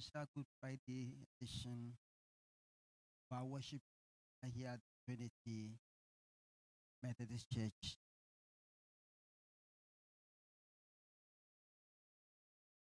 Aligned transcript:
special 0.00 0.26
Good 0.34 0.46
Friday 0.60 1.12
edition 1.40 1.92
of 3.30 3.38
our 3.38 3.44
worship 3.44 3.80
here 4.52 4.68
at 4.68 4.80
Trinity 5.04 5.78
Methodist 7.00 7.46
Church. 7.50 7.96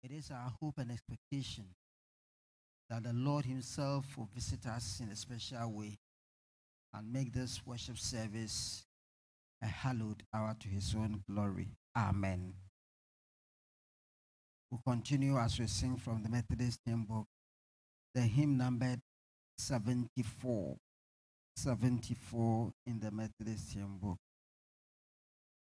It 0.04 0.12
is 0.12 0.32
our 0.32 0.52
hope 0.60 0.80
and 0.80 0.92
expectation 0.92 1.66
that 2.90 3.04
the 3.04 3.14
Lord 3.14 3.46
Himself 3.46 4.06
will 4.18 4.30
visit 4.34 4.66
us 4.66 5.00
in 5.00 5.12
a 5.12 5.16
special 5.16 5.72
way 5.72 6.00
and 6.96 7.14
make 7.14 7.32
this 7.32 7.62
worship 7.66 8.00
service 8.00 8.86
a 9.62 9.68
hallowed 9.68 10.24
hour 10.34 10.56
to 10.60 10.68
His 10.68 10.96
own 10.96 11.24
glory. 11.30 11.68
Amen. 11.96 12.54
We'll 14.74 14.96
continue 14.96 15.38
as 15.38 15.60
we 15.60 15.68
sing 15.68 15.98
from 15.98 16.24
the 16.24 16.30
Methodist 16.30 16.80
hymn 16.84 17.04
book, 17.04 17.28
the 18.16 18.22
hymn 18.22 18.58
numbered 18.58 19.00
74. 19.60 20.78
74 21.56 22.74
in 22.88 23.00
the 23.00 23.12
Methodist 23.12 23.76
hymn 23.76 24.00
book. 24.02 24.18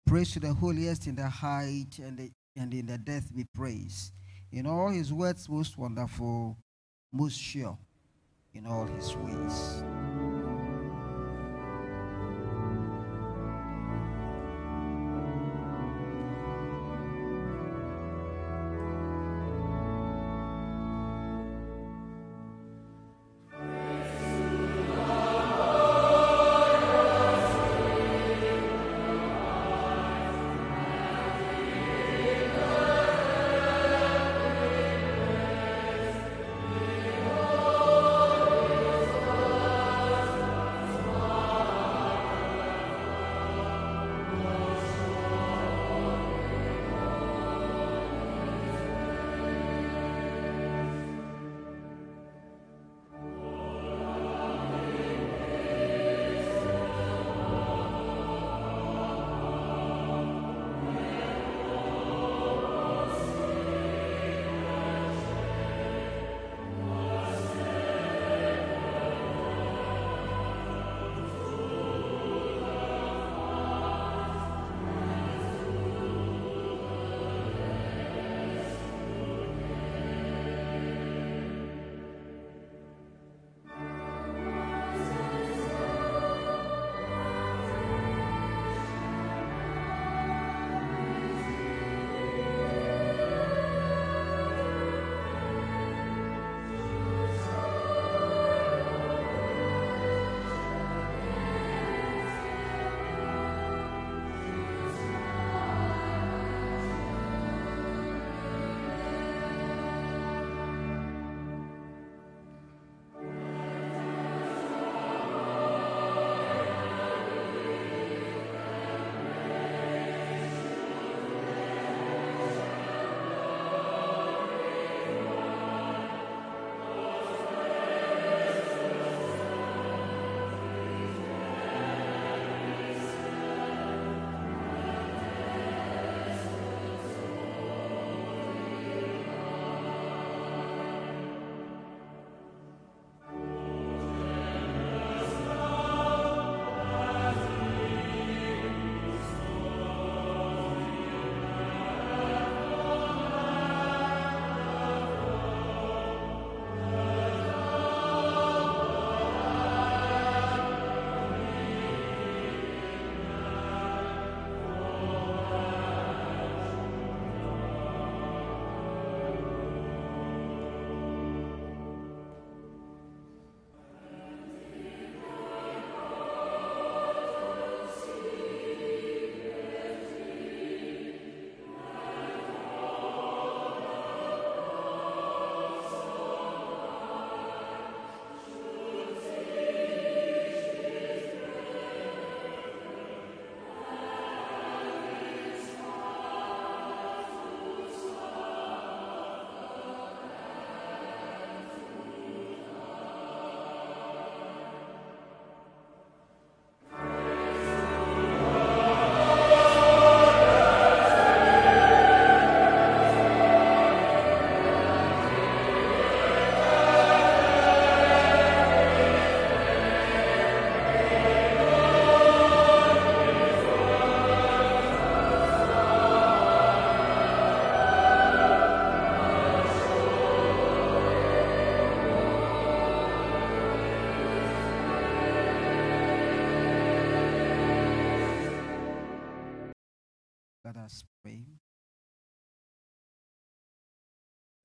Praise 0.06 0.34
to 0.34 0.40
the 0.40 0.54
holiest 0.54 1.08
in 1.08 1.16
the 1.16 1.28
height 1.28 1.98
and, 1.98 2.20
the, 2.20 2.32
and 2.56 2.72
in 2.76 2.86
the 2.86 3.00
depth 3.00 3.36
be 3.36 3.44
praised. 3.56 4.14
In 4.52 4.68
all 4.68 4.90
his 4.90 5.12
words, 5.12 5.50
most 5.50 5.80
wonderful, 5.80 6.56
most 7.12 7.40
sure 7.40 7.76
in 8.54 8.68
all 8.68 8.86
his 8.86 9.16
ways. 9.16 9.84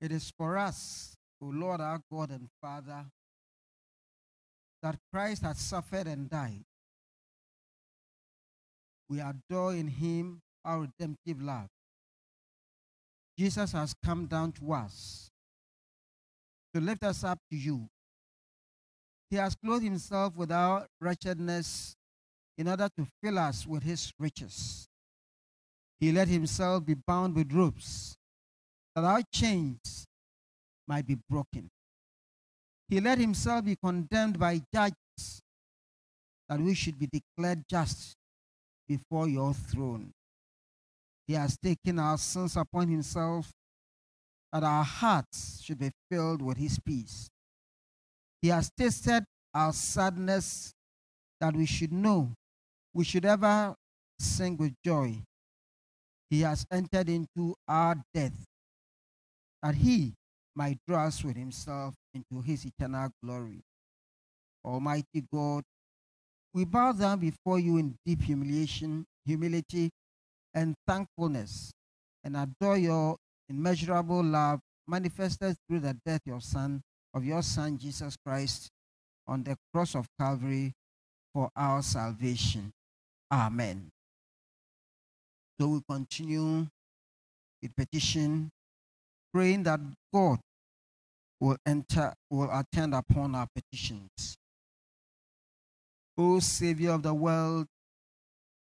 It 0.07 0.13
is 0.13 0.33
for 0.39 0.57
us, 0.57 1.17
O 1.43 1.47
Lord 1.47 1.81
our 1.81 2.01
God 2.13 2.31
and 2.31 2.49
Father, 2.63 3.07
that 4.81 4.95
Christ 5.13 5.43
has 5.43 5.59
suffered 5.59 6.07
and 6.07 6.31
died. 6.31 6.63
We 9.09 9.19
adore 9.19 9.75
in 9.75 9.89
him 9.89 10.43
our 10.65 10.83
redemptive 10.83 11.43
love. 11.43 11.67
Jesus 13.37 13.73
has 13.73 13.97
come 14.05 14.27
down 14.27 14.53
to 14.53 14.75
us 14.75 15.29
to 16.73 16.81
lift 16.81 17.03
us 17.03 17.25
up 17.25 17.41
to 17.51 17.57
you. 17.57 17.89
He 19.29 19.35
has 19.35 19.57
clothed 19.57 19.83
himself 19.83 20.37
with 20.37 20.53
our 20.53 20.87
wretchedness 21.01 21.97
in 22.57 22.69
order 22.69 22.89
to 22.97 23.09
fill 23.21 23.41
us 23.41 23.67
with 23.67 23.83
his 23.83 24.13
riches. 24.21 24.87
He 25.99 26.13
let 26.13 26.29
himself 26.29 26.87
be 26.87 26.95
bound 26.95 27.35
with 27.35 27.53
ropes 27.53 28.17
that 28.97 29.05
our 29.05 29.21
chains 29.31 30.07
might 30.89 31.07
be 31.07 31.19
broken. 31.29 31.69
He 32.89 32.99
let 32.99 33.19
himself 33.19 33.67
be 33.67 33.77
condemned 33.77 34.39
by 34.39 34.63
judges 34.75 35.43
that 36.49 36.59
we 36.59 36.73
should 36.75 36.99
be 36.99 37.07
declared 37.13 37.63
just 37.69 38.15
before 38.89 39.29
your 39.29 39.53
throne. 39.53 40.13
He 41.27 41.35
has 41.35 41.59
taken 41.59 41.99
our 41.99 42.17
sins 42.17 42.57
upon 42.57 42.89
himself 42.89 43.51
that 44.53 44.63
our 44.63 44.85
hearts 44.85 45.61
should 45.63 45.79
be 45.79 45.91
filled 46.11 46.41
with 46.41 46.57
his 46.57 46.79
peace. 46.79 47.29
He 48.41 48.49
has 48.49 48.71
tasted 48.79 49.25
our 49.53 49.75
sadness 49.75 50.73
that 51.41 51.55
we 51.55 51.67
should 51.67 51.93
know, 51.93 52.33
we 52.95 53.05
should 53.05 53.27
ever 53.27 53.75
sing 54.19 54.57
with 54.57 54.73
joy. 54.83 55.17
He 56.31 56.41
has 56.43 56.65
entered 56.71 57.11
into 57.11 57.55
our 57.69 57.97
death 58.15 58.47
that 59.67 59.75
he 59.75 60.15
might 60.55 60.79
draw 60.87 61.07
us 61.07 61.25
with 61.25 61.37
himself 61.37 61.93
into 62.15 62.41
his 62.41 62.65
eternal 62.65 63.11
glory. 63.23 63.61
Almighty 64.65 65.25
God, 65.33 65.65
we 66.55 66.65
bow 66.65 66.93
down 66.93 67.19
before 67.19 67.59
you 67.59 67.77
in 67.79 67.97
deep 68.07 68.23
humiliation, 68.23 69.05
humility, 69.25 69.91
and 70.55 70.75
thankfulness, 70.87 71.73
and 72.23 72.37
adore 72.37 72.79
your 72.79 73.17
immeasurable 73.49 74.23
love 74.23 74.61
manifested 74.87 75.57
through 75.69 75.81
the 75.81 75.97
death 76.07 76.21
of 76.25 76.33
your 76.33 76.41
Son, 76.41 76.81
of 77.13 77.25
your 77.25 77.43
Son 77.43 77.77
Jesus 77.77 78.17
Christ, 78.25 78.69
on 79.27 79.43
the 79.43 79.57
cross 79.75 79.97
of 79.97 80.07
Calvary 80.19 80.73
for 81.35 81.51
our 81.57 81.83
salvation. 81.83 82.71
Amen. 83.33 83.89
So 85.61 85.69
we 85.69 85.81
continue 85.91 86.67
with 87.61 87.75
petition, 87.77 88.49
praying 89.37 89.65
that 89.65 89.79
God 90.15 90.39
will 91.41 91.59
enter, 91.67 92.15
will 92.31 92.49
attend 92.51 92.95
upon 92.95 93.35
our 93.35 93.47
petitions. 93.55 94.39
O 96.17 96.41
Savior 96.41 96.93
of 96.93 97.03
the 97.03 97.13
world, 97.13 97.67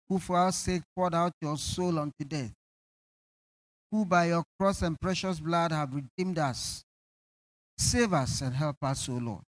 who 0.10 0.18
for 0.18 0.40
our 0.40 0.52
sake 0.52 0.82
poured 0.96 1.14
out 1.14 1.34
your 1.40 1.56
soul 1.56 2.00
unto 2.00 2.26
death, 2.28 2.52
who 3.92 4.06
by 4.06 4.26
your 4.26 4.44
cross 4.60 4.82
and 4.82 5.00
precious 5.00 5.40
blood 5.40 5.72
have 5.72 5.94
redeemed 5.94 6.40
us, 6.40 6.84
save 7.78 8.12
us 8.12 8.42
and 8.42 8.56
help 8.56 8.78
us, 8.82 9.08
O 9.08 9.14
Lord. 9.14 9.44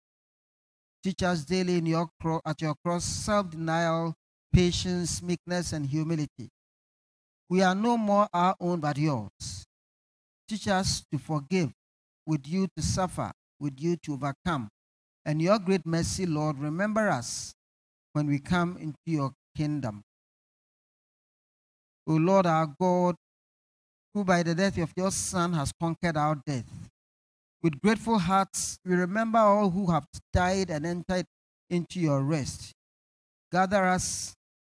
Teach 1.03 1.23
us 1.23 1.43
daily 1.45 1.79
in 1.79 1.87
your 1.87 2.07
cro- 2.21 2.41
at 2.45 2.61
your 2.61 2.75
cross 2.85 3.03
self-denial, 3.03 4.13
patience, 4.53 5.23
meekness, 5.23 5.73
and 5.73 5.83
humility. 5.83 6.49
We 7.49 7.63
are 7.63 7.73
no 7.73 7.97
more 7.97 8.27
our 8.31 8.55
own 8.59 8.81
but 8.81 8.99
yours. 8.99 9.66
Teach 10.47 10.67
us 10.67 11.03
to 11.11 11.17
forgive, 11.17 11.71
with 12.25 12.47
you 12.47 12.67
to 12.75 12.81
suffer, 12.81 13.31
with 13.59 13.73
you 13.79 13.97
to 14.03 14.13
overcome. 14.13 14.69
And 15.25 15.41
your 15.41 15.59
great 15.59 15.85
mercy, 15.85 16.25
Lord, 16.25 16.57
remember 16.57 17.09
us 17.09 17.53
when 18.13 18.27
we 18.27 18.39
come 18.39 18.77
into 18.77 18.97
your 19.05 19.33
kingdom. 19.55 20.03
O 22.07 22.13
Lord 22.13 22.45
our 22.45 22.67
God, 22.79 23.15
who 24.13 24.23
by 24.23 24.41
the 24.41 24.55
death 24.55 24.77
of 24.77 24.93
your 24.95 25.11
Son 25.11 25.51
has 25.53 25.73
conquered 25.79 26.15
our 26.15 26.35
death. 26.45 26.65
With 27.61 27.81
grateful 27.81 28.17
hearts, 28.17 28.79
we 28.85 28.95
remember 28.95 29.39
all 29.39 29.69
who 29.69 29.91
have 29.91 30.05
died 30.31 30.69
and 30.69 30.85
entered 30.85 31.25
into 31.69 31.99
your 31.99 32.21
rest. 32.21 32.71
Gather 33.51 33.85
us 33.85 34.33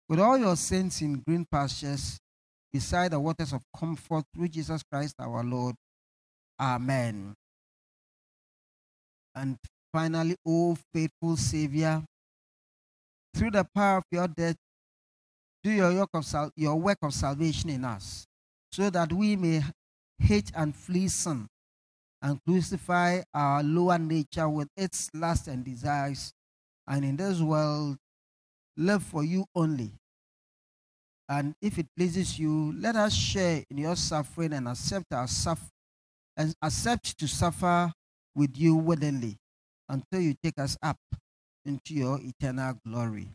with 0.08 0.20
all 0.20 0.38
your 0.38 0.56
saints 0.56 1.02
in 1.02 1.22
green 1.28 1.46
pastures 1.52 2.18
beside 2.72 3.12
the 3.12 3.20
waters 3.20 3.54
of 3.54 3.62
comfort 3.78 4.24
through 4.34 4.48
Jesus 4.48 4.82
Christ 4.92 5.16
our 5.20 5.44
Lord. 5.44 5.76
Amen. 6.60 7.34
And 9.36 9.58
finally, 9.94 10.36
O 10.46 10.78
faithful 10.94 11.38
Savior, 11.38 12.04
through 13.34 13.52
the 13.52 13.66
power 13.76 13.98
of 13.98 14.04
your 14.12 14.28
death, 14.28 14.56
do 15.64 15.72
your 15.72 15.94
work 15.94 16.10
of, 16.14 16.26
sal- 16.26 16.52
your 16.56 16.76
work 16.76 16.98
of 17.02 17.14
salvation 17.14 17.70
in 17.70 17.86
us, 17.86 18.26
so 18.72 18.90
that 18.90 19.12
we 19.14 19.36
may 19.36 19.62
hate 20.20 20.52
and 20.56 20.76
flee 20.76 21.08
sin 21.08 21.48
and 22.22 22.40
crucify 22.46 23.22
our 23.34 23.64
lower 23.64 23.98
nature 23.98 24.50
with 24.50 24.68
its 24.76 25.10
lusts 25.14 25.48
and 25.48 25.64
desires, 25.64 26.34
and 26.88 27.06
in 27.06 27.16
this 27.16 27.40
world 27.40 27.98
live 28.76 29.04
for 29.04 29.24
you 29.24 29.46
only. 29.56 29.92
And 31.30 31.54
if 31.62 31.78
it 31.78 31.86
pleases 31.96 32.40
you, 32.40 32.74
let 32.80 32.96
us 32.96 33.14
share 33.14 33.64
in 33.70 33.78
your 33.78 33.96
suffering 33.96 34.52
and 34.52 34.68
accept 34.68 35.14
our 35.14 35.28
and 36.36 36.56
accept 36.64 37.20
to 37.20 37.28
suffer 37.28 37.92
with 38.34 38.58
you 38.58 38.76
willingly 38.76 39.38
until 39.88 40.22
you 40.22 40.34
take 40.42 40.58
us 40.58 40.76
up 40.82 40.98
into 41.66 41.94
your 41.94 42.20
eternal 42.20 42.74
glory. 42.84 43.28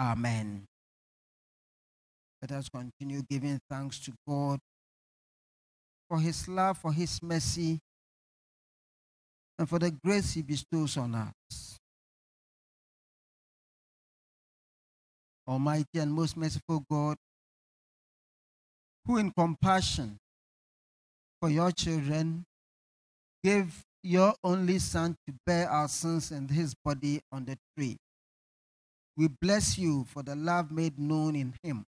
Amen. 0.00 0.64
Let 2.40 2.52
us 2.52 2.68
continue 2.68 3.22
giving 3.28 3.60
thanks 3.70 3.98
to 4.00 4.12
God 4.26 4.60
for 6.08 6.18
his 6.18 6.48
love, 6.48 6.78
for 6.78 6.92
his 6.92 7.22
mercy, 7.22 7.78
and 9.58 9.68
for 9.68 9.78
the 9.78 9.90
grace 9.90 10.32
he 10.32 10.42
bestows 10.42 10.96
on 10.96 11.14
us. 11.14 11.78
Almighty 15.46 15.98
and 15.98 16.12
most 16.12 16.36
merciful 16.36 16.84
God, 16.90 17.16
who 19.06 19.18
in 19.18 19.30
compassion 19.30 20.18
for 21.40 21.50
your 21.50 21.70
children 21.70 22.44
gave 23.42 23.84
your 24.02 24.34
only 24.42 24.78
Son 24.78 25.16
to 25.26 25.34
bear 25.46 25.68
our 25.68 25.88
sins 25.88 26.30
in 26.30 26.48
his 26.48 26.74
body 26.84 27.20
on 27.32 27.44
the 27.44 27.56
tree. 27.76 27.96
We 29.16 29.28
bless 29.28 29.78
you 29.78 30.04
for 30.04 30.22
the 30.22 30.34
love 30.34 30.70
made 30.70 30.98
known 30.98 31.36
in 31.36 31.54
him 31.62 31.84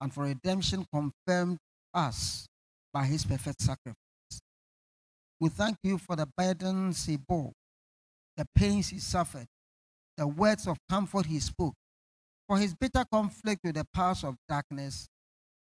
and 0.00 0.12
for 0.12 0.24
redemption 0.24 0.86
confirmed 0.92 1.58
us 1.94 2.46
by 2.92 3.04
his 3.04 3.24
perfect 3.24 3.60
sacrifice. 3.60 3.96
We 5.40 5.48
thank 5.48 5.76
you 5.82 5.98
for 5.98 6.16
the 6.16 6.28
burdens 6.36 7.04
he 7.04 7.16
bore, 7.16 7.52
the 8.36 8.46
pains 8.54 8.88
he 8.88 8.98
suffered, 8.98 9.46
the 10.16 10.26
words 10.26 10.66
of 10.66 10.78
comfort 10.88 11.26
he 11.26 11.40
spoke, 11.40 11.74
for 12.48 12.58
his 12.58 12.74
bitter 12.74 13.04
conflict 13.10 13.60
with 13.64 13.74
the 13.74 13.84
powers 13.92 14.24
of 14.24 14.36
darkness, 14.48 15.08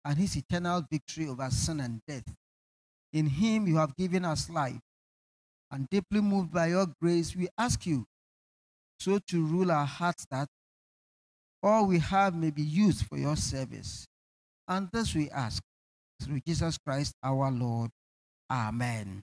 and 0.05 0.19
his 0.19 0.37
eternal 0.37 0.85
victory 0.91 1.29
over 1.29 1.49
sin 1.51 1.81
and 1.81 2.01
death. 2.07 2.25
In 3.13 3.27
him 3.27 3.67
you 3.67 3.77
have 3.77 3.97
given 3.97 4.25
us 4.25 4.49
life, 4.49 4.81
and 5.71 5.89
deeply 5.89 6.21
moved 6.21 6.53
by 6.53 6.69
your 6.69 6.87
grace, 7.01 7.37
we 7.37 7.49
ask 7.57 7.87
you 7.87 8.05
so 8.99 9.19
to 9.29 9.45
rule 9.45 9.71
our 9.71 9.87
hearts 9.87 10.27
that 10.31 10.49
all 11.63 11.87
we 11.87 11.99
have 11.99 12.35
may 12.35 12.51
be 12.51 12.63
used 12.63 13.07
for 13.07 13.17
your 13.17 13.37
service. 13.37 14.07
And 14.69 14.89
this 14.93 15.15
we 15.15 15.31
ask 15.31 15.63
through 16.23 16.41
Jesus 16.47 16.79
Christ 16.79 17.15
our 17.23 17.51
Lord. 17.51 17.91
Amen. 18.51 19.23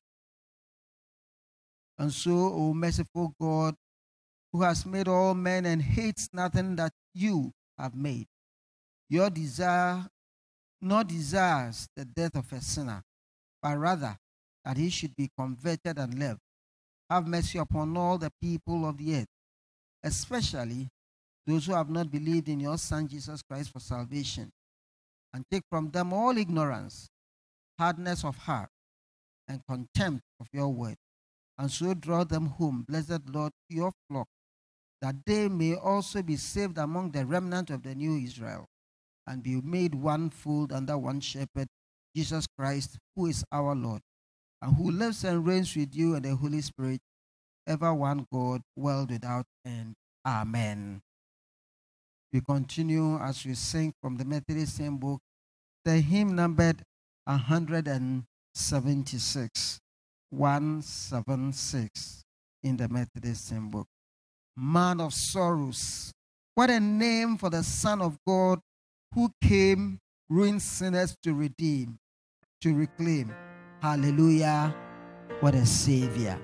And 1.98 2.12
so, 2.12 2.32
O 2.32 2.74
merciful 2.74 3.34
God, 3.40 3.76
who 4.52 4.62
has 4.62 4.86
made 4.86 5.08
all 5.08 5.34
men 5.34 5.66
and 5.66 5.82
hates 5.82 6.30
nothing 6.32 6.76
that 6.78 6.92
you 7.14 7.52
have 7.78 7.96
made, 7.96 8.28
your 9.10 9.30
desire 9.30 10.08
not 10.82 11.08
desires 11.08 11.88
the 11.96 12.06
death 12.06 12.36
of 12.36 12.52
a 12.54 12.62
sinner, 12.62 13.04
but 13.62 13.78
rather 13.78 14.18
that 14.64 14.78
he 14.78 14.90
should 14.90 15.16
be 15.16 15.30
converted 15.38 15.98
and 15.98 16.20
live. 16.20 16.38
Have 17.10 17.28
mercy 17.28 17.58
upon 17.58 17.96
all 17.96 18.18
the 18.18 18.32
people 18.42 18.88
of 18.88 18.98
the 18.98 19.16
earth, 19.16 19.28
especially 20.04 20.90
those 21.46 21.66
who 21.66 21.74
have 21.74 21.90
not 21.90 22.12
believed 22.12 22.50
in 22.50 22.60
your 22.60 22.78
Son 22.78 23.08
Jesus 23.08 23.42
Christ 23.42 23.72
for 23.72 23.80
salvation, 23.80 24.52
and 25.34 25.46
take 25.50 25.64
from 25.70 25.90
them 25.92 26.12
all 26.12 26.38
ignorance, 26.38 27.10
hardness 27.80 28.26
of 28.26 28.36
heart, 28.36 28.70
and 29.48 29.62
contempt 29.66 30.24
of 30.42 30.48
your 30.52 30.68
word, 30.68 30.98
and 31.58 31.72
so 31.72 31.94
draw 31.94 32.26
them 32.26 32.48
home, 32.48 32.86
blessed 32.88 33.30
Lord, 33.32 33.54
to 33.70 33.76
your 33.76 33.92
flock, 34.10 34.28
that 35.02 35.16
they 35.26 35.48
may 35.48 35.76
also 35.76 36.22
be 36.22 36.36
saved 36.36 36.78
among 36.78 37.12
the 37.12 37.26
remnant 37.26 37.70
of 37.70 37.84
the 37.84 37.96
new 37.96 38.18
Israel, 38.18 38.68
and 39.28 39.44
be 39.44 39.60
made 39.62 39.94
one 39.94 40.30
fold 40.30 40.72
under 40.72 40.98
one 40.98 41.20
shepherd, 41.20 41.68
Jesus 42.16 42.48
Christ, 42.58 42.98
who 43.16 43.28
is 43.28 43.44
our 43.52 43.76
Lord, 43.76 44.02
and 44.62 44.76
who 44.76 44.90
lives 44.90 45.24
and 45.24 45.46
reigns 45.46 45.76
with 45.76 45.94
you 45.94 46.16
and 46.16 46.26
the 46.26 46.36
Holy 46.36 46.62
Spirit, 46.62 47.02
ever 47.68 47.94
one 47.94 48.26
God, 48.32 48.62
world 48.76 49.12
without 49.12 49.46
end. 49.66 49.94
Amen. 50.26 51.02
We 52.34 52.42
continue 52.42 53.18
as 53.20 53.46
we 53.46 53.54
sing 53.54 53.94
from 54.02 54.18
the 54.18 54.26
Methodist 54.26 54.78
hymn 54.78 54.98
book, 54.98 55.22
the 55.86 56.02
hymn 56.02 56.36
numbered 56.36 56.82
176. 57.26 59.80
176 60.30 62.24
in 62.64 62.78
the 62.78 62.90
Methodist 62.90 63.50
hymn 63.50 63.70
book. 63.70 63.88
Man 64.56 65.00
of 65.00 65.14
sorrows. 65.14 66.12
What 66.56 66.70
a 66.70 66.80
name 66.80 67.38
for 67.38 67.50
the 67.50 67.64
Son 67.64 68.02
of 68.02 68.18
God 68.28 68.60
who 69.14 69.30
came, 69.42 70.00
ruined 70.30 70.62
sinners 70.62 71.16
to 71.24 71.34
redeem, 71.34 72.00
to 72.62 72.74
reclaim. 72.74 73.34
Hallelujah. 73.82 74.76
What 75.40 75.56
a 75.56 75.66
Savior. 75.66 76.40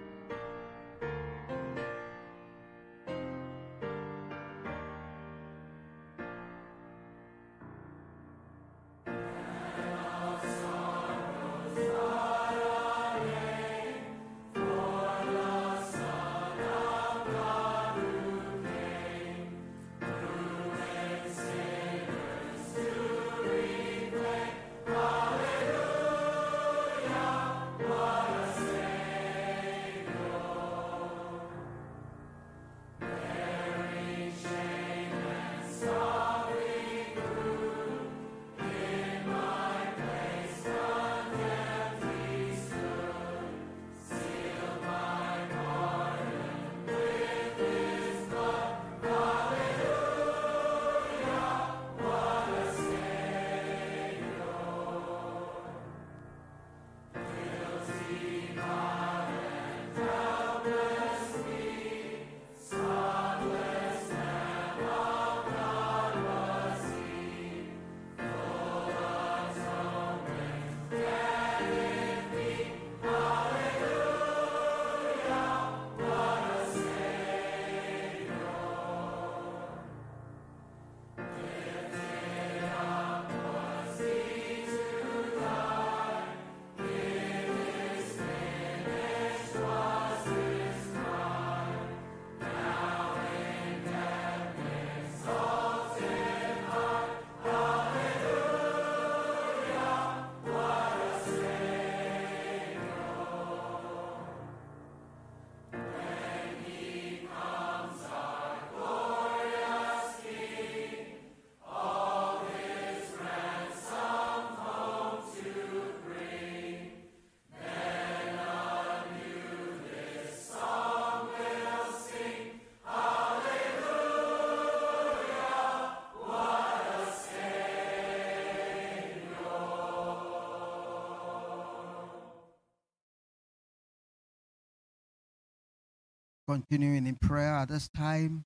Continuing 136.48 137.08
in 137.08 137.16
prayer 137.16 137.56
at 137.56 137.70
this 137.70 137.90
time. 137.90 138.44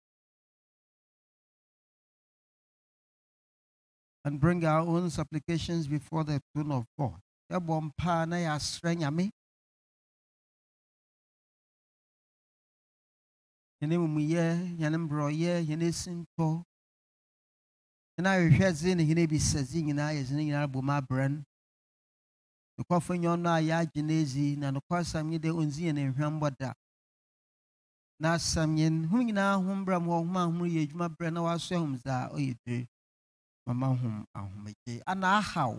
And 4.25 4.39
bring 4.39 4.65
our 4.65 4.81
own 4.81 5.09
supplications 5.09 5.87
before 5.87 6.23
the 6.23 6.41
throne 6.53 6.71
of 6.71 6.85
God. 6.99 7.19
Ahwehwɛdze 18.19 18.95
ne 18.95 19.05
nyinaa 19.05 20.11
yɛdze 20.11 20.31
ne 20.33 20.43
nyinaa 20.45 20.67
nyɛ 23.15 23.29
ɔno 23.29 23.49
a 23.49 23.61
yɛagye 23.61 24.01
no 24.03 24.13
ezi 24.13 24.55
na 24.57 24.71
nye 24.71 25.37
dɛ 25.39 25.49
nhwɛmbɔ 25.93 26.57
da 26.57 26.73
na 28.19 28.27
asɛm 28.37 28.71
yɛn 28.79 28.95
ho 29.09 29.17
nyinaa 29.25 29.55
ho 29.63 29.69
mbra 29.79 29.95
mu 30.03 30.09
hɔ 30.11 30.19
hom 30.23 30.35
ahom 30.41 30.59
yɛ 30.73 30.79
adwuma 30.85 31.07
berɛ 31.17 31.29
na 31.33 31.41
waso 31.47 31.75
ahom 31.75 31.93
dza 32.01 32.15
ɔyɛ 32.35 32.53
diri 32.65 32.87
mama 33.65 33.87
hom 33.99 34.15
ahomegye 34.37 35.01
ana 35.11 35.27
ahaw 35.39 35.73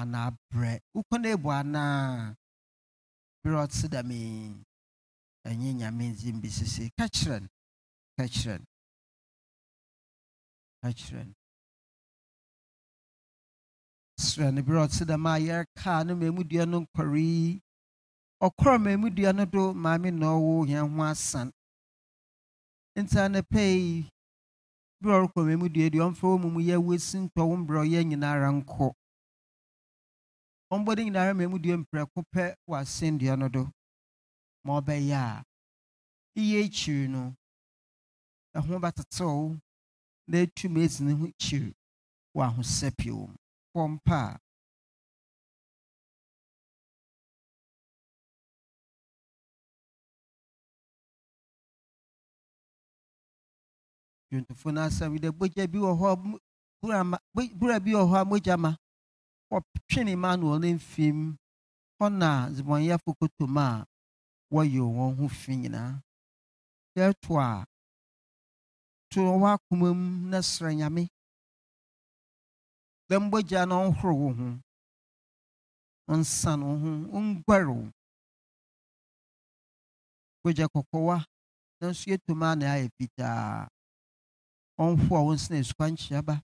ana 0.00 0.18
abrɛ 0.30 0.72
wokɔ 0.94 1.14
no 1.22 1.28
ebu 1.34 1.48
anaa? 1.50 2.34
Berɛ 3.42 3.56
ɔte 3.64 3.74
yi 4.10 4.54
ɛnyɛ 5.48 5.68
nyame 5.78 6.04
ndzin 6.12 6.40
bi 6.42 6.48
sisi 6.48 6.84
ka 6.96 7.04
kyerɛ 7.08 7.40
no 7.40 7.48
ka 8.16 8.24
kyerɛ 8.34 8.58
no 14.54 14.62
ka 14.62 15.04
dɛm 15.08 15.26
a 15.26 15.34
yɛrekaa 15.46 16.06
no 16.06 16.14
ma 16.16 16.24
emu 16.26 16.44
dua 16.44 16.64
no 16.66 16.80
nkɔre 16.84 17.60
yi 18.40 18.46
ɔkɔɔ 18.46 18.78
ma 18.82 18.90
emu 18.90 19.10
dua 19.10 19.32
no 19.32 19.44
do 19.44 19.74
maame 19.74 20.10
na 20.10 20.26
ɔwɔ 20.26 20.66
yɛn 20.68 20.96
ho 20.96 21.02
asan. 21.02 21.52
Nti 22.96 23.16
anapa 23.18 23.60
yi 23.60 24.08
berɛ 25.02 25.14
ɔrekɔ 25.24 25.44
ma 25.44 25.52
emu 25.52 25.68
dua 25.68 25.90
deɛ 25.90 26.00
ɔmfa 26.08 26.26
wɔ 26.28 26.52
mu 26.52 26.60
yɛ 26.60 26.76
wosi 26.86 27.18
ntɔ 27.18 27.42
wo 27.48 27.56
mbrɛ 27.56 27.78
ɔyɛ 27.84 28.04
nyinara 28.08 28.48
nkɔ. 28.50 28.92
Ɔmbɔde 30.72 31.00
nyinara 31.04 31.34
ma 31.36 31.42
emu 31.44 31.58
dua 31.58 31.76
mprɛko 31.76 32.24
pɛ 32.32 32.54
wɔ 32.68 32.74
asɛnnua 32.80 33.38
no 33.38 33.48
do 33.48 33.70
ma 34.64 34.80
ɔbɛyɛ 34.80 35.14
a 35.14 35.44
iye 36.36 36.64
akyiri 36.64 37.08
no 37.08 37.34
ɛho 38.54 38.78
bɛtetew 38.80 39.60
na 40.28 40.38
etum 40.38 40.76
esi 40.78 41.02
ne 41.04 41.12
ho 41.12 41.26
kyiri 41.38 41.74
wɔ 42.34 42.40
ahosɛpɛw 42.48 43.28
mu. 43.28 43.36
A 43.74 44.38
dwontofo 54.30 54.68
no 54.72 54.80
asɛm 54.86 55.12
dɛ 55.22 55.28
bogya 55.38 55.64
bi 55.72 55.78
wɔ 55.84 55.90
hɔ 56.00 56.08
bura 56.80 57.04
ma- 57.10 57.20
bi 57.34 57.92
wɔ 57.98 58.04
hɔ 58.10 58.16
a 58.20 58.24
mogya 58.30 58.56
ma 58.58 58.70
wɔtwene 59.52 60.16
manuel 60.16 60.58
no 60.60 60.66
mfim 60.78 61.36
hɔ 62.00 62.06
na 62.20 62.48
zebɔnyɛfo 62.54 63.10
kotom 63.18 63.56
a 63.58 63.84
wɔyɛ 64.52 64.80
wɔn 64.96 65.16
ho 65.18 65.28
fi 65.28 65.52
nyinaa. 65.56 66.00
Yɛto 66.96 67.32
a 67.38 67.64
to 69.10 69.20
wɔ 69.20 69.46
akoma 69.54 69.88
mu 69.94 70.28
na 70.30 70.38
srɛ 70.38 70.70
nyame. 70.78 71.08
Dɛ 73.08 73.16
mbogya 73.20 73.66
no 73.68 73.90
ɔnhoro 73.90 74.14
wo 74.20 74.32
ho. 74.38 74.48
Ɔnsan 76.08 76.60
wo 76.62 76.72
ho. 76.82 76.90
Ɔnguare 77.18 77.68
wo 77.74 77.90
bogya 80.42 80.66
kɔkɔwa. 80.74 81.24
Nanso 81.80 82.06
yɛtom 82.10 82.42
a 82.46 82.56
na 82.56 82.66
ayɛ 82.74 82.88
fitaa. 82.96 83.68
Ɔnhoa 84.84 85.20
wo 85.26 85.32
nsena 85.34 85.58
asukwankyea 85.60 86.20
ba 86.28 86.34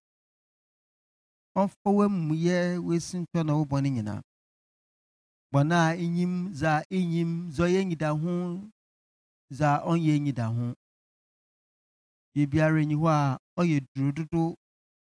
ɔmfa 1.61 1.89
w'amumuyɛ 1.97 2.57
w'esi 2.87 3.17
ntɔ 3.23 3.41
na 3.47 3.53
wobɔ 3.59 3.77
no 3.83 3.89
nyinaa. 3.97 4.21
Bɔne 5.53 5.75
a 5.75 5.97
enyim 5.97 6.53
dza 6.53 6.73
enyim 6.91 7.31
dza 7.51 7.65
ɔyɛ 7.65 7.81
nyidaho 7.89 8.33
dza 9.51 9.69
ɔnyɛ 9.91 10.15
nyidaho 10.25 10.67
biribiara 12.33 12.85
nyi 12.85 12.97
hɔ 13.03 13.09
a 13.09 13.39
ɔyɛ 13.61 13.79
duru 13.95 14.13
dodo 14.13 14.55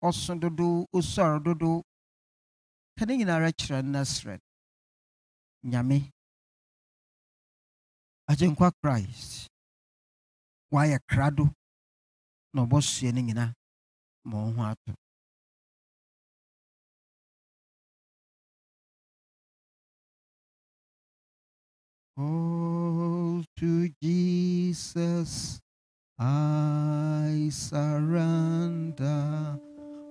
ɔso 0.01 0.33
dodo 0.39 0.88
osuare 0.93 1.39
dodo. 1.43 1.83
Ka 2.98 3.05
ne 3.05 3.17
nyinara 3.17 3.51
kyerɛ 3.51 3.83
na 3.86 4.03
no. 4.03 4.38
Nyame. 5.63 6.12
Agyenkwa 8.29 8.71
christ. 8.81 9.48
Wayɛ 10.74 10.98
krado. 11.07 11.53
Na 12.53 13.53
no 14.25 14.51
ma 14.51 14.71
ato 14.71 14.93
All 22.21 23.45
to 23.55 23.87
Jesus 24.03 25.61
I 26.19 27.47
surrender. 27.49 29.57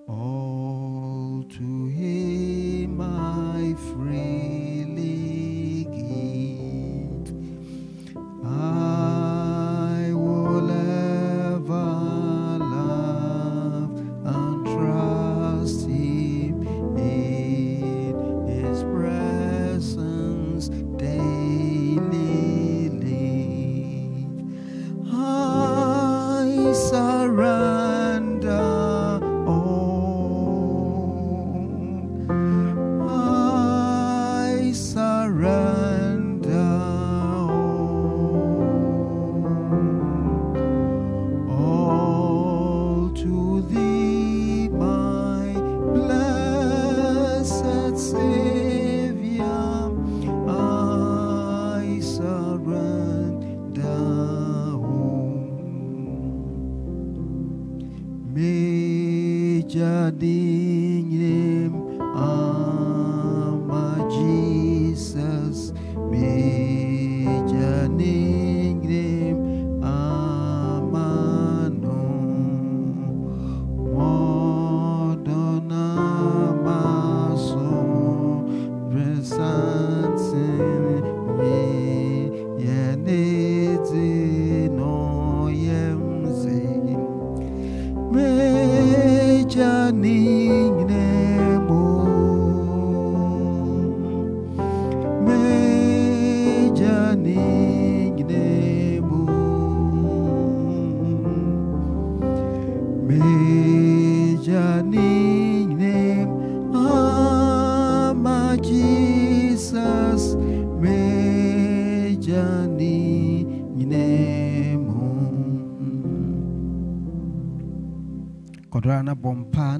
All 0.07 1.45
to 1.49 1.85
Him 1.85 2.99
I 2.99 3.75
freely 3.93 5.85
give. 5.85 7.31
I 8.43 9.18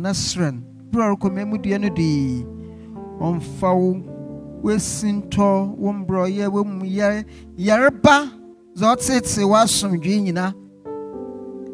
na 0.02 0.12
serɛn 0.14 0.62
berɛ 0.92 1.04
a 1.04 1.10
ɔrekɔma 1.14 1.46
mu 1.50 1.58
dua 1.58 1.78
no 1.80 1.90
dii 1.90 2.46
ɔmfa 3.20 3.70
wo 3.76 4.02
woasi 4.64 5.10
ntɔ 5.20 5.76
wo 5.78 5.92
mborɔyɛ 5.94 6.48
womu 6.52 6.86
yɛ 6.86 7.26
yareba 7.58 8.32
dza 8.76 8.86
ɔtete 8.96 9.44
w'asomdwee 9.44 10.22
nyina. 10.24 10.54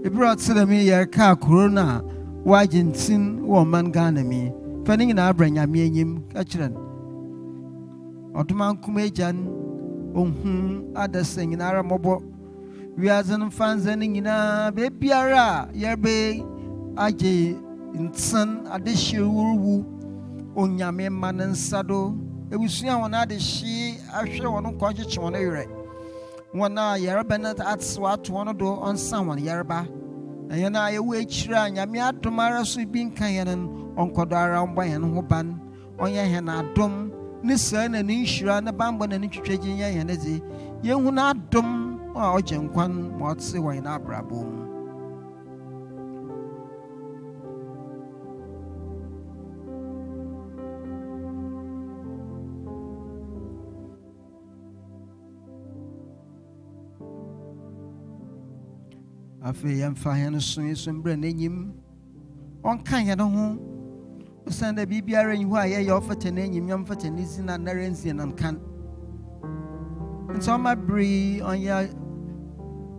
Ebere 0.03 0.25
a 0.29 0.35
ɔte 0.35 0.53
dɛm 0.53 0.71
yi 0.71 0.89
yɛrekaa 0.89 1.39
kuro 1.39 1.67
no 1.67 1.81
a 1.81 2.03
woagye 2.45 2.83
ntin 2.83 3.41
wɔ 3.41 3.63
ɔman 3.65 3.91
ghana 3.91 4.23
mi 4.23 4.51
fa 4.85 4.95
ne 4.97 5.05
nyinaa 5.05 5.33
brɛ 5.33 5.49
nyame 5.51 5.79
anyim 5.85 6.21
ka 6.33 6.41
kyerɛ 6.43 6.69
no. 6.73 6.79
Ɔdom 8.39 8.61
ankom 8.61 8.97
agya 8.97 9.33
no 9.33 9.49
ɔhu 10.13 10.93
adasa 10.93 11.45
nyinara 11.45 11.81
mmɔbɔ. 11.83 12.21
Wiadze 12.97 13.37
no 13.37 13.47
mfanza 13.47 13.95
no 13.97 14.05
nyinaa 14.05 14.71
beebiara 14.71 15.69
a 15.69 15.69
yɛrebɛ 15.73 16.45
agye 16.97 17.57
nsen 17.93 18.67
adehye 18.71 19.19
wuruwu. 19.21 19.85
Onyame 20.55 21.09
ma 21.09 21.31
ne 21.31 21.45
nsa 21.45 21.83
do. 21.85 22.15
Ebusua 22.51 22.95
wɔn 23.01 23.13
adehye 23.13 23.99
ahwɛ 24.13 24.45
wɔn 24.53 24.65
nkɔgyekye 24.75 25.19
wɔn 25.19 25.33
werɛ. 25.33 25.65
Wɔn 26.53 26.77
a 26.79 26.97
yareba 26.99 27.37
no 27.39 27.49
atew 27.53 28.07
ato 28.07 28.33
wɔn 28.33 28.57
do 28.57 28.65
ɔnsa 28.65 29.17
wɔn 29.25 29.39
yareba 29.43 29.87
na 30.47 30.55
yɛn 30.55 30.75
a 30.75 30.91
yɛwɔ 30.95 31.21
akyire 31.21 31.55
a 31.57 31.69
nyame 31.71 31.99
adom 31.99 32.39
ara 32.39 32.63
so 32.65 32.85
bi 32.85 33.03
nka 33.03 33.25
yɛn 33.25 33.57
no 33.57 33.93
ɔnkɔdɔ 33.97 34.33
ara 34.33 34.57
ɔmbɔ 34.65 34.83
yɛn 34.91 35.13
ho 35.15 35.21
ban. 35.21 35.59
Ɔnyɛ 35.97 36.23
yɛn 36.33 36.49
adom. 36.49 37.11
Ne 37.43 37.57
saa 37.57 37.87
na 37.87 38.01
ne 38.01 38.23
nhyira 38.23 38.63
ne 38.63 38.71
bambɔ 38.71 39.09
na 39.09 39.17
ne 39.17 39.27
twitwagye 39.27 39.75
nyɛ 39.77 39.95
yɛn 39.97 40.07
dze 40.17 40.41
yɛhu 40.83 41.11
n'adom 41.11 41.99
a 42.15 42.33
ɔgye 42.37 42.57
nkwan 42.69 43.17
ma 43.19 43.33
ɔte 43.33 43.59
wɔ 43.59 43.75
yɛn 43.77 43.85
abrabɔ 43.85 44.31
mu. 44.45 44.64
Afei 59.45 59.77
yɛmfa 59.79 60.11
hɛn 60.17 60.41
so 60.41 60.61
yi 60.61 60.73
so 60.75 60.91
mbrɛ 60.91 61.15
n'enyim 61.15 61.71
ɔnka 62.63 62.97
hɛn 63.05 63.19
ho. 63.21 63.57
Osiane 64.47 64.77
dɛ 64.77 64.85
biribiara 64.89 65.37
nyi 65.37 65.45
hɔ 65.45 65.57
a 65.57 65.67
yɛyɛ 65.67 65.91
ɔfata 66.01 66.31
n'enyim 66.31 66.67
yɛmfata 66.67 67.11
ne 67.11 67.21
dzi 67.21 67.43
na 67.43 67.57
nnɛrɛ 67.57 67.89
nsie 67.91 68.13
na 68.13 68.25
nkan 68.25 68.57
nti 70.33 70.49
ɔma 70.49 70.75
bere 70.75 71.41
ɔnyɛ 71.45 71.89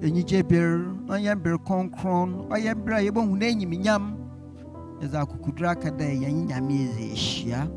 enyigye 0.03 0.43
ber 0.49 0.87
ɔnyɛ 1.09 1.43
ber 1.43 1.59
kronkron 1.59 2.47
ɔyɛ 2.49 2.75
ber 2.85 2.93
a 2.93 3.01
yɛbɛhu 3.03 3.37
n'enyim 3.37 3.71
nyam. 3.83 4.17
Yɛdze 5.01 5.19
akokoduro 5.19 5.69
aka 5.71 5.91
yɛn 5.91 6.47
nyame 6.47 6.73
yɛdze 6.73 7.13
ahyia 7.13 7.71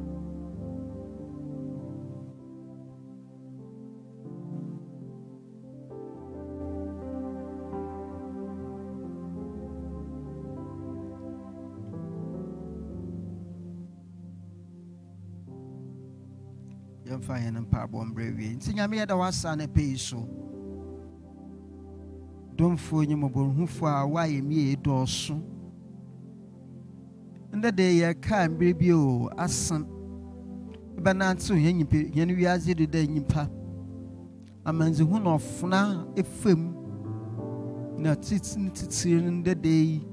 yɛmfa 17.10 17.36
yɛn 17.44 17.58
mpaabɔ 17.66 18.06
mbrɛ 18.10 18.36
wie 18.38 18.54
nti 18.56 18.74
nyame 18.74 18.98
yɛda 18.98 19.18
wasa 19.18 19.56
no 19.56 19.66
pɛ 19.66 19.82
yi 19.82 19.98
so. 19.98 20.28
Domfoɔ 22.56 23.08
nyimɔborɔhufoɔ 23.08 23.90
a 23.90 24.06
woayɛ 24.06 24.44
mie 24.44 24.76
dɔɔso. 24.76 25.42
Ndɛ 27.54 27.76
de 27.76 27.84
yɛkaa 28.02 28.50
mberɛ 28.50 28.78
bi 28.78 28.92
o 28.92 29.30
asɛm 29.38 29.86
bɛnantew 31.02 31.58
yɛn 32.14 32.38
wiase 32.38 32.76
do 32.76 32.86
dɛ 32.86 33.08
nyimpa. 33.08 33.50
Amanzehu 34.66 35.20
na 35.24 35.38
ɔfona 35.38 36.06
efam 36.16 36.76
na 37.98 38.14
titi 38.16 38.60
ne 38.60 38.70
titiri 38.70 39.22
no 39.24 39.32
ndɛ 39.32 39.66
yi 39.66 40.06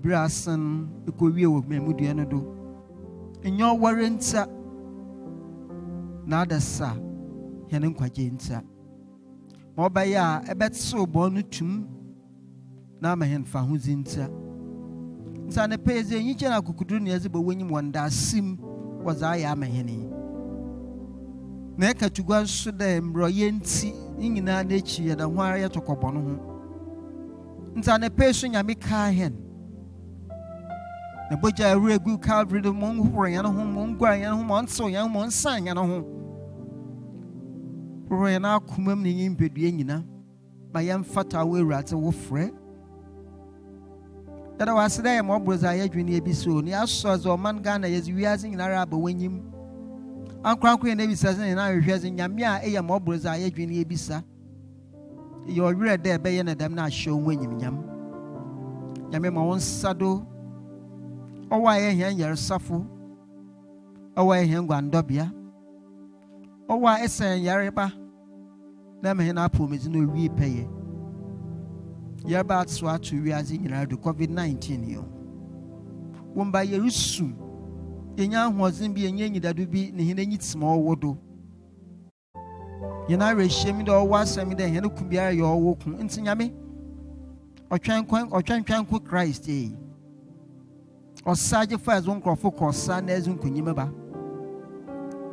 bere 0.00 0.14
asan 0.14 0.88
ekɔwie 1.06 1.46
wɔ 1.46 1.64
mmɛmudua 1.66 2.14
no 2.14 2.24
do. 2.24 2.56
Nyɛ 3.42 3.74
ɔware 3.74 4.10
ntia 4.10 4.59
na 6.30 6.40
adasa 6.46 6.94
hɛn 7.70 7.84
nkwagye 7.90 8.30
ntia 8.30 8.62
ma 9.76 9.88
ɔbɛyɛ 9.88 10.18
a 10.18 10.54
ɛbɛtew 10.54 11.02
bɔn 11.06 11.32
no 11.34 11.42
tum 11.42 11.88
na 13.00 13.12
ama 13.12 13.24
hɛn 13.26 13.44
fa 13.44 13.58
ho 13.58 13.74
dzi 13.76 13.96
ntia 13.96 14.26
nti 15.46 15.58
anapa 15.58 15.92
yi 15.92 16.02
dze 16.02 16.14
enyigye 16.20 16.48
na 16.48 16.60
akokoduro 16.60 17.00
na 17.02 17.10
yɛdze 17.10 17.26
bɔ 17.28 17.38
w'enyim 17.42 17.70
wɔ 17.74 17.80
ndaasim 17.90 18.56
wɔdze 19.02 19.26
ayɛ 19.26 19.46
ama 19.50 19.66
hɛn 19.66 19.88
yi. 19.90 20.08
Na 21.76 21.86
ɛka 21.90 22.06
tugua 22.14 22.42
nso 22.42 22.70
dɛ 22.70 23.00
mmerɛyɛ 23.02 23.50
nti 23.58 23.90
ne 24.18 24.28
nyinaa 24.28 24.62
n'akyi 24.62 25.10
yɛda 25.10 25.26
ho 25.26 25.40
ara 25.42 25.58
yɛtɔ 25.58 25.80
kɔbɔ 25.82 26.14
no 26.14 26.20
ho. 26.20 26.34
Nti 27.74 27.90
anapɛ 27.90 28.32
so 28.34 28.46
nyame 28.46 28.78
kaa 28.78 29.10
hɛn 29.10 29.34
na 31.28 31.36
bogya 31.36 31.74
awura 31.74 31.98
gu 31.98 32.18
calvary 32.18 32.60
no 32.60 32.72
mo 32.72 32.86
nhoro 32.92 33.26
yɛn 33.26 33.46
ho 33.46 33.64
mo 33.64 33.86
ngua 33.86 34.14
yɛn 34.14 34.30
ho 34.36 34.42
mo 34.44 34.62
ntew 34.62 34.86
yɛn 34.94 35.02
ho 35.02 35.08
mo 35.08 35.24
nsan 35.26 35.66
yɛn 35.66 35.76
ho. 35.76 36.19
Horo 38.10 38.26
yɛn 38.28 38.44
akoma 38.44 38.96
mu 38.96 39.02
ne 39.02 39.10
yɛn 39.10 39.36
mpɛdua 39.36 39.70
nyina 39.72 40.04
ma 40.72 40.80
yɛmfata 40.80 41.46
wo 41.46 41.56
awurade 41.56 41.94
wo 41.94 42.10
frɛ. 42.10 42.50
Dada 44.58 44.74
wase 44.74 45.00
dɛ 45.00 45.18
yɛ 45.18 45.24
ma 45.24 45.38
ɔboro 45.38 45.56
dza 45.56 45.72
yɛdwene 45.78 46.18
ebi 46.18 46.34
so. 46.34 46.60
Ne 46.60 46.72
asɔ 46.72 47.16
dza 47.16 47.30
ɔman 47.30 47.62
ghana 47.62 47.86
yɛdze 47.88 48.14
wiase 48.14 48.44
nyinara 48.50 48.82
aba 48.82 48.96
w'enyim. 48.96 49.40
Ankoranko 50.42 50.84
yɛn 50.88 51.00
ebisa 51.00 51.32
sɛ 51.32 51.54
nyinaa 51.54 51.70
hwehwɛ 51.72 51.98
sɛ 51.98 52.10
nyame 52.12 52.42
a 52.42 52.60
ɛyɛ 52.60 52.84
ma 52.84 52.98
ɔboro 52.98 53.16
dza 53.16 53.38
yɛdwene 53.38 53.80
ebisa. 53.84 54.24
Yɛ 55.46 55.60
ɔwerɛ 55.72 55.96
dɛ 55.96 56.18
ɛbɛyɛ 56.18 56.44
ne 56.44 56.54
dɛm 56.54 56.72
na 56.74 56.84
ahyɛ 56.86 57.12
wo 57.12 57.30
enyimnyam 57.32 57.76
nyame 59.10 59.32
ma 59.32 59.42
wo 59.42 59.54
nsa 59.56 59.94
do. 59.96 60.26
Ɔwɔ 61.50 61.68
a 61.68 61.78
yɛhia 61.80 62.14
nyaresafo 62.16 62.84
ɔwɔ 64.16 64.32
a 64.34 64.44
yɛhia 64.44 64.66
nguandɔbea. 64.66 65.32
Ɔwɔ 66.68 66.86
a 66.86 67.04
ɛsɛn 67.04 67.42
yareba 67.42 67.99
na 69.02 69.14
ma 69.14 69.22
hɛn 69.22 69.38
apɔmudzi 69.38 69.88
na 69.88 69.98
owie 69.98 70.28
pɛyɛ 70.28 70.68
yɛreba 72.26 72.60
ato 72.60 72.86
ato 72.88 73.16
wiase 73.16 73.58
nyinaa 73.58 73.88
do 73.88 73.96
covid-19 73.96 74.88
yi 74.88 74.98
wɔn 76.34 76.48
mba 76.48 76.64
yɛresum 76.64 77.32
yɛnya 78.16 78.44
ahoɔden 78.46 78.94
bi 78.94 79.00
yɛnya 79.02 79.30
nyidado 79.30 79.66
bi 79.66 79.90
ne 79.92 80.02
hɛn 80.04 80.20
anyi 80.20 80.38
tema 80.38 80.66
ɔwɔ 80.66 81.00
do. 81.00 81.16
Yɛn 83.08 83.22
awerɛhyɛm 83.22 83.84
dɛ 83.86 83.92
ɔwɔ 83.92 84.20
asɛm 84.20 84.54
dɛ 84.54 84.68
hɛn 84.68 84.96
kun 84.96 85.08
biara 85.08 85.32
yɛ 85.32 85.42
ɔwɔ 85.42 85.82
kun 85.82 85.96
nti 85.98 86.20
nyame 86.22 86.52
ɔtwɛntwɛnko 87.70 89.04
christ 89.04 89.48
yi 89.48 89.74
ɔsa 91.24 91.60
agye 91.62 91.78
fa 91.78 91.92
ɛzo 92.00 92.20
nkurɔfo 92.20 92.50
kɔ 92.52 92.68
ɔsa 92.68 93.04
na 93.04 93.12
ɛzo 93.12 93.34
nkonyim 93.34 93.74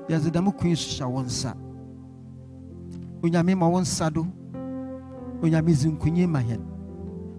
yɛdze 0.07 0.29
dɛm 0.31 0.57
kun 0.57 0.75
so 0.75 1.05
hyɛ 1.05 1.11
wɔn 1.11 1.25
nsa. 1.25 1.66
Onyame 3.21 3.55
ma 3.55 3.67
wɔn 3.67 3.81
nsa 3.81 4.09
do. 4.13 4.25
Onyame 5.41 5.71
dzi 5.73 5.89
nkonyim 5.89 6.29
ma 6.29 6.39
hɛn 6.39 6.61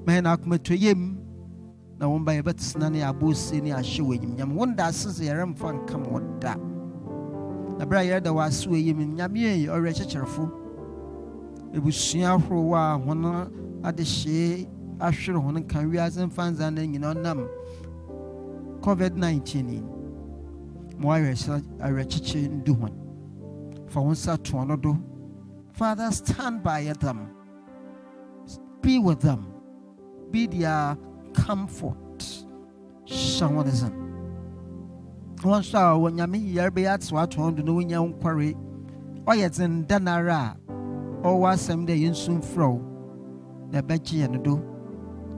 ma 0.06 0.12
hɛn 0.12 0.26
akoma 0.26 0.58
to 0.62 0.74
yam 0.76 1.18
na 1.98 2.06
wɔn 2.06 2.24
ba 2.24 2.32
yɛbɛtena 2.32 2.90
ne 2.92 3.00
abɔ 3.02 3.28
ne 3.62 3.70
ahyɛ 3.72 4.00
wɔ 4.02 4.14
enyimnyam 4.16 4.54
wɔn 4.54 4.76
da 4.76 4.86
ase 4.86 5.08
sɛ 5.08 5.24
yɛremfa 5.26 5.72
nka 5.74 5.98
ma 5.98 6.06
wɔn 6.06 6.40
da. 6.40 6.54
Na 7.78 7.84
bere 7.84 8.00
a 8.00 8.04
yɛreda 8.20 8.30
wɔ 8.32 8.46
ase 8.46 8.66
wɔ 8.66 8.84
yam 8.86 9.16
nyame 9.16 9.38
yɛ 9.38 9.68
ɔwerɛ 9.68 9.92
kyekyerefoɔ 9.96 10.50
ebusua 11.74 12.34
ahorow 12.38 12.74
a 12.74 12.98
wɔn 12.98 13.50
adehyee 13.82 14.66
ahwere 15.00 15.38
wɔn 15.42 15.58
nka 15.64 15.78
wiase 15.90 16.24
mfanza 16.26 16.70
na 16.72 16.82
nyinaa 16.82 17.14
ɔnam. 17.14 17.48
Covid-19 18.80 19.72
yi 19.72 19.82
ma 20.98 21.18
awerɛkyekye 21.18 22.48
ndu 22.48 22.74
wɔn 22.74 22.92
fa 23.88 24.00
wɔn 24.00 24.12
nsa 24.12 24.36
to 24.42 24.76
do 24.76 24.96
father 25.78 26.10
stand 26.10 26.62
by 26.62 26.92
them. 27.00 27.30
Be 28.82 28.98
with 28.98 29.20
them. 29.20 29.46
Be 30.30 30.46
their 30.46 30.98
comfort. 31.32 31.96
Hyɛ 33.06 33.48
wɔn 33.48 33.64
nsa 33.66 33.88
wɔn 35.40 35.60
nso 35.62 35.78
a 35.78 35.96
wɔn 35.96 36.12
nyame 36.18 36.38
yɛrɛ 36.52 36.70
bɛyɛ 36.70 36.90
ato 36.94 37.16
ato 37.16 37.40
wɔn 37.40 37.54
do 37.56 37.62
na 37.62 37.72
wɔnya 37.72 37.98
nkware 38.12 38.54
ɔyɛ 39.24 39.48
dzen 39.50 39.86
da 39.86 39.98
nara 39.98 40.56
a 41.22 41.26
ɔwɔ 41.26 41.52
asɛm 41.54 41.86
dɛ 41.86 41.94
yɛn 41.96 42.10
nso 42.10 42.32
mfrɛw 42.32 42.76
na 43.72 43.80
ɛbɛgye 43.80 44.26
yɛn 44.26 44.42
do 44.42 44.60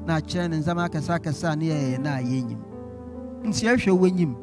na 0.07 0.17
akyerɛ 0.19 0.51
ne 0.51 0.57
nsɛm 0.59 0.79
akɛse 0.89 1.11
akɛse 1.15 1.53
a 1.53 1.55
ne 1.55 1.67
yɛ 1.67 1.93
yɛn 1.93 2.01
na 2.03 2.17
yɛn 2.19 2.47
nyim 2.49 2.63
nti 3.45 3.67
yɛhwɛ 3.67 3.93
wɔ 4.01 4.11
nyim 4.17 4.35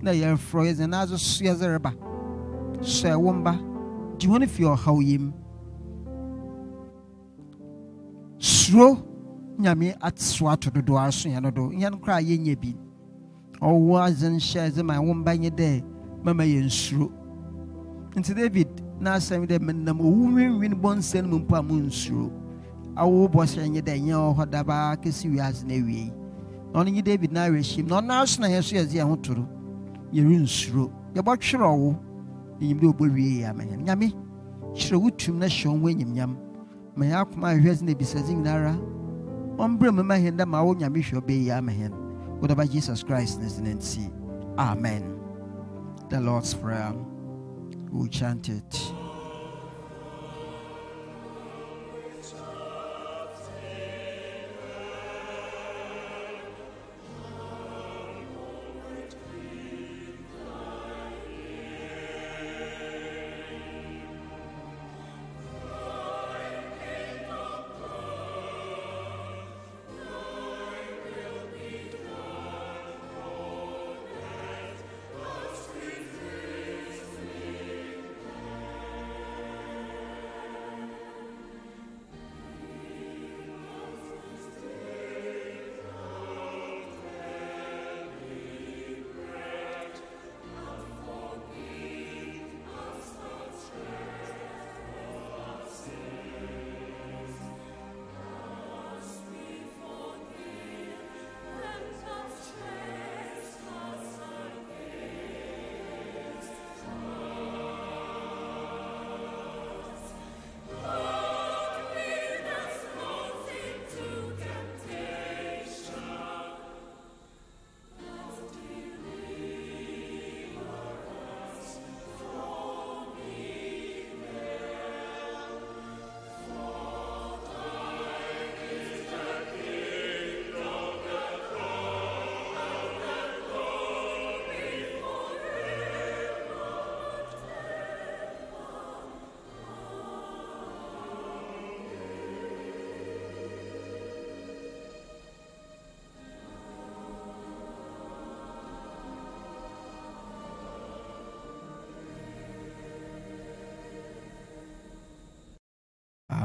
na 0.00 0.12
yɛrefrɛ 0.12 0.64
yɛdze 0.70 0.88
na 0.88 1.02
adze 1.02 1.18
so 1.18 1.44
yɛdze 1.44 1.66
reba 1.68 1.92
sɔ 2.80 3.10
ɛwo 3.12 3.34
mba 3.34 3.71
gye 4.18 4.28
wɔn 4.28 4.46
fi 4.48 4.62
ɔhaw 4.64 5.00
yim 5.02 5.32
suro 8.38 8.98
nyame 9.58 9.94
ato 10.00 10.48
ato 10.48 10.70
dodoɔ 10.70 11.06
aso 11.06 11.28
yɛn 11.28 11.54
do. 11.54 11.70
Yɛn 11.70 12.00
koraa 12.00 12.20
yɛnyɛ 12.20 12.60
bi. 12.60 12.74
Ɔwɔ 13.60 14.06
adze 14.06 14.28
nhyɛ 14.28 14.68
ɛdze 14.68 14.82
ma 14.84 14.94
ɛwo 14.94 15.14
mba 15.14 15.36
nye 15.38 15.50
dɛ 15.50 15.82
mama 16.24 16.44
yɛn 16.44 16.70
suro 16.70 17.10
nti 18.16 18.34
david 18.34 18.68
n'asɛm 19.00 19.46
dɛ 19.46 19.58
menam 19.60 20.00
owu 20.00 20.28
nwinwin 20.30 20.74
bɔnsɛn 20.74 21.26
mu 21.26 21.38
mpo 21.38 21.56
a 21.56 21.62
mo 21.62 21.74
nsuro 21.74 22.30
awo 22.96 23.28
bɔhyɛ 23.28 23.68
nye 23.70 23.80
dɛ 23.80 23.98
nyɛ 24.02 24.14
ɔhɔ 24.14 24.50
dabaa 24.50 24.96
kesi 25.02 25.28
wiase 25.28 25.64
na 25.64 25.74
awie 25.74 26.12
na 26.72 26.80
ɔno 26.82 26.92
nye 26.92 27.02
david 27.02 27.32
na 27.32 27.46
awerɛhyɛm 27.48 27.88
na 27.88 28.00
ɔno 28.00 28.22
aso 28.22 28.40
na 28.40 28.48
yɛn 28.48 28.62
so 28.62 28.76
yɛdze 28.76 28.94
yɛn 28.94 29.08
ho 29.08 29.16
toro 29.16 29.48
yɛrensuro 30.12 30.90
enyim 32.62 32.80
dɛ 32.80 32.86
ɔbɔ 32.92 33.14
wie 33.14 33.44
ama 33.44 33.62
yɛn 33.64 33.84
nyame 33.84 34.12
kyerɛ 34.74 34.96
wo 35.02 35.10
tum 35.10 35.38
na 35.38 35.46
hyɛ 35.46 35.80
wo 35.80 35.88
enyimnyam 35.88 36.36
ma 36.96 37.04
yɛn 37.04 37.18
akoma 37.20 37.48
ahwɛ 37.52 37.74
dze 37.74 37.82
na 37.82 37.92
ebisadze 37.92 38.32
nyinara 38.32 38.74
ɔmbrɛ 39.58 39.94
mu 39.94 40.02
ma 40.02 40.14
dɛ 40.14 40.46
ma 40.46 40.62
wo 40.62 40.74
nyame 40.74 41.02
hwɛ 41.02 41.20
ɔbɛyɛ 41.20 41.44
yɛ 41.46 41.58
ama 41.58 41.72
yɛn 41.72 41.92
wodaba 42.40 42.70
jesus 42.70 43.02
christ 43.02 43.40
ne 43.40 43.46
dze 43.48 43.60
nti 43.60 44.10
amen. 44.58 45.18
The 46.12 46.20
lord's 46.20 46.52
prayer. 46.52 46.92
We 47.90 48.08
chant 48.08 48.50
it 48.50 48.92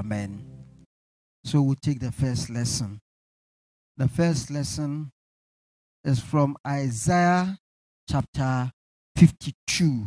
Amen. 0.07 0.41
So 1.43 1.61
we'll 1.61 1.75
take 1.75 1.99
the 1.99 2.13
first 2.13 2.49
lesson. 2.49 3.01
The 3.97 4.07
first 4.07 4.49
lesson 4.49 5.11
is 6.05 6.21
from 6.21 6.55
Isaiah 6.65 7.57
chapter 8.09 8.71
52. 9.17 10.05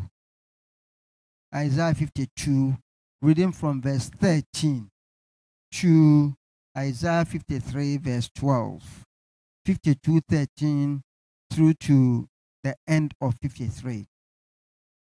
Isaiah 1.55 1.93
52, 1.93 2.79
reading 3.21 3.53
from 3.53 3.83
verse 3.83 4.09
13 4.09 4.89
to 5.73 6.35
Isaiah 6.75 7.27
53, 7.27 7.99
verse 7.99 8.31
12. 8.35 9.05
52, 9.67 10.21
13 10.31 11.03
through 11.53 11.75
to 11.75 12.27
the 12.65 12.75
end 12.89 13.13
of 13.21 13.35
53. 13.43 14.07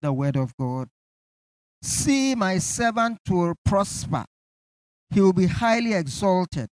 The 0.01 0.13
word 0.13 0.37
of 0.37 0.55
God. 0.55 0.87
See, 1.81 2.33
my 2.33 2.59
servant 2.59 3.19
will 3.29 3.55
prosper. 3.65 4.23
He 5.11 5.21
will 5.21 5.33
be 5.33 5.47
highly 5.47 5.93
exalted. 5.93 6.69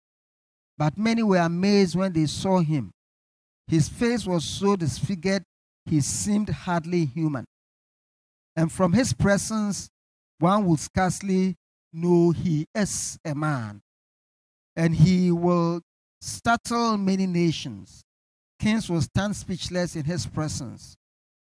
But 0.79 0.99
many 0.99 1.23
were 1.23 1.39
amazed 1.39 1.97
when 1.97 2.13
they 2.13 2.27
saw 2.27 2.61
him. 2.61 2.93
His 3.67 3.89
face 3.89 4.27
was 4.27 4.45
so 4.45 4.77
disfigured, 4.77 5.43
he 5.87 6.01
seemed 6.01 6.51
hardly 6.51 7.05
human. 7.05 7.47
And 8.55 8.71
from 8.71 8.93
his 8.93 9.13
presence, 9.13 9.89
one 10.39 10.67
would 10.67 10.81
scarcely 10.81 11.57
know 11.93 12.31
he 12.31 12.67
is 12.75 13.19
a 13.25 13.35
man. 13.35 13.81
And 14.77 14.95
he 14.95 15.31
will 15.33 15.81
startle 16.21 16.99
many 16.99 17.27
nations. 17.27 18.03
Kings 18.61 18.89
will 18.89 19.03
stand 19.03 19.37
speechless 19.37 19.97
in 19.97 20.05
his 20.05 20.27
presence, 20.27 20.97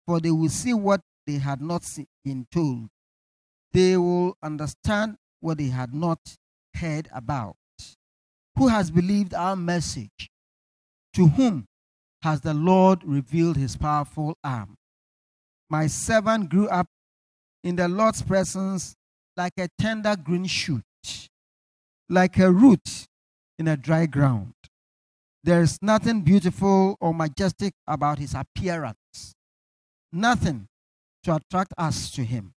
for 0.06 0.20
they 0.20 0.30
will 0.30 0.48
see 0.48 0.74
what 0.74 1.00
they 1.26 1.34
had 1.34 1.60
not 1.60 1.84
been 2.24 2.46
told. 2.50 2.88
They 3.72 3.96
will 3.96 4.36
understand 4.42 5.16
what 5.40 5.58
they 5.58 5.68
had 5.68 5.94
not 5.94 6.18
heard 6.74 7.08
about. 7.12 7.56
Who 8.56 8.68
has 8.68 8.90
believed 8.90 9.34
our 9.34 9.56
message? 9.56 10.30
To 11.14 11.28
whom 11.28 11.66
has 12.22 12.40
the 12.40 12.54
Lord 12.54 13.02
revealed 13.04 13.56
his 13.56 13.76
powerful 13.76 14.36
arm? 14.44 14.76
My 15.68 15.86
servant 15.86 16.50
grew 16.50 16.68
up 16.68 16.86
in 17.62 17.76
the 17.76 17.88
Lord's 17.88 18.22
presence 18.22 18.94
like 19.36 19.52
a 19.58 19.68
tender 19.78 20.16
green 20.16 20.46
shoot, 20.46 20.82
like 22.08 22.38
a 22.38 22.50
root 22.50 23.06
in 23.58 23.68
a 23.68 23.76
dry 23.76 24.06
ground. 24.06 24.54
There 25.42 25.62
is 25.62 25.78
nothing 25.80 26.20
beautiful 26.20 26.96
or 27.00 27.14
majestic 27.14 27.72
about 27.86 28.18
his 28.18 28.34
appearance, 28.34 29.34
nothing 30.12 30.66
to 31.22 31.36
attract 31.36 31.72
us 31.78 32.10
to 32.12 32.24
him. 32.24 32.52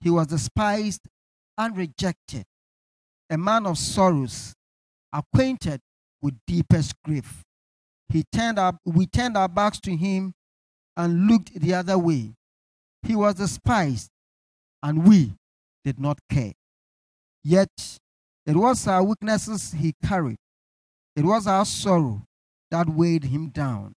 He 0.00 0.10
was 0.10 0.28
despised 0.28 1.02
and 1.58 1.76
rejected, 1.76 2.44
a 3.34 3.36
man 3.38 3.66
of 3.66 3.76
sorrows, 3.76 4.54
acquainted 5.12 5.80
with 6.22 6.38
deepest 6.46 6.94
grief. 7.02 7.42
He 8.08 8.22
turned 8.32 8.60
our, 8.60 8.78
we 8.84 9.06
turned 9.06 9.36
our 9.36 9.48
backs 9.48 9.80
to 9.80 9.96
him 9.96 10.34
and 10.96 11.26
looked 11.26 11.52
the 11.52 11.74
other 11.74 11.98
way. 11.98 12.34
He 13.02 13.16
was 13.16 13.34
despised, 13.34 14.08
and 14.84 15.06
we 15.08 15.34
did 15.84 15.98
not 15.98 16.18
care. 16.30 16.52
Yet 17.42 17.98
it 18.46 18.54
was 18.54 18.86
our 18.86 19.02
weaknesses 19.02 19.72
he 19.72 19.94
carried, 20.04 20.38
it 21.16 21.24
was 21.24 21.48
our 21.48 21.64
sorrow 21.64 22.22
that 22.70 22.88
weighed 22.88 23.24
him 23.24 23.48
down. 23.48 23.94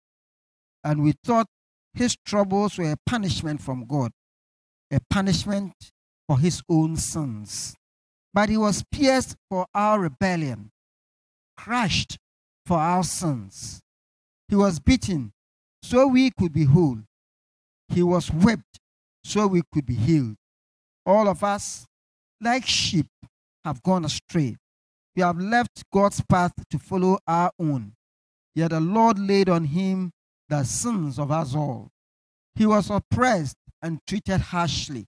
And 0.83 1.03
we 1.03 1.13
thought 1.23 1.47
his 1.93 2.15
troubles 2.25 2.79
were 2.79 2.91
a 2.91 2.97
punishment 3.05 3.61
from 3.61 3.85
God, 3.85 4.11
a 4.91 4.99
punishment 5.11 5.73
for 6.27 6.39
his 6.39 6.63
own 6.67 6.95
sins. 6.95 7.75
But 8.33 8.49
he 8.49 8.57
was 8.57 8.83
pierced 8.91 9.35
for 9.49 9.65
our 9.73 9.99
rebellion, 9.99 10.71
crushed 11.55 12.17
for 12.65 12.77
our 12.77 13.03
sins. 13.03 13.81
He 14.49 14.55
was 14.55 14.79
beaten 14.79 15.33
so 15.81 16.07
we 16.07 16.31
could 16.31 16.53
be 16.53 16.65
whole. 16.65 16.99
He 17.89 18.03
was 18.03 18.29
whipped 18.29 18.79
so 19.23 19.47
we 19.47 19.61
could 19.73 19.85
be 19.85 19.95
healed. 19.95 20.35
All 21.05 21.27
of 21.27 21.43
us, 21.43 21.85
like 22.41 22.65
sheep, 22.65 23.07
have 23.63 23.81
gone 23.81 24.05
astray. 24.05 24.57
We 25.15 25.21
have 25.21 25.39
left 25.39 25.83
God's 25.91 26.21
path 26.21 26.53
to 26.69 26.77
follow 26.77 27.17
our 27.27 27.51
own. 27.59 27.93
Yet 28.53 28.71
the 28.71 28.79
Lord 28.79 29.17
laid 29.19 29.49
on 29.49 29.65
him 29.65 30.11
the 30.49 30.63
sins 30.63 31.19
of 31.19 31.31
us 31.31 31.55
all. 31.55 31.89
He 32.55 32.65
was 32.65 32.89
oppressed 32.89 33.55
and 33.81 33.99
treated 34.07 34.41
harshly, 34.41 35.05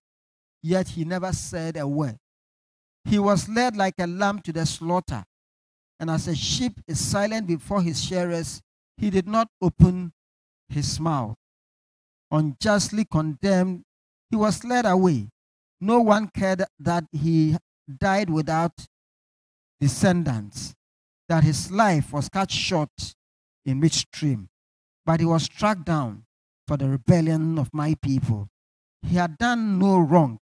yet 0.62 0.90
he 0.90 1.04
never 1.04 1.34
said 1.34 1.78
a 1.78 1.88
word. 1.88 2.18
He 3.06 3.20
was 3.20 3.50
led 3.50 3.76
like 3.76 3.96
a 4.00 4.08
lamb 4.08 4.40
to 4.44 4.54
the 4.54 4.66
slaughter, 4.66 5.26
and 6.00 6.10
as 6.10 6.28
a 6.28 6.36
sheep 6.36 6.80
is 6.88 7.00
silent 7.00 7.48
before 7.48 7.82
his 7.82 8.04
shearers, 8.04 8.62
he 8.98 9.10
did 9.10 9.28
not 9.28 9.48
open 9.62 10.14
his 10.68 11.00
mouth. 11.00 11.36
Unjustly 12.32 13.06
condemned, 13.06 13.84
he 14.30 14.36
was 14.36 14.64
led 14.64 14.86
away. 14.86 15.30
No 15.82 16.02
one 16.02 16.28
cared 16.28 16.64
that 16.80 17.06
he 17.12 17.58
died 17.98 18.30
without 18.30 18.74
descendants, 19.80 20.76
that 21.28 21.44
his 21.44 21.72
life 21.72 22.14
was 22.14 22.30
cut 22.30 22.52
short 22.52 23.16
in 23.66 23.80
midstream. 23.80 24.50
But 25.06 25.22
he 25.22 25.26
was 25.26 25.44
struck 25.44 25.84
down 25.86 26.26
for 26.68 26.78
the 26.78 26.90
rebellion 26.90 27.58
of 27.58 27.74
my 27.74 27.96
people. 27.96 28.50
He 29.02 29.16
had 29.16 29.38
done 29.38 29.80
no 29.80 30.00
wrong 30.00 30.38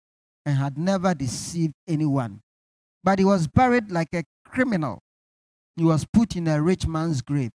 and 0.45 0.57
had 0.57 0.77
never 0.77 1.13
deceived 1.13 1.75
anyone. 1.87 2.41
But 3.05 3.19
he 3.19 3.25
was 3.25 3.47
buried 3.47 3.91
like 3.91 4.13
a 4.15 4.23
criminal. 4.43 5.03
He 5.75 5.83
was 5.83 6.07
put 6.11 6.35
in 6.35 6.47
a 6.47 6.59
rich 6.59 6.87
man's 6.87 7.21
grave. 7.21 7.51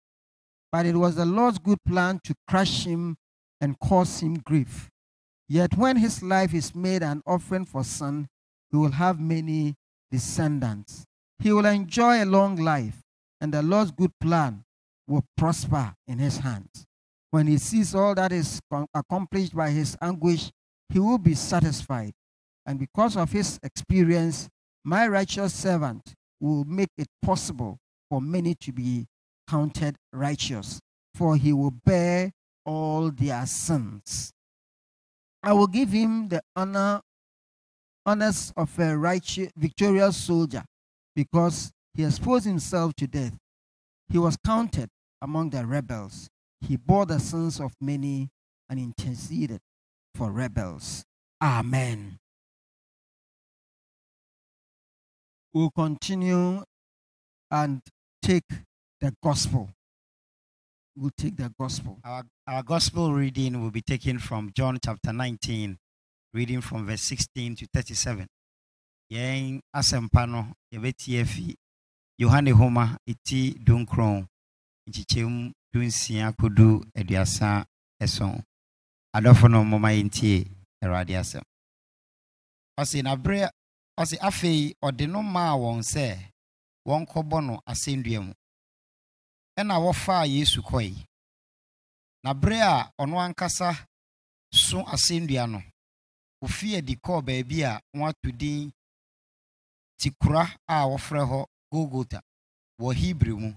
But 0.71 0.85
it 0.85 0.95
was 0.95 1.15
the 1.15 1.25
Lord's 1.25 1.57
good 1.57 1.79
plan 1.87 2.19
to 2.25 2.35
crush 2.47 2.85
him 2.85 3.17
and 3.59 3.79
cause 3.79 4.19
him 4.19 4.35
grief. 4.35 4.89
Yet 5.47 5.75
when 5.75 5.97
his 5.97 6.21
life 6.21 6.53
is 6.53 6.75
made 6.75 7.01
an 7.01 7.23
offering 7.25 7.65
for 7.65 7.83
sin, 7.83 8.27
he 8.69 8.77
will 8.77 8.91
have 8.91 9.19
many 9.19 9.73
descendants. 10.11 11.05
He 11.39 11.51
will 11.51 11.65
enjoy 11.65 12.23
a 12.23 12.25
long 12.25 12.55
life, 12.55 13.01
and 13.41 13.51
the 13.51 13.63
Lord's 13.63 13.89
good 13.89 14.11
plan 14.21 14.63
will 15.07 15.25
prosper 15.35 15.95
in 16.07 16.19
his 16.19 16.37
hands. 16.37 16.85
When 17.31 17.47
he 17.47 17.57
sees 17.57 17.95
all 17.95 18.13
that 18.13 18.31
is 18.31 18.61
accomplished 18.93 19.55
by 19.55 19.71
his 19.71 19.97
anguish, 19.99 20.51
he 20.89 20.99
will 20.99 21.17
be 21.17 21.33
satisfied. 21.33 22.13
And 22.67 22.77
because 22.77 23.17
of 23.17 23.31
his 23.31 23.59
experience, 23.63 24.47
my 24.83 25.07
righteous 25.07 25.53
servant 25.53 26.13
will 26.39 26.63
make 26.65 26.89
it 26.97 27.07
possible 27.21 27.77
for 28.09 28.21
many 28.21 28.55
to 28.55 28.71
be 28.71 29.05
counted 29.47 29.95
righteous, 30.13 30.79
for 31.15 31.35
he 31.35 31.53
will 31.53 31.73
bear 31.85 32.31
all 32.65 33.11
their 33.11 33.45
sins. 33.45 34.31
I 35.41 35.53
will 35.53 35.67
give 35.67 35.89
him 35.89 36.27
the 36.27 36.41
honor 36.55 37.01
honors 38.05 38.51
of 38.57 38.77
a 38.79 38.97
righteous 38.97 39.51
victorious 39.55 40.17
soldier 40.17 40.63
because 41.15 41.71
he 41.93 42.03
exposed 42.03 42.45
himself 42.45 42.93
to 42.95 43.07
death. 43.07 43.33
He 44.09 44.17
was 44.17 44.37
counted 44.45 44.89
among 45.21 45.51
the 45.51 45.65
rebels. 45.65 46.27
He 46.61 46.75
bore 46.77 47.05
the 47.05 47.19
sins 47.19 47.59
of 47.59 47.73
many 47.79 48.29
and 48.69 48.79
interceded 48.79 49.59
for 50.15 50.31
rebels. 50.31 51.03
Amen. 51.41 52.17
We'll 55.53 55.71
continue 55.71 56.63
and 57.49 57.81
take 58.21 58.43
the 59.01 59.13
gospel. 59.23 59.69
We'll 60.95 61.11
take 61.17 61.37
the 61.37 61.51
gospel. 61.59 61.97
Our, 62.03 62.23
our 62.47 62.61
gospel 62.61 63.13
reading 63.13 63.59
will 63.61 63.71
be 63.71 63.81
taken 63.81 64.19
from 64.19 64.51
John 64.55 64.77
chapter 64.83 65.11
19, 65.11 65.77
reading 66.35 66.61
from 66.61 66.85
verse 66.85 67.01
16 67.01 67.55
to 67.57 67.67
37. 67.73 68.27
Yɛn 69.11 69.59
asɛmpa 69.75 70.29
no 70.29 70.53
yɛbɛtie 70.71 71.55
Yohane 72.21 72.51
Homa 72.51 72.97
eti 73.07 73.53
dunkron 73.65 74.27
nkyekyɛm 74.87 75.25
um, 75.25 75.53
dunsia 75.73 76.31
kodu 76.37 76.83
aduasa 76.95 77.65
ɛson. 77.99 78.43
Adɔfo 79.15 79.49
no 79.49 79.63
mmoma 79.63 79.89
yɛntie 79.97 80.45
n'abrɛ 83.01 83.49
ɔse 84.01 84.15
afei 84.27 84.59
ɔde 84.85 85.03
no 85.13 85.19
maa 85.33 85.53
wɔn 85.61 85.79
sɛ 85.91 86.05
wɔnkɔbɔ 86.87 87.37
no 87.47 87.53
asɛnnua 87.71 88.19
mu. 88.25 88.33
Ɛna 89.59 89.75
wɔfaa 89.83 90.23
Yesu 90.35 90.59
kɔe. 90.69 91.05
Na 92.23 92.33
bere 92.33 92.59
a 92.61 92.91
ɔno 93.01 93.15
ankasa 93.25 93.69
so 94.51 94.77
asɛnnua 94.93 95.43
no, 95.51 95.59
ofii 96.43 96.77
adi 96.77 96.93
kɔɔ 96.95 97.19
baabi 97.27 97.57
a 97.63 97.81
wɔato 97.97 98.29
din 98.37 98.71
tikora 99.99 100.43
a 100.67 100.87
wɔfrɛ 100.91 101.21
hɔ 101.31 101.45
Golgota 101.71 102.19
wɔ 102.81 102.95
Hebrew 102.95 103.37
mu 103.37 103.53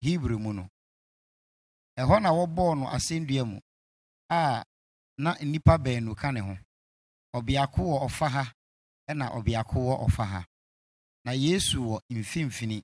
Hebrew 0.00 0.38
mu 0.38 0.52
no. 0.52 0.68
Ɛhɔ 1.98 2.22
na 2.22 2.30
wɔbɔɔ 2.30 2.78
no 2.78 2.86
asɛnnua 2.86 3.44
mu 3.50 3.58
a 4.30 4.64
na 5.18 5.34
nnipa 5.42 5.76
baanu 5.78 6.14
ka 6.16 6.30
ne 6.32 6.40
ho. 6.40 6.56
Ɔbeako 7.34 7.80
wɔ 7.82 8.06
ɔfa 8.06 8.28
ha 8.30 8.52
ɛna 9.12 9.26
ɔbeako 9.36 9.76
wɔ 9.86 9.94
ɔfa 10.06 10.24
ha. 10.32 10.46
Na 11.24 11.32
Yesu 11.32 11.78
wɔ 11.80 12.00
mfimfini. 12.10 12.82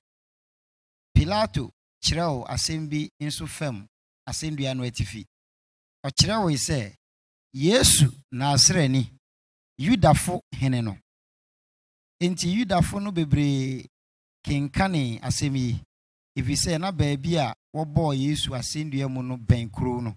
Pilato 1.13 1.71
kyerɛw 2.03 2.45
asɛm 2.47 2.89
bi 2.89 3.09
nso 3.21 3.45
fam 3.47 3.87
asɛnnua 4.29 4.75
no 4.75 4.83
atifi. 4.83 5.25
Ɔkyerɛwee 6.05 6.57
sɛ, 6.57 6.95
Yesu 7.53 8.07
Nasareni 8.31 9.19
yudafo 9.79 10.41
hene 10.59 10.81
no 10.81 10.97
nti 12.21 12.47
yudafo 12.53 12.99
no 12.99 13.11
bebree 13.11 13.87
kenkane 14.45 15.19
asɛm 15.27 15.55
yi 15.55 15.81
ɛfiri 16.37 16.77
na 16.79 16.91
baabi 16.91 17.37
a 17.37 17.55
wɔbɔɔ 17.75 18.09
yesu 18.23 18.49
asɛnnua 18.55 19.07
mu 19.13 19.21
no 19.23 19.37
bɛn 19.37 19.71
kuro 19.71 20.01
no 20.01 20.15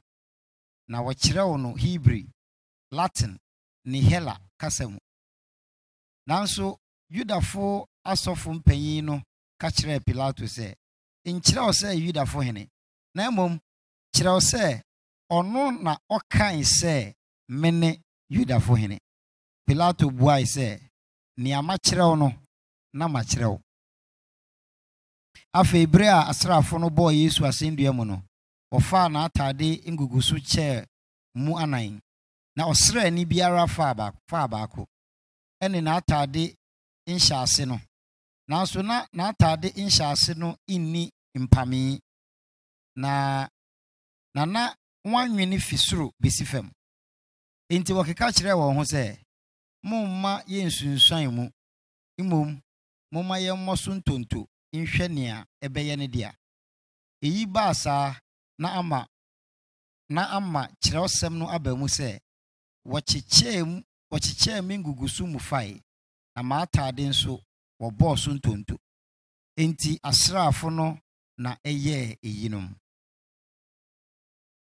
na 0.88 0.98
wɔkyerɛw 1.00 1.60
no 1.60 1.74
hebrew 1.74 2.24
latin 2.90 3.38
ne 3.84 4.00
hela 4.00 4.38
kasa 4.58 4.88
mu 4.88 4.98
nanso 6.28 6.78
yudafo 7.10 7.88
asɔfo 8.10 8.48
mpanyin 8.56 9.04
no 9.04 9.14
ka 9.60 9.68
kyerɛɛ 9.76 9.98
pilato 10.06 10.44
sɛ 10.56 10.68
nkyerɛw 11.34 11.70
sɛ 11.80 11.88
yudafo 12.04 12.38
hene. 12.46 12.62
Na 13.16 13.24
mmom 13.30 13.52
kyerɛw 14.14 14.40
sɛ 14.50 14.64
ɔno 15.36 15.62
na 15.84 15.92
ɔkae 16.16 16.62
sɛ 16.78 16.94
mene 17.48 17.90
yudafo 18.34 18.72
hene. 18.80 18.98
Pilato 19.66 20.06
buae 20.18 20.44
sɛ 20.54 20.80
nea 21.36 21.58
makyerɛw 21.68 22.18
no 22.18 22.28
na 22.92 23.06
makyerɛw. 23.08 23.60
Afei 25.54 25.86
bere 25.86 26.08
a 26.08 26.26
asraafo 26.30 26.78
no 26.80 26.88
bɔɔ 26.88 27.10
yesu 27.20 27.42
asɛnnua 27.44 27.94
mu 27.94 28.04
no 28.04 28.22
wɔfaa 28.72 29.08
n'atade 29.12 29.68
nguguso 29.92 30.36
kyɛɛ 30.50 30.86
mu 31.34 31.56
anan. 31.58 32.00
Na 32.56 32.64
ɔsraani 32.70 33.24
biara 33.26 33.66
faa 33.66 33.94
baako. 34.48 34.86
Ɛne 35.64 35.78
n'atade 35.86 36.44
nhyɛase 37.06 37.62
no. 37.70 37.76
Nanso 38.48 38.80
na 38.82 38.96
n'atade 39.16 39.68
nhyɛase 39.76 40.32
no 40.36 40.48
nni 40.68 41.02
mpamee 41.42 41.98
na 43.02 43.12
na 44.34 44.42
na 44.54 44.62
wɔanwene 45.10 45.56
fi 45.66 45.76
soro 45.86 46.06
besi 46.22 46.44
fam. 46.50 46.66
Enti 47.72 47.92
wɔkeka 47.96 48.26
kyerɛɛ 48.36 48.54
wɔn 48.60 48.76
ho 48.76 48.82
sɛ 48.92 49.04
momma 49.88 50.32
yɛnsunsuan 50.52 51.30
mu. 51.36 51.44
Mmom 52.20 52.60
momma 53.12 53.34
yɛmmɔ 53.46 53.72
so 53.82 53.90
ntonto 53.94 54.40
nhwɛ 54.74 55.08
nea 55.10 55.44
ɛbɛyɛ 55.64 55.96
ne 55.98 56.06
dea. 56.08 56.30
Eyi 57.24 57.46
baa 57.46 57.72
saa 57.74 58.14
na 58.58 58.68
ama 58.78 59.06
na 60.08 60.22
ama 60.36 60.68
kyerɛwsɛm 60.82 61.34
no 61.38 61.46
aba 61.48 61.70
mu 61.76 61.86
sɛ 61.86 62.18
wɔkyekyɛɛ 62.86 63.64
mu 63.66 63.82
wɔkyekyɛɛ 64.12 64.60
me 64.66 64.74
nguguso 64.78 65.22
mu 65.32 65.38
fae 65.48 65.80
na 66.34 66.40
m'atade 66.48 67.02
nso 67.10 67.32
wɔbɔɔ 67.80 68.12
so 68.22 68.30
ntonto. 68.36 68.74
Enti 69.60 69.90
asraafo 70.08 70.66
no 70.78 70.86
na 71.38 71.50
ɛyɛɛ 71.64 72.18
eyinom. 72.28 72.66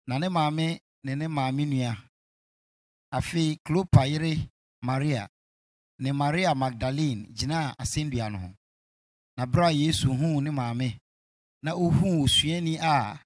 Na 0.08 0.18
ne 0.18 0.28
maame 0.28 0.66
ne 1.04 1.14
ne 1.14 1.26
maame 1.28 1.64
nua 1.66 1.92
afei 3.16 3.58
klopa 3.64 4.06
yere 4.06 4.32
maria 4.82 5.28
ne 6.02 6.10
maria 6.12 6.54
magdalene 6.54 7.26
gyinaa 7.36 7.74
asɛnnua 7.82 8.30
no 8.32 8.38
ho. 8.38 8.50
Na 9.36 9.46
bere 9.46 9.66
a 9.66 9.72
yesu 9.72 10.08
huu 10.18 10.40
ne 10.40 10.50
maame 10.50 10.98
na 11.62 11.72
ohuu 11.74 12.22
osuani 12.24 12.78
a 12.80 13.18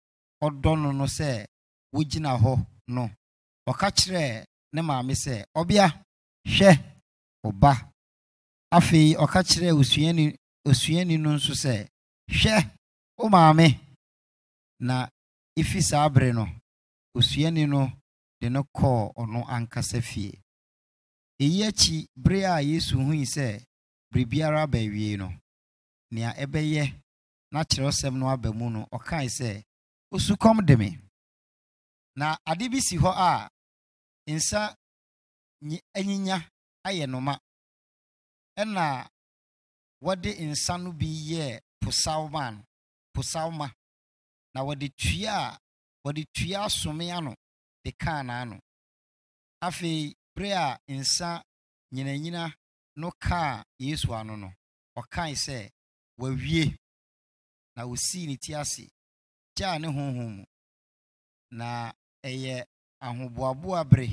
ɔdɔ 0.44 0.70
no 0.82 0.92
no 0.92 1.04
sɛ 1.06 1.46
wogyina 1.94 2.30
hɔ 2.42 2.52
no 2.88 3.11
ɔka 3.70 3.88
kyerɛɛ 3.98 4.44
ne 4.74 4.80
maame 4.82 5.14
sɛ 5.24 5.44
ɔbea 5.61 5.87
hwɛ 6.46 6.70
ɔba. 7.48 7.72
Afei 8.76 9.14
ɔka 9.22 9.40
kyerɛɛ 9.48 9.72
osuani 9.81 10.24
osuani 10.68 11.16
no 11.18 11.31
nso 11.37 11.52
sɛ 11.62 11.74
hwɛ 12.31 12.55
wo 13.18 13.28
maame. 13.28 13.66
Na 14.81 15.09
efi 15.59 15.81
saa 15.83 16.09
bere 16.09 16.33
no 16.33 16.46
osuani 17.16 17.66
no 17.68 17.90
de 18.40 18.48
no 18.50 18.62
kɔɔ 18.76 19.12
ɔno 19.20 19.40
ankasa 19.48 20.00
fie. 20.02 20.40
Eyi 21.40 21.64
akyi 21.68 22.07
bere 22.16 22.44
a 22.44 22.61
yesu 22.62 22.96
hui 22.98 23.24
sɛ 23.24 23.62
biribiara 24.12 24.62
aba 24.62 24.78
awie 24.78 25.16
no 25.18 25.28
nea 26.11 26.33
ɛbɛyɛ 26.42 26.85
na 27.52 27.64
kyerɛwsɛm 27.64 28.14
no 28.18 28.28
aba 28.28 28.52
mu 28.52 28.70
no 28.70 28.87
ɔkae 28.92 29.28
sɛ 29.28 29.62
osukɔm 30.14 30.64
de 30.66 30.76
me. 30.76 30.98
Na 32.16 32.37
ade 32.46 32.68
bi 32.70 32.81
si 32.81 32.96
hɔ 32.98 33.11
a 33.16 33.48
nsa 34.28 34.74
anyinya 35.96 36.37
ayɛ 36.88 37.05
no 37.12 37.18
ma. 37.27 37.35
Ɛna 38.61 38.85
wɔde 40.05 40.31
nsa 40.51 40.75
no 40.83 40.90
bi 40.98 41.07
yɛɛ 41.31 41.61
posawma 41.81 42.42
posawma 43.14 43.66
na 44.55 44.61
wɔde 44.66 44.87
tua 45.01 45.33
a 45.53 45.59
wɔde 46.05 46.22
tua 46.35 46.59
asome 46.66 47.07
ano 47.16 47.33
de 47.85 47.90
kaa 48.03 48.20
n'ano. 48.29 48.57
Afei 49.66 50.14
bere 50.35 50.51
a 50.53 50.79
nsa 50.88 51.42
nyinanyina 51.94 52.42
no 52.96 53.09
kaa 53.25 53.62
yesu 53.79 54.09
ano 54.14 54.35
no 54.37 54.48
ɔkae 54.98 55.33
sɛ 55.44 55.59
wawie 56.20 56.77
na 57.77 57.83
osii 57.92 58.27
ne 58.27 58.37
ti 58.37 58.55
ase 58.55 58.85
gyaa 59.57 59.79
ne 59.81 59.87
honhom 59.88 60.37
mu. 60.37 60.44
Na 61.59 61.92
ɛyɛ 62.25 62.64
ahoboaboa 63.07 63.81
bere. 63.90 64.09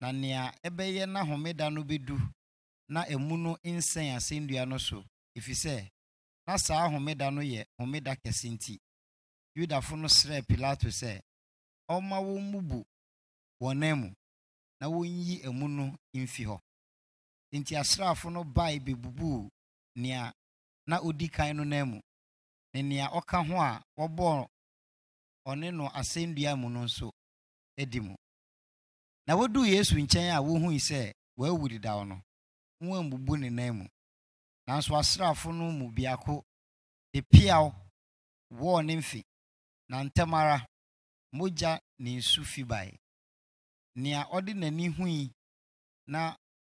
Na 0.00 0.08
nea 0.12 0.42
ɛbɛyɛ 0.66 1.02
na 1.12 1.20
homeda 1.28 1.70
no 1.74 1.82
bɛdu 1.82 2.16
na 2.88 3.00
emu 3.12 3.36
no 3.36 3.52
nsɛn 3.64 4.16
asɛnnua 4.16 4.62
no 4.68 4.78
so 4.78 5.04
ɛfiri 5.36 5.90
na 6.46 6.56
saa 6.58 6.88
homeda 6.92 7.30
no 7.34 7.40
yɛ 7.42 7.64
homeda 7.78 8.12
kɛse 8.22 8.46
nti 8.54 8.74
yudafo 9.56 9.96
no 9.96 10.08
srɛɛ 10.08 10.42
pilato 10.48 10.88
sɛ 11.00 11.20
ɔmma 11.94 12.16
wɔn 12.26 12.40
mmubu 12.42 12.78
wɔn 13.62 13.76
nan 13.78 13.98
mu 14.00 14.08
na 14.80 14.86
wɔnyi 14.86 15.44
emu 15.46 15.68
no 15.68 15.84
mfi 16.14 16.44
hɔ. 16.48 16.56
Nti 17.52 17.72
asraafo 17.76 18.30
no 18.30 18.44
bae 18.44 18.78
bebubuu 18.78 19.48
nea 19.96 20.32
na 20.86 20.96
odi 21.00 21.28
kan 21.28 21.56
no 21.56 21.64
nan 21.64 21.88
mu 21.90 22.00
ne 22.74 22.82
nea 22.82 23.06
ɔka 23.18 23.38
ho 23.48 23.54
a 23.60 23.82
wɔbɔɔ 23.98 24.48
ɔne 25.48 25.74
no 25.74 25.88
asɛnnua 25.88 26.56
mu 26.60 26.68
no 26.70 26.84
nso 26.84 27.10
adi 27.80 28.00
mu. 28.00 28.14
Na 29.28 29.34
woduu 29.36 29.64
yesu 29.72 29.94
nkyɛn 30.02 30.30
a 30.36 30.40
wohui 30.46 30.78
sɛ 30.88 31.00
wawu 31.40 31.64
dedaw 31.72 32.00
no 32.08 32.16
wɔambubu 32.86 33.32
ne 33.40 33.48
nan 33.50 33.72
mu. 33.78 33.84
Nanso 34.66 34.92
asraafo 35.00 35.48
no 35.58 35.66
mu 35.78 35.86
biako 35.96 36.34
de 37.12 37.20
peaw 37.32 37.64
wɔɔ 38.58 38.78
ne 38.86 38.94
mfe. 39.00 39.20
Na 39.90 39.96
ntɛm 40.06 40.32
ara 40.40 40.56
mogya 41.36 41.70
ne 42.02 42.10
nsu 42.18 42.40
fi 42.52 42.62
bae. 42.70 42.90
Nea 44.02 44.20
ɔde 44.36 44.52
n'ani 44.54 44.86
hui 44.96 45.14
na 46.06 46.20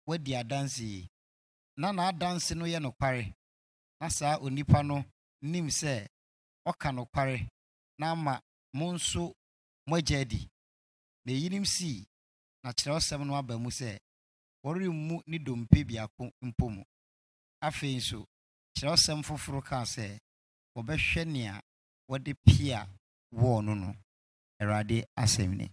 wadi 0.09 0.33
adanse 0.41 0.81
yi. 0.93 1.09
Na 1.81 1.89
n'adanse 1.93 2.53
no 2.57 2.65
yɛ 2.65 2.79
nokware. 2.85 3.25
Na 4.01 4.09
saa 4.09 4.39
onipa 4.45 4.83
no 4.89 4.97
nim 5.43 5.67
sɛ 5.69 6.07
ɔka 6.69 6.89
nokware 6.97 7.49
na 7.99 8.07
ama 8.13 8.35
mo 8.75 8.87
nso 8.95 9.33
moagya 9.89 10.21
adi. 10.21 10.41
Na 11.25 11.33
eyinom 11.33 11.65
sii 11.65 12.05
na 12.63 12.71
kyerɛwsɛm 12.79 13.27
no 13.27 13.35
aba 13.35 13.55
mu 13.59 13.71
sɛ 13.71 13.99
wɔremmu 14.65 15.17
ne 15.27 15.39
dompe 15.39 15.79
biako 15.89 16.25
mpo 16.47 16.65
mu. 16.75 16.83
Afei 17.67 17.97
nso 17.97 18.19
kyerɛwsɛm 18.77 19.19
foforo 19.27 19.61
kaa 19.69 19.85
sɛ 19.95 20.19
wɔbɛhwɛ 20.77 21.23
nea 21.27 21.61
wɔde 22.11 22.33
pia 22.47 22.79
wɔɔ 23.35 23.65
no 23.65 23.75
no. 23.75 23.95
Awurade 24.61 25.05
asɛm 25.17 25.57
ni. 25.57 25.67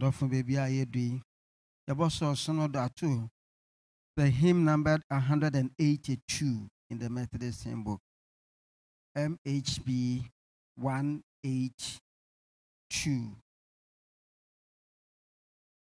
Dɔfo 0.00 0.28
baabi 0.30 0.54
a 0.56 0.66
yɛdu 0.76 1.00
yi 1.08 1.22
yɛbɔ 1.88 2.06
sɛ 2.16 2.24
ɔsono 2.32 2.70
do 2.72 2.78
ato 2.78 3.30
the 4.16 4.28
hymn 4.30 4.64
numbered 4.64 5.02
182 5.08 6.68
in 6.90 6.98
the 6.98 7.08
methodist 7.08 7.64
hymn 7.64 7.82
book 7.84 8.00
mhb 9.16 10.30
182 12.90 13.36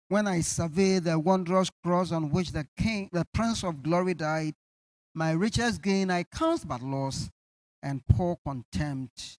when 0.10 0.28
i 0.28 0.42
survey 0.42 1.00
the 1.00 1.18
wondrous 1.18 1.70
cross 1.84 2.12
on 2.12 2.30
which 2.30 2.52
the 2.52 2.68
king 2.78 3.10
the 3.12 3.26
prince 3.34 3.64
of 3.64 3.82
glory 3.82 4.14
died 4.14 4.54
my 5.14 5.32
richest 5.32 5.82
gain 5.82 6.10
i 6.12 6.24
count 6.24 6.68
but 6.68 6.82
loss 6.82 7.30
and 7.82 8.06
pour 8.08 8.38
contempt 8.44 9.38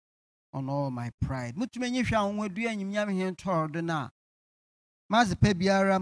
on 0.53 0.71
all 0.71 0.91
my 0.91 1.11
pride. 1.21 1.55
Biara 5.55 6.01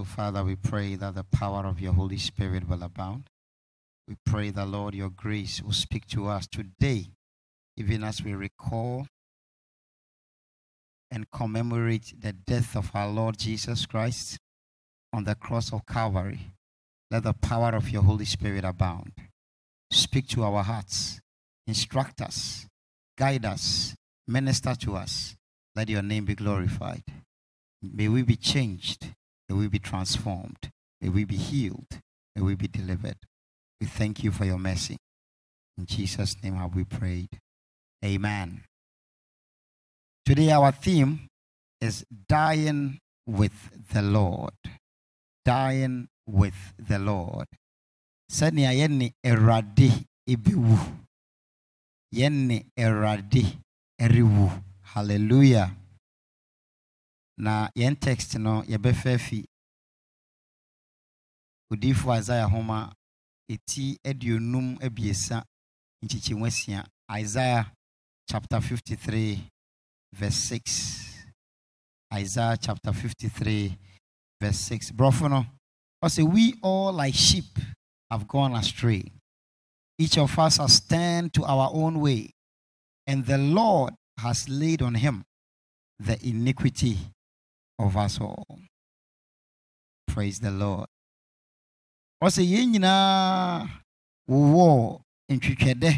So, 0.00 0.04
Father, 0.04 0.42
we 0.42 0.56
pray 0.56 0.94
that 0.94 1.14
the 1.14 1.24
power 1.24 1.66
of 1.66 1.78
your 1.78 1.92
Holy 1.92 2.16
Spirit 2.16 2.66
will 2.66 2.82
abound. 2.82 3.28
We 4.08 4.16
pray 4.24 4.48
that, 4.48 4.66
Lord, 4.66 4.94
your 4.94 5.10
grace 5.10 5.60
will 5.62 5.74
speak 5.74 6.06
to 6.06 6.26
us 6.26 6.46
today, 6.46 7.08
even 7.76 8.02
as 8.02 8.24
we 8.24 8.32
recall 8.32 9.08
and 11.10 11.30
commemorate 11.30 12.14
the 12.18 12.32
death 12.32 12.74
of 12.76 12.90
our 12.94 13.08
Lord 13.08 13.36
Jesus 13.36 13.84
Christ 13.84 14.38
on 15.12 15.24
the 15.24 15.34
cross 15.34 15.70
of 15.70 15.84
Calvary. 15.84 16.52
Let 17.10 17.24
the 17.24 17.34
power 17.34 17.76
of 17.76 17.90
your 17.90 18.02
Holy 18.02 18.24
Spirit 18.24 18.64
abound. 18.64 19.12
Speak 19.90 20.28
to 20.28 20.44
our 20.44 20.62
hearts, 20.62 21.20
instruct 21.66 22.22
us, 22.22 22.66
guide 23.18 23.44
us, 23.44 23.94
minister 24.26 24.74
to 24.76 24.96
us. 24.96 25.36
Let 25.76 25.90
your 25.90 26.00
name 26.00 26.24
be 26.24 26.36
glorified. 26.36 27.04
May 27.82 28.08
we 28.08 28.22
be 28.22 28.36
changed. 28.36 29.14
May 29.50 29.56
we 29.56 29.66
be 29.66 29.80
transformed. 29.80 30.70
May 31.00 31.08
we 31.08 31.24
be 31.24 31.36
healed. 31.36 31.98
May 32.36 32.42
we 32.42 32.54
be 32.54 32.68
delivered. 32.68 33.16
We 33.80 33.88
thank 33.88 34.22
you 34.22 34.30
for 34.30 34.44
your 34.44 34.58
mercy. 34.58 34.96
In 35.76 35.86
Jesus' 35.86 36.36
name 36.40 36.54
have 36.54 36.76
we 36.76 36.84
prayed. 36.84 37.40
Amen. 38.04 38.62
Today, 40.24 40.52
our 40.52 40.70
theme 40.70 41.26
is 41.80 42.04
dying 42.28 43.00
with 43.26 43.88
the 43.92 44.02
Lord. 44.02 44.54
Dying 45.44 46.06
with 46.28 46.72
the 46.78 47.00
Lord. 47.00 47.48
Sɛnea 48.30 48.70
yɛne 48.72 49.10
Awurade 49.26 50.04
ebiwu. 50.28 50.78
Yɛne 52.14 52.66
Awurade 52.78 53.56
ɛrewu. 54.00 54.62
Hallelujah. 54.82 55.74
Na 57.40 57.70
yɛn 57.74 57.96
text 57.98 58.34
no 58.38 58.62
yɛbɛfa 58.68 59.18
fi 59.18 59.44
odiifo 61.72 62.12
Isaiah 62.12 62.46
homa 62.46 62.92
eti 63.48 63.96
aduonum 64.04 64.76
abiesa 64.82 65.42
nkyekyɛmu 66.04 66.46
asia. 66.46 66.84
Isaiah 67.10 67.72
chapter 68.28 68.60
53 68.60 69.48
verse 70.12 70.36
6 70.36 71.24
Isaiah 72.12 72.58
chapter 72.60 72.92
53 72.92 73.74
verse 74.38 74.58
6 74.58 74.90
Brɔfo 74.92 75.30
no 75.30 75.46
ɔsɛ 76.04 76.22
we 76.30 76.54
all 76.62 76.92
like 76.92 77.14
sheep 77.14 77.58
have 78.10 78.28
gone 78.28 78.54
astray. 78.54 79.04
Each 79.98 80.18
of 80.18 80.38
us 80.38 80.58
has 80.58 80.80
turned 80.80 81.32
to 81.32 81.44
our 81.44 81.70
own 81.72 82.00
way 82.00 82.32
and 83.06 83.24
the 83.24 83.38
Lord 83.38 83.94
has 84.18 84.46
laid 84.46 84.82
on 84.82 84.96
him 84.96 85.24
the 85.98 86.18
iniquity 86.22 86.98
of 87.80 87.96
us 87.96 88.20
all 88.20 88.58
praise 90.06 90.40
the 90.40 90.50
Lord. 90.50 90.88
Ɔsɛ 92.22 92.42
yɛn 92.52 92.66
nyinaa 92.72 93.68
wowɔ 94.28 95.00
ntwitwɛdɛ 95.32 95.90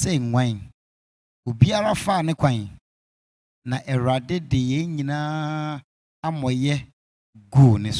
sɛ 0.00 0.10
nwan 0.20 0.70
obiara 1.48 1.94
faa 1.96 2.22
ne 2.22 2.34
kwan. 2.34 2.78
Na 3.64 3.78
awurade 3.92 4.40
de 4.50 4.58
yɛn 4.58 4.96
nyinaa 4.96 5.80
amɔyɛ 6.26 6.76
guu 7.50 7.78
ne 7.78 7.90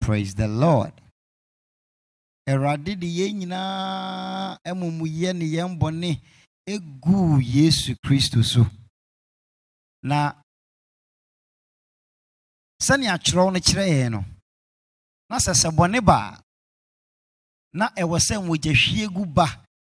praise 0.00 0.34
the 0.34 0.48
lord. 0.48 0.92
Awurade 2.48 2.98
de 2.98 3.06
yɛn 3.06 3.34
nyinaa 3.38 4.58
amumuyɛ 4.64 5.32
ne 5.36 5.44
yɛn 5.44 5.78
bɔne 5.78 6.20
yesu 7.54 7.94
kristo 8.04 8.40
na 10.02 10.34
sɛnea 12.82 13.14
atwerɛw 13.14 13.52
no 13.52 13.58
kyerɛ 13.60 13.84
yɛn 13.88 14.10
no 14.12 14.24
na 15.28 15.36
sɛ 15.38 15.70
bɔne 15.70 16.00
ba 16.04 16.38
na 17.72 17.88
ɛwɔ 17.96 18.18
sɛ 18.20 18.34
mogyahwie 18.46 19.08
gu 19.12 19.26
ba 19.26 19.46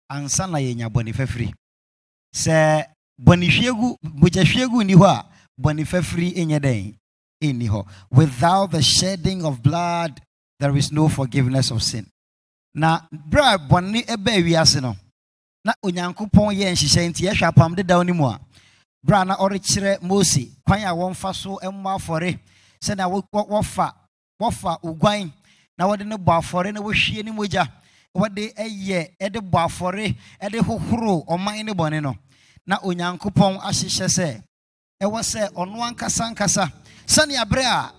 ansa 0.10 0.48
na 0.48 0.58
yɛnya 0.60 0.90
bɔne 0.90 1.14
fafiri 1.14 1.54
sɛ 2.36 2.86
bɔnehwie 3.20 3.72
nni 4.84 4.96
hɔ 4.96 5.06
a 5.06 5.26
bɔne 5.60 5.86
fafiri 5.86 6.34
nyɛ 6.46 6.60
dɛn? 6.60 6.96
Ɛnni 7.44 7.68
hɔ. 7.70 7.88
Without 8.12 8.72
the 8.72 8.82
shedding 8.82 9.46
of 9.46 9.62
blood 9.64 10.22
there 10.60 10.76
is 10.76 10.92
no 10.92 11.08
forgiveness 11.08 11.72
of 11.72 11.82
sin. 11.82 12.06
Na 12.74 13.00
berɛ 13.12 13.56
a 13.56 13.58
bɔne 13.58 14.06
ɛbaa 14.06 14.44
wiase 14.44 14.82
no 14.82 14.96
na 15.66 15.74
onyankopɔn 15.84 16.56
yɛ 16.56 16.72
nhyehyɛ 16.72 17.10
nti 17.10 17.26
yɛhwɛ 17.28 17.48
apam 17.52 17.76
dedaw 17.76 18.06
no 18.06 18.14
mu 18.14 18.26
a 18.26 18.40
berɛ 19.06 19.22
a 19.22 19.26
na 19.26 19.36
ɔrekyerɛ 19.38 20.02
mose 20.02 20.48
kwan 20.66 20.82
a 20.84 20.94
wɔmfa 20.94 21.36
so 21.36 21.60
mmɔ 21.64 21.96
afɔre 21.98 22.40
sɛnea 22.84 23.08
wɔfa 23.32 23.94
wɔfa 24.42 24.80
oguan 24.84 25.32
na 25.78 25.86
wɔde 25.88 26.04
ne 26.06 26.16
bɔ 26.18 26.32
afɔre 26.40 26.74
na 26.74 26.82
wɔhwie 26.82 27.24
ne 27.24 27.32
mogya. 27.32 27.64
Wɔde 28.16 28.54
ɛyɛ 28.56 29.00
ɛde 29.20 29.40
bɔ 29.52 29.58
afɔre 29.68 30.16
ɛde 30.42 30.60
hohoro 30.68 31.24
ɔman 31.28 31.64
ne 31.66 31.74
bɔne 31.74 32.02
no. 32.02 32.16
Na 32.68 32.78
onyankopɔn 32.84 33.60
ahyehyɛ 33.62 34.08
sɛ 34.18 34.44
ɛwɔ 35.04 35.20
sɛ 35.32 35.50
ɔno 35.54 35.78
ankasa 35.88 36.24
ankasa. 36.30 36.72
Sɛnea 37.06 37.46
berɛ 37.46 37.64
a 37.66 37.94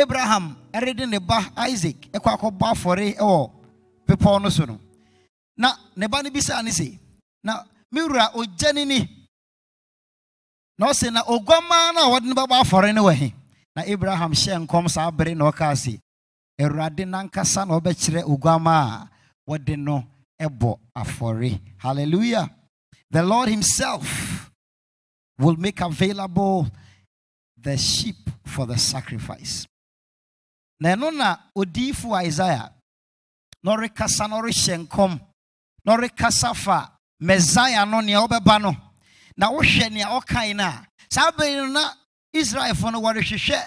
abraham 0.00 0.56
ɛrede 0.72 1.08
ne 1.08 1.18
ba 1.18 1.38
isaac 1.68 1.96
ɛkɔ 2.12 2.28
akɔbɔ 2.36 2.66
afɔre 2.72 3.16
ɛwɔ 3.16 3.50
bepɔw 4.06 4.42
no 4.42 4.48
so 4.48 4.64
no. 4.64 4.80
Na 5.56 5.72
ne 5.96 6.06
ba 6.06 6.22
no 6.22 6.30
bisaa 6.30 6.62
ne 6.62 6.70
se 6.70 6.98
na 7.42 7.62
me 7.90 8.00
wura 8.02 8.30
ogya 8.34 8.72
ne 8.74 8.84
ni? 8.84 9.17
Na 10.78 10.86
ɔse 10.86 11.10
na 11.12 11.22
oguamaa 11.22 11.92
no 11.94 12.00
a 12.06 12.20
wɔde 12.20 12.32
bɛbɔ 12.34 12.94
no 12.94 13.04
wɔ 13.04 13.14
he 13.14 13.34
na 13.76 13.82
abraham 13.82 14.32
hyɛ 14.32 14.66
nkɔm 14.66 14.88
saa 14.88 15.10
bere 15.10 15.34
na 15.34 15.50
ɔkaa 15.50 15.76
se 15.76 16.00
awurade 16.60 17.04
nankasa 17.04 17.66
na 17.66 17.74
ɔbɛkyerɛ 17.78 18.22
oguama 18.24 19.08
a 19.46 19.76
no 19.76 20.04
ɛbɔ 20.40 20.78
afɔre. 20.96 21.60
Hallelujah. 21.78 22.48
The 23.10 23.22
lord 23.22 23.48
himself 23.48 24.50
will 25.38 25.56
make 25.56 25.80
available 25.80 26.66
the 27.60 27.76
sheep 27.76 28.16
for 28.44 28.66
the 28.66 28.76
sacrifice. 28.78 29.66
Na 30.80 30.94
ɛno 30.94 31.16
na 31.16 31.36
odiifo 31.56 32.14
isaiah 32.24 32.72
na 33.62 33.76
ɔrekasa 33.76 34.28
na 34.28 34.40
ɔrehyɛ 34.40 34.86
nkɔm 34.86 35.20
na 35.84 35.96
ɔrekasa 35.96 36.54
fa 36.54 36.92
messiah 37.20 37.84
no 37.84 38.00
nea 38.00 38.20
no 38.60 38.76
na 39.38 39.46
wohwɛ 39.50 39.90
nea 39.92 40.06
ɔkae 40.18 40.54
no 40.56 40.64
a 40.64 40.86
saa 41.10 41.30
bere 41.30 41.56
no 41.56 41.66
na 41.66 41.90
israelfoɔ 42.34 42.92
no 42.92 43.00
wɔrehwehwɛ 43.00 43.62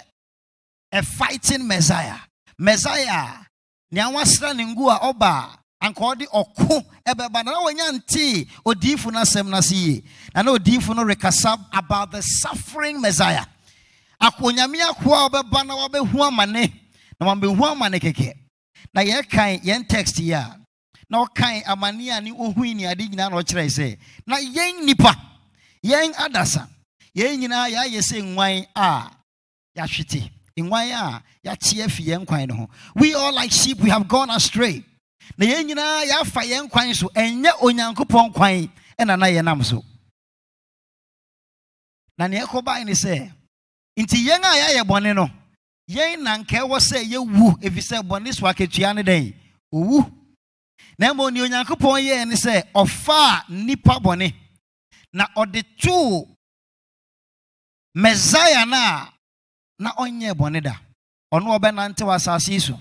a 0.91 1.01
fighting 1.01 1.65
messiah. 1.65 2.19
Messiah 2.59 3.30
nea 3.89 4.03
wasra 4.09 4.53
ne 4.55 4.65
ngu 4.65 4.89
a 4.91 4.99
ɔba 5.13 5.32
a 5.82 5.88
anka 5.88 6.01
ɔde 6.15 6.28
ɔko 6.28 6.86
ɛbɛba 7.07 7.45
na 7.45 7.51
na 7.51 7.61
wɔnya 7.63 7.91
ntee 7.97 8.47
odiifo 8.65 9.11
no 9.11 9.22
asɛm 9.22 9.47
no 9.49 9.57
ase 9.57 9.72
yie. 9.72 10.03
Na 10.36 10.41
na 10.41 10.51
odiifo 10.51 10.93
no 10.93 11.03
rekasa 11.05 11.57
about 11.74 12.11
the 12.11 12.22
suffering 12.22 12.99
messiah. 12.99 13.45
Akonyame 14.22 14.78
akoa 14.82 15.26
a 15.26 15.30
ɔbɛba 15.30 15.65
na 15.65 15.76
wabɛhu 15.88 16.28
amane 16.28 16.74
na 17.19 17.34
wabɛhu 17.34 17.57
amane 17.57 17.99
kɛkɛ. 17.99 18.34
Na 18.93 19.01
yɛkan 19.01 19.63
yɛn 19.63 19.88
text 19.88 20.19
yi 20.19 20.34
a 20.34 20.57
na 21.09 21.24
ɔkan 21.26 21.63
amane 21.63 22.09
a 22.17 22.19
ne 22.19 22.32
ɔhui 22.32 22.76
ne 22.76 22.86
ade 22.88 22.99
nyinaa 23.09 23.30
na 23.32 23.38
ɔkyerɛ 23.38 23.67
sɛ 23.72 23.97
na 24.28 24.36
yɛn 24.36 24.84
nipa 24.84 25.15
yɛn 25.84 26.14
adasa. 26.16 26.68
Yɛn 27.16 27.40
nyinaa 27.40 27.68
yɛayɛ 27.70 28.02
sɛ 28.02 28.22
nwan 28.24 28.66
a 28.76 29.12
yɛahwete. 29.78 30.30
Nwan 30.58 30.92
a 30.92 31.24
yɛakye 31.46 31.84
afi 31.86 32.04
yɛn 32.06 32.26
kwan 32.26 32.48
no 32.48 32.56
ho. 32.56 32.70
We 32.96 33.14
all 33.14 33.34
like 33.34 33.52
sheep. 33.52 33.80
We 33.80 33.90
have 33.90 34.08
gone 34.08 34.30
astray. 34.30 34.84
Na 35.38 35.46
yɛn 35.46 35.68
nyinaa 35.70 36.06
yɛafa 36.06 36.42
yɛn 36.44 36.70
kwan 36.70 36.94
so. 36.94 37.08
Ɛnyɛ 37.10 37.52
onyankopɔn 37.62 38.34
kwan 38.34 38.72
ɛna 39.00 39.18
na 39.20 39.26
yɛnam 39.28 39.64
so. 39.64 39.84
Na 42.18 42.28
nea 42.28 42.46
ɛkɔbae 42.46 42.86
ne 42.86 42.94
sɛ 42.94 43.32
nti 44.00 44.26
yɛn 44.28 44.40
a 44.44 44.56
yɛayɛ 44.62 44.84
bɔne 44.84 45.16
no 45.16 45.30
yɛn 45.90 46.22
na 46.22 46.38
nka 46.38 46.60
sɛ 46.80 47.04
yɛwu 47.04 47.60
ɛfiri 47.60 47.82
sɛ 47.82 48.02
bɔne 48.08 48.34
so 48.34 48.46
akatua 48.46 48.96
ne 48.96 49.04
dɛn? 49.04 49.34
Owu. 49.74 50.10
Na 50.98 51.14
mmom 51.14 51.34
nea 51.34 51.44
onyankopɔn 51.44 52.02
yɛɛ 52.04 52.28
ne 52.28 52.36
sɛ 52.36 52.72
ɔfaa 52.74 53.44
nnipa 53.50 54.00
bɔne. 54.00 54.34
Na 55.14 55.26
ɔde 55.38 55.64
too 55.82 56.28
messiah 57.95 58.66
no 58.66 59.07
na 59.80 59.91
ɔnyɛ 59.97 60.34
bɔne 60.34 60.62
da. 60.64 60.74
Ɔno 61.34 61.57
ɔbɛnante 61.57 62.03
wɔ 62.03 62.16
asase 62.16 62.49
yi 62.51 62.59
so. 62.59 62.80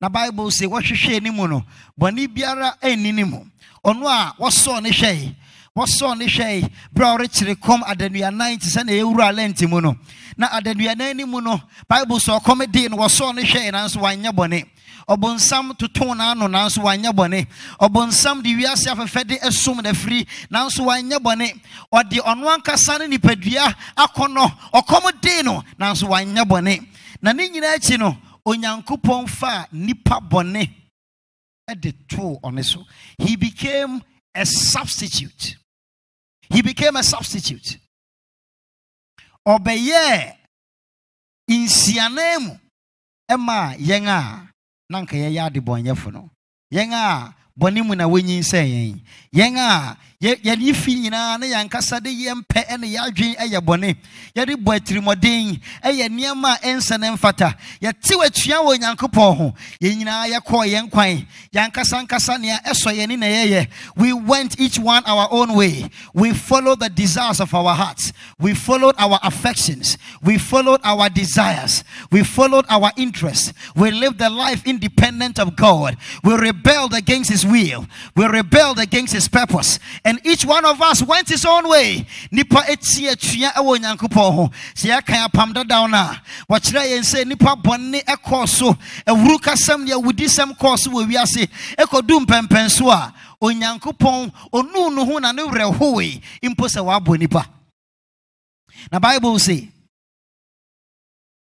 Na 0.00 0.08
bible 0.08 0.50
sɛ 0.50 0.66
wɔhwehwɛ 0.66 1.22
ne 1.22 1.30
mu 1.30 1.46
no 1.48 1.64
bɔne 1.98 2.26
biara 2.34 2.76
anni 2.82 3.12
ne 3.12 3.24
mu. 3.24 3.44
Ɔno 3.84 4.06
a 4.06 4.34
wɔsɔɔ 4.40 4.82
ne 4.82 4.90
hwɛe 4.90 5.34
wɔsɔɔ 5.76 6.18
ne 6.18 6.26
hwɛe 6.26 6.70
berɛ 6.94 7.06
a 7.06 7.16
ɔrekyere 7.18 7.54
kɔm 7.56 7.82
adanuanan 7.84 8.58
te 8.60 8.66
sɛ 8.66 8.84
na 8.84 8.92
ɛwura 8.92 9.32
lɛnti 9.34 9.68
mu 9.68 9.80
no. 9.80 9.96
Na 10.36 10.48
adanuanan 10.48 11.16
no 11.16 11.26
mu 11.26 11.40
no 11.40 11.60
bible 11.88 12.18
sɛ 12.18 12.40
ɔkɔm 12.40 12.66
dii 12.72 12.88
no 12.88 12.96
wɔsɔɔ 12.96 13.34
ne 13.34 13.42
hwɛe 13.42 13.72
nanso 13.72 13.96
wanyɛ 14.00 14.30
bɔne 14.32 14.64
ɔbonsam 15.10 15.76
toto 15.76 16.14
n'ano 16.14 16.46
nanso 16.48 16.82
wanyɛ 16.82 17.10
bɔne. 17.12 17.46
Ɔbonsam 17.80 18.42
de 18.42 18.54
wiase 18.54 18.86
afɛfɛde 18.86 19.40
ɛsom 19.40 19.82
na 19.82 19.92
firi 19.92 20.24
nanso 20.50 20.84
wanyɛ 20.86 21.18
bɔne. 21.18 21.60
Ɔde 21.92 22.20
ɔno 22.22 22.46
ankasa 22.54 22.98
ne 23.00 23.16
nipadua 23.18 23.74
akɔnɔ 23.96 24.70
ɔkɔm 24.72 25.20
den 25.20 25.44
no 25.46 25.62
nanso 25.78 26.04
wanyɛ 26.08 26.44
bɔne. 26.44 26.86
Na 27.22 27.32
ne 27.32 27.48
nyinaa 27.48 27.76
akyi 27.76 27.98
no 27.98 28.16
onyankopɔn 28.46 29.28
fa 29.28 29.66
nipa 29.72 30.20
bɔne 30.20 30.70
ɛde 31.68 31.92
too 32.08 32.38
ɔne 32.44 32.64
so. 32.64 32.86
He 33.18 33.36
became 33.36 34.02
a 34.34 34.46
substitute. 34.46 35.56
He 36.50 36.62
became 36.62 36.96
a 36.96 37.02
substitute. 37.02 37.78
Ɔbɛyɛɛ 39.46 40.36
nsianan 41.48 42.42
mu 42.42 42.58
ɛma 43.28 43.76
yɛn 43.78 44.06
a 44.06 44.49
na 44.90 44.96
nka 45.02 45.16
yɛyɛ 45.22 45.40
adebɔnyɛfo 45.48 46.08
no 46.12 46.22
yɛn 46.74 46.92
a 46.92 47.32
bɔne 47.58 47.80
mu 47.86 47.94
na 47.94 48.04
wɔnyinsɛn 48.12 48.66
yɛn 48.74 49.00
yɛn 49.32 49.56
a 49.56 49.96
yɛde 50.20 50.74
fi 50.74 50.94
nyinaa 50.94 51.38
pɛ 51.38 52.78
ne 52.78 52.86
yɛadwen 52.88 53.36
yɛ 53.50 53.60
bɔne 53.60 53.96
yɛde 54.36 54.54
bɔ 54.56 54.76
atirimɔden 54.76 55.60
ɛyɛ 55.82 56.08
nneɛma 56.08 56.56
a 56.56 56.66
ɛnsa 56.66 57.00
ne 57.00 57.10
mfata. 57.10 57.54
Wɔ 57.80 58.76
onyankopɔn 58.76 59.36
ho. 59.36 59.54
Yɛn 59.80 59.96
nyinaa 60.04 60.28
yɛkɔɔ 60.28 60.66
yɛn 60.68 60.90
kwan. 60.90 61.26
Nea 61.52 62.60
ɛsɔ 62.66 63.18
na 63.18 63.26
yɛyɛ 63.26 63.68
we 63.96 64.12
went 64.12 64.60
each 64.60 64.78
one 64.78 65.02
our 65.06 65.26
own 65.30 65.54
way. 65.54 65.88
We 66.12 66.34
followed 66.34 66.80
the 66.80 66.90
desires 66.90 67.40
of 67.40 67.54
our 67.54 67.74
hearts. 67.74 68.12
We 68.38 68.54
followed 68.54 68.94
our 68.98 69.18
affections. 69.22 69.96
We 70.22 70.36
followed 70.38 70.80
our 70.84 71.08
desires. 71.08 71.82
We 72.10 72.24
followed 72.24 72.66
our 72.68 72.92
interests. 72.96 73.52
We 73.74 73.90
lived 73.90 74.20
a 74.20 74.28
life 74.28 74.66
independent 74.66 75.38
of 75.38 75.56
god. 75.56 75.96
We 76.22 76.34
rebelled 76.34 76.94
against 76.94 77.30
his 77.30 77.46
will. 77.46 77.86
We 78.14 78.26
rebelled 78.26 78.78
against 78.78 79.14
his 79.14 79.28
purpose 79.28 79.78
each 80.24 80.44
one 80.44 80.64
of 80.64 80.80
us 80.80 81.02
went 81.02 81.28
his 81.28 81.44
own 81.44 81.68
way. 81.68 82.06
Nipa 82.30 82.64
eti 82.68 83.08
atua 83.08 83.50
ɛwɔ 83.50 83.78
nyankopɔn 83.78 84.34
ho. 84.34 84.50
Sɛ 84.74 84.98
yɛka 84.98 85.26
apam 85.28 85.52
dadaw 85.52 85.88
no 85.90 85.96
a 85.98 86.22
wɔkyerɛ 86.50 86.82
yɛn 86.90 87.04
sɛ 87.04 87.26
nipa 87.26 87.54
bɔne 87.56 88.02
ɛkɔɔ 88.04 88.48
so. 88.48 88.72
Awuru 89.06 89.38
kasɛm 89.38 89.84
ne 89.84 89.92
awudisɛm 89.92 90.56
kɔɔ 90.56 90.78
so 90.78 90.90
wiase. 90.90 91.48
Ɛkɔdu 91.76 92.24
mpɛmpɛn 92.24 92.90
a 92.90 93.12
onyankopɔn 93.42 94.32
ɔnuu 94.52 94.94
no 94.94 95.04
ho 95.04 95.18
na 95.18 95.32
ne 95.32 95.42
werɛ 95.42 95.74
howe. 95.76 96.20
Mpo 96.42 96.66
sɛ 96.66 96.80
wɔabɔ 96.82 97.18
nipa. 97.18 97.46
Na 98.90 98.98
bible 98.98 99.38
se 99.38 99.68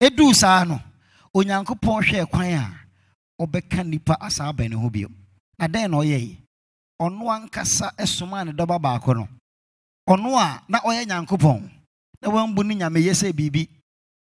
ɛduu 0.03 0.35
saa 0.35 0.65
no 0.65 0.81
onyankopɔn 1.35 2.03
hwɛ 2.05 2.31
kwan 2.31 2.53
a 2.53 2.65
ɔbɛka 3.41 3.87
nipa 3.87 4.17
asa 4.21 4.45
aba 4.49 4.69
ne 4.69 4.75
ho 4.77 4.91
bio. 4.91 5.09
Na 5.59 5.67
dɛn 5.69 5.91
na 5.91 5.99
ɔyɛe? 5.99 6.37
Ɔno 7.05 7.25
ankasa 7.31 7.87
somaa 8.07 8.45
ne 8.45 8.53
dɔba 8.53 8.77
baako 8.85 9.15
no. 9.15 9.29
Ɔno 10.09 10.37
a 10.37 10.63
na 10.69 10.79
ɔyɛ 10.81 11.07
nyankopɔn. 11.07 11.71
Na 12.23 12.29
wambu 12.29 12.65
ne 12.65 12.75
nyameyɛ 12.75 13.13
sɛ 13.21 13.33
biribi. 13.33 13.69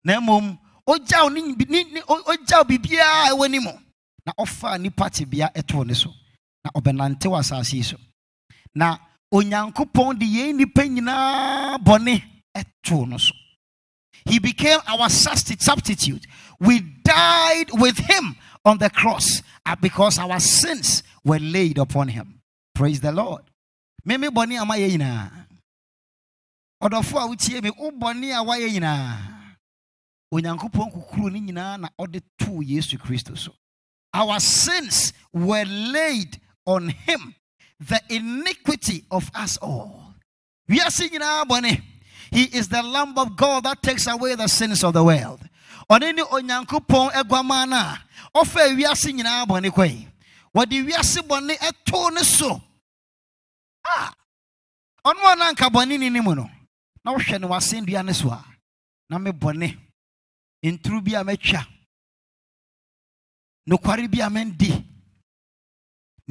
Na 0.04 0.20
mmom 0.20 0.58
ɔgyaw 0.88 1.26
ne 1.32 1.40
biribiara 1.54 3.30
ɛwɔ 3.30 3.50
ne 3.50 3.58
mu 3.60 3.72
na 4.26 4.32
ɔfaa 4.38 4.80
nipa 4.80 5.10
tebea 5.10 5.52
ɛtoo 5.54 5.86
ne 5.86 5.94
so. 5.94 6.10
Na 6.64 6.70
ɔbɛnante 6.74 7.26
wɔ 7.28 7.38
asase 7.38 7.74
yi 7.74 7.82
so. 7.82 7.96
Na 8.74 8.98
onyankopɔn 9.32 10.18
de 10.18 10.26
yɛn 10.26 10.56
nipa 10.56 10.82
nyinaa 10.82 11.78
bɔne 11.78 12.22
ɛtoo 12.56 13.08
no 13.08 13.18
so. 13.18 13.34
He 14.26 14.38
became 14.38 14.80
our 14.88 15.08
substitute. 15.10 16.26
We 16.58 16.80
died 16.80 17.66
with 17.74 17.98
him 17.98 18.36
on 18.64 18.78
the 18.78 18.88
cross 18.88 19.42
uh, 19.66 19.76
because 19.76 20.18
our 20.18 20.40
sins 20.40 21.02
were 21.24 21.38
laid 21.38 21.76
upon 21.76 22.08
him 22.08 22.40
praise 22.74 23.00
the 23.00 23.12
lord. 23.12 23.42
Meme 24.04 24.28
bɔne 24.28 24.60
a 24.60 24.64
mayɛ 24.64 24.90
nyinaa 24.90 25.30
ɔdɔfo 26.82 27.56
a 27.58 27.62
me 27.62 27.70
wo 27.70 27.90
bɔne 27.90 28.32
a 28.32 28.44
wayɛ 28.44 28.70
nyinaa 28.70 29.18
onyankopɔn 30.32 31.16
no 31.16 31.28
nyinaa 31.30 31.80
na 31.80 31.88
ɔde 31.98 32.20
too 32.38 32.60
yesu 32.60 32.98
kristo 32.98 33.36
so. 33.38 33.52
Our 34.12 34.38
sins 34.38 35.12
were 35.32 35.64
laid 35.64 36.40
on 36.66 36.90
him 36.90 37.34
the 37.80 38.00
iniquity 38.10 39.04
of 39.10 39.30
us 39.34 39.56
all. 39.58 40.14
Wiase 40.68 41.08
nyinaa 41.10 41.44
bɔne 41.44 41.82
he 42.30 42.44
is 42.44 42.68
the 42.68 42.82
lamb 42.82 43.16
of 43.16 43.36
god 43.36 43.64
that 43.64 43.82
takes 43.82 44.06
away 44.06 44.34
the 44.34 44.48
sins 44.48 44.84
of 44.84 44.92
the 44.92 45.02
world. 45.02 45.40
Ɔne 45.88 46.14
ne 46.14 46.22
onyankopɔn 46.22 47.12
aguaman 47.12 47.70
no 47.70 47.76
a 47.76 48.00
ɔfa 48.34 48.76
wiase 48.76 49.12
nyinaa 49.12 49.46
bɔne 49.46 49.70
kɔe 49.70 50.06
wɔde 50.55 50.76
wiase 50.86 51.20
bɔne 51.28 51.55
ɛtoo 51.68 52.12
ne 52.14 52.22
so. 52.22 52.62
Ɔno 55.05 55.20
a 55.32 55.36
na 55.36 55.52
bɔne 55.52 55.98
ne 55.98 56.20
mu 56.20 56.34
no 56.34 56.48
na 57.05 57.12
wohwɛ 57.12 57.40
no 57.40 57.48
wasɛndua 57.48 58.05
ne 58.05 58.12
so 58.12 58.30
a 58.30 58.44
na 59.11 59.18
me 59.18 59.30
bɔne 59.32 59.76
nturu 60.64 61.05
bi 61.05 61.12
a 61.14 61.22
mɛtwa 61.24 61.66
nokware 63.68 64.09
bi 64.11 64.20
a 64.20 64.28
mɛndi 64.30 64.84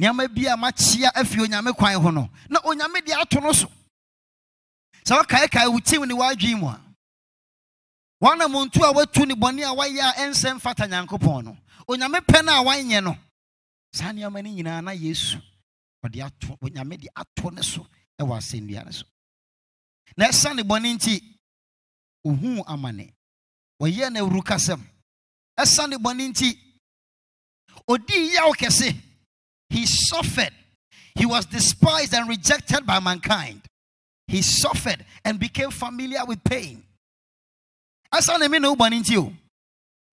nneɛma 0.00 0.34
bi 0.34 0.46
a 0.46 0.56
makyea 0.56 1.10
afi 1.14 1.38
onyame 1.46 1.72
kwan 1.76 1.94
ho 2.00 2.10
no 2.10 2.28
na 2.48 2.60
onyame 2.60 3.04
de 3.04 3.12
ato 3.12 3.40
no 3.40 3.52
so. 3.52 3.68
Sɛ 5.04 5.20
wokaekae 5.22 5.70
wo 5.70 5.78
tim 5.80 6.04
ne 6.04 6.14
w'adwen 6.14 6.58
mu 6.58 6.66
a 6.68 6.80
wɔna 8.22 8.46
a 8.46 8.92
watu 8.92 9.26
ne 9.26 9.34
bɔne 9.34 9.62
a 9.62 9.74
wayɛ 9.76 10.00
a 10.00 10.12
ɛnsɛ 10.26 10.58
mfata 10.58 10.88
nyankopɔn 10.88 11.44
no. 11.44 11.56
Onyame 11.88 12.20
pɛ 12.26 12.44
no 12.44 12.52
a 12.52 12.64
wanyɛ 12.64 13.04
no. 13.04 13.16
Saa 13.96 14.12
nneɛma 14.12 14.42
no 14.42 14.50
nyinaa 14.50 14.80
na 14.82 14.92
yesu 14.92 15.38
ɔde 16.04 16.18
ato 16.26 16.58
onyame 16.64 16.96
de 17.02 17.08
ato 17.14 17.50
ne 17.50 17.62
so 17.62 17.86
ɛwɔ 18.20 18.34
asɛnnua 18.38 18.84
no 18.84 18.90
so. 18.90 19.04
Na 20.16 20.26
ɛsa 20.28 20.54
ne 20.54 20.62
bɔne 20.62 20.94
nti 20.96 21.14
ohuu 22.26 22.64
amane. 22.66 23.12
Wɔyɛ 23.80 24.12
no 24.12 24.20
awuru 24.26 24.42
kasɛm. 24.42 24.80
Ɛsa 25.58 25.88
ne 25.88 25.96
bɔne 25.96 26.28
nti 26.32 26.58
ɔdii 27.88 28.32
yaw 28.34 28.50
kɛse. 28.52 29.00
He 29.70 29.86
suffered. 29.86 30.52
He 31.16 31.26
was 31.26 31.46
despised 31.46 32.14
and 32.14 32.28
rejected 32.28 32.84
by 32.86 32.98
mankind. 33.00 33.62
He 34.26 34.42
suffered 34.42 35.04
and 35.24 35.38
became 35.38 35.70
familiar 35.70 36.24
with 36.24 36.42
pain. 36.44 36.84
Ɛsa 38.12 38.38
ne 38.40 38.48
me 38.48 38.58
ne 38.58 38.68
wo 38.68 38.74
bɔne 38.76 39.02
nti 39.02 39.16
o. 39.16 39.32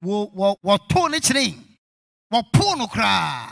Wɔtoo 0.04 1.10
ne 1.10 1.20
kyerɛn. 1.20 1.68
Wɔpoo 2.32 2.78
no 2.78 2.88
koraa 2.88 3.51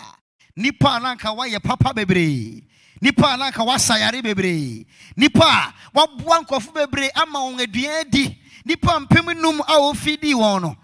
nipa 0.59 0.89
a 0.95 0.99
nanka 0.99 1.29
wayɛ 1.37 1.59
papa 1.63 1.93
bebree 1.93 2.61
nipa 3.01 3.27
a 3.33 3.37
nanka 3.37 3.63
wasa 3.63 3.97
yare 3.97 4.21
bebree 4.21 4.85
nipa 5.15 5.45
a 5.45 5.73
waboa 5.95 6.43
nkɔfo 6.43 6.73
bebree 6.73 7.09
ama 7.15 7.39
wɔn 7.39 7.61
aduane 7.63 8.09
di 8.11 8.37
nipa 8.65 8.99
mpem 8.99 9.33
num 9.41 9.61
a 9.61 9.75
wofi 9.79 10.19
di 10.19 10.33
wɔn 10.33 10.61
no 10.61 10.75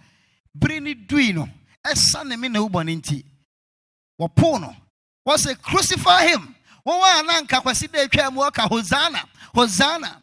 bere 0.55 0.79
ne 0.79 0.93
dui 0.93 1.33
no 1.33 1.45
ɛsa 1.85 2.23
ne 2.25 2.35
me 2.37 2.47
na 2.47 2.59
wobɔ 2.59 2.85
ne 2.85 2.95
nti. 2.95 3.23
No. 4.17 4.75
Crucify 5.61 6.27
him. 6.27 6.55
Wɔn 6.87 7.19
a 7.19 7.23
nanka 7.23 7.59
kwasi 7.61 7.87
dɛ 7.89 8.07
atwa 8.07 8.31
mu 8.33 8.41
ɔka 8.41 8.69
hosanna 8.69 9.19
hosanna. 9.53 10.21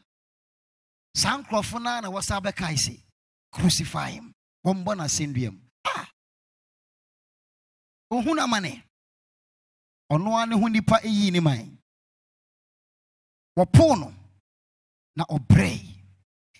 Saa 1.15 1.37
nkurɔfo 1.37 1.75
no 1.75 2.01
na 2.01 2.09
wɔsa 2.11 2.41
bɛkae 2.43 3.03
crucify 3.53 4.11
him. 4.13 4.33
Wɔmbɔ 4.67 5.53
mu. 5.53 5.59
Ah! 5.85 6.09
Ohun 8.11 8.39
amane 8.39 8.83
ɔno 10.13 10.37
ara 10.37 10.47
ne 10.47 10.57
ho 10.61 10.67
nipa 10.69 10.99
eyi 11.05 11.31
ne 11.33 11.41
man. 11.41 11.79
Wɔpoo 13.59 13.99
no 14.01 14.13
na 15.17 15.25
ɔbrɛ 15.25 15.93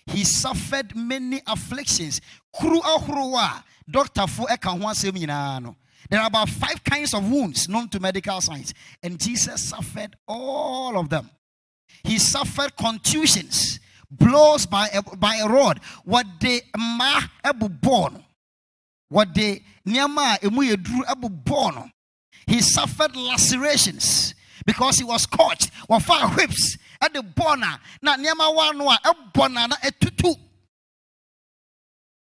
he 0.07 0.23
suffered 0.23 0.95
many 0.95 1.41
afflictions. 1.47 2.19
Kuru 2.53 2.79
ahorow 2.81 3.35
a 3.37 3.63
doctorfo 3.89 4.45
ɛka 4.47 4.79
ho 4.79 4.87
asɛm 4.87 5.13
nyinaa 5.17 5.61
no. 5.61 5.75
There 6.09 6.19
are 6.19 6.27
about 6.27 6.49
five 6.49 6.83
kinds 6.83 7.13
of 7.13 7.29
wounds 7.29 7.69
known 7.69 7.87
to 7.89 7.99
medical 7.99 8.41
science 8.41 8.73
and 9.01 9.19
jesus 9.19 9.69
suffered 9.69 10.15
all 10.27 10.97
of 10.99 11.09
them. 11.09 11.29
He 12.03 12.19
suffered 12.19 12.75
contusions 12.75 13.79
blows 14.11 14.65
by 14.65 14.89
a, 14.93 15.01
by 15.15 15.35
a 15.37 15.47
rod. 15.47 15.79
Wɔde 16.07 16.61
mma 16.75 17.29
ɛbobɔɔ 17.43 18.13
no. 18.13 18.23
Wɔde 19.11 19.63
nneɛma 19.87 20.35
a 20.43 20.45
emu 20.47 20.61
yɛ 20.63 20.75
duru 20.75 21.03
ɛbobɔɔ 21.05 21.75
no 21.75 21.89
he 22.47 22.61
suffered 22.61 23.15
lacerations 23.15 24.35
because 24.65 24.97
he 24.97 25.03
was 25.03 25.25
caught. 25.25 25.69
Wɔfa 25.89 26.35
whips 26.35 26.77
at 27.01 27.13
the 27.13 27.23
bona 27.23 27.79
na 28.01 28.15
nneɛma 28.17 28.55
wa 28.55 28.71
no 28.71 28.89
a 28.89 28.99
ɛbɔ 29.03 29.51
na 29.51 29.67
na 29.67 29.75
ɛtutu 29.77 30.35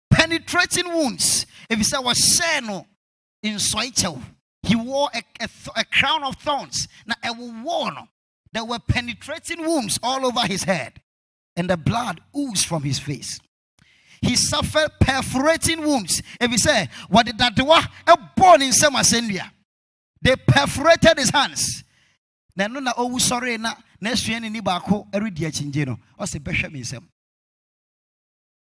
penetrating 0.09 0.87
wounds. 0.93 1.45
If 1.69 1.77
he 1.77 1.83
said 1.83 1.99
was 1.99 2.17
seno 2.39 2.85
in 3.43 3.55
kyɛw. 3.55 4.21
He 4.63 4.75
wore 4.75 5.09
a, 5.13 5.23
a, 5.39 5.49
a, 5.77 5.85
crown 5.85 6.23
of 6.23 6.35
thorns. 6.37 6.87
Now 7.05 7.15
ɛwɔ 7.23 7.63
wɔ. 7.63 8.07
There 8.51 8.65
were 8.65 8.79
penetrating 8.79 9.61
wounds 9.61 9.99
all 10.01 10.25
over 10.25 10.41
his 10.41 10.63
head, 10.63 11.01
and 11.55 11.69
the 11.69 11.77
blood 11.77 12.19
oozed 12.35 12.65
from 12.65 12.83
his 12.83 12.97
face. 12.99 13.39
he 14.21 14.35
suffered 14.35 14.89
perforating 14.99 15.81
wounds 15.81 16.21
ebi 16.41 16.55
sɛ 16.57 16.89
wɔde 17.09 17.31
dadewa 17.37 17.81
ɛbɔɔ 18.05 18.59
ne 18.59 18.69
nsɛm 18.69 18.95
asɛnnua 18.99 19.51
they 20.21 20.35
perforated 20.35 21.17
his 21.17 21.29
hands. 21.29 21.83
Na 22.55 22.67
ɛno 22.67 22.81
na 22.83 22.93
ɔwu 22.93 23.19
sɔree 23.19 23.59
na 23.59 23.73
n'asua 24.01 24.41
ne 24.41 24.49
ni 24.49 24.59
baako 24.61 25.09
ɛredi 25.11 25.47
akyingye 25.47 25.85
no 25.87 25.99
ɔsɛ 26.19 26.39
bɛhwɛ 26.39 26.71
me 26.71 26.81
nsɛm 26.81 27.07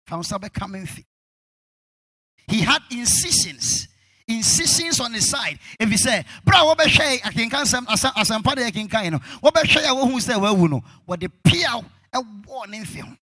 fa 0.06 0.16
wo 0.16 0.22
nsa 0.22 0.38
bɛka 0.40 0.70
me 0.70 0.80
mfe. 0.80 1.06
He 2.48 2.62
had 2.62 2.82
incisions 2.92 3.88
incisions 4.28 5.00
on 5.00 5.14
his 5.14 5.28
side. 5.30 5.58
Ebi 5.80 5.94
sɛ 5.96 6.24
bere 6.44 6.58
a 6.58 6.76
wɔbɛhwɛ 6.76 7.22
akenka 7.22 7.62
nsɛm 7.64 7.86
asa- 7.88 8.12
asɛmpa 8.16 8.56
de 8.56 8.70
yɛkenkan 8.70 9.12
no 9.12 9.20
wɔbɛhwɛ 9.42 9.84
a 9.86 9.94
wɔhu 9.96 10.16
sɛ 10.20 10.40
wawu 10.40 10.68
no 10.70 10.84
wɔde 11.08 11.32
piaw 11.44 11.84
ɛwɔɔ 12.14 12.68
ne 12.70 12.84
ho. 13.02 13.18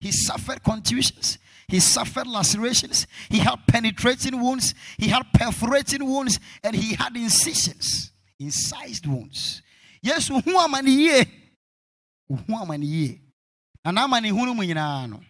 He 0.00 0.12
suffered 0.12 0.62
contusions. 0.62 1.38
He 1.68 1.80
suffered 1.80 2.26
lacerations. 2.26 3.06
He 3.28 3.38
had 3.38 3.56
penetrating 3.66 4.40
wounds. 4.40 4.74
He 4.98 5.08
had 5.08 5.22
perforating 5.32 6.04
wounds. 6.04 6.38
And 6.62 6.74
he 6.76 6.94
had 6.94 7.16
incisions, 7.16 8.12
incised 8.38 9.06
wounds. 9.06 9.62
Yes, 10.02 10.28
who 10.28 10.58
am 10.58 10.74
I 10.74 10.80
ye? 10.80 11.24
Who 12.28 12.54
am 12.54 12.70
I 12.70 12.76
ye? 12.76 13.20
And 13.84 13.98
I'm 13.98 14.12
an 14.12 14.24
hunu 14.24 14.54
munyano. 14.54 15.20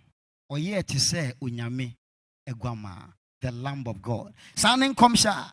Or 0.48 0.58
yet 0.58 0.86
to 0.88 1.00
say, 1.00 1.32
Unyame 1.42 1.94
Egwama, 2.48 3.12
the 3.40 3.50
Lamb 3.50 3.84
of 3.86 4.00
God. 4.02 4.32
Sounding 4.54 4.94
comsha. 4.94 5.52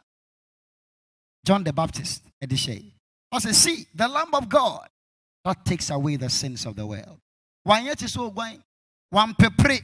John 1.45 1.63
the 1.63 1.73
Baptist, 1.73 2.23
Edishay. 2.43 2.91
I 3.32 3.39
say, 3.39 3.51
see, 3.53 3.86
the 3.95 4.07
Lamb 4.07 4.34
of 4.34 4.49
God 4.49 4.88
that 5.43 5.65
takes 5.65 5.89
away 5.89 6.17
the 6.17 6.29
sins 6.29 6.65
of 6.65 6.75
the 6.75 6.86
world. 6.86 7.19
Why 7.63 7.82
yet 7.82 8.01
is 8.01 8.13
so 8.13 8.29
going? 8.29 8.61
wampepere 9.13 9.82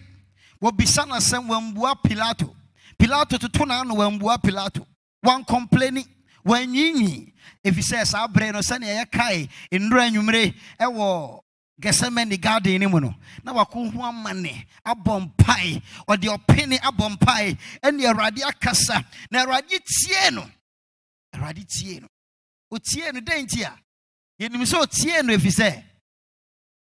wɔbisa 0.61 1.07
no 1.07 1.15
asɛm 1.15 1.47
wambua 1.47 1.95
pilato. 2.01 2.55
Pilato 2.97 3.37
toto 3.37 3.65
n'ano 3.65 3.95
wambua 3.95 4.37
pilato. 4.41 4.85
Wankɔmpleni 5.25 6.05
wanyinyi. 6.45 7.33
Ɛfiri 7.65 7.83
sɛ 7.83 8.05
saa 8.05 8.27
berɛ 8.27 8.53
no 8.53 8.59
sɛnea 8.59 9.03
yɛkae 9.05 9.49
nnura 9.71 10.07
anwummere 10.09 10.53
ɛwɔ 10.79 11.39
gɛsɛmani 11.81 12.41
garden 12.41 12.81
no 12.81 12.89
mu 12.89 12.99
no 12.99 13.15
na 13.43 13.53
wako 13.53 13.89
ho 13.89 13.99
amane 14.03 14.65
abɔ 14.85 15.21
mpae. 15.35 15.81
Ɔde 16.07 16.27
ɔpene 16.37 16.79
abɔ 16.79 17.09
mpae 17.17 17.57
ɛne 17.83 18.01
awurade 18.05 18.41
akasa. 18.43 19.05
Na 19.31 19.45
awurade 19.45 19.79
tie 19.85 20.29
no. 20.31 20.49
Awurade 21.35 21.65
tie 21.67 21.99
no. 21.99 22.07
Ɔtie 22.73 23.13
no. 23.13 23.19
Dɛn 23.21 23.43
nti 23.45 23.63
a? 23.63 23.77
Yɛnim 24.41 24.63
sɛ 24.65 24.83
ɔtie 24.85 25.23
no 25.25 25.33
ɛfiri 25.37 25.83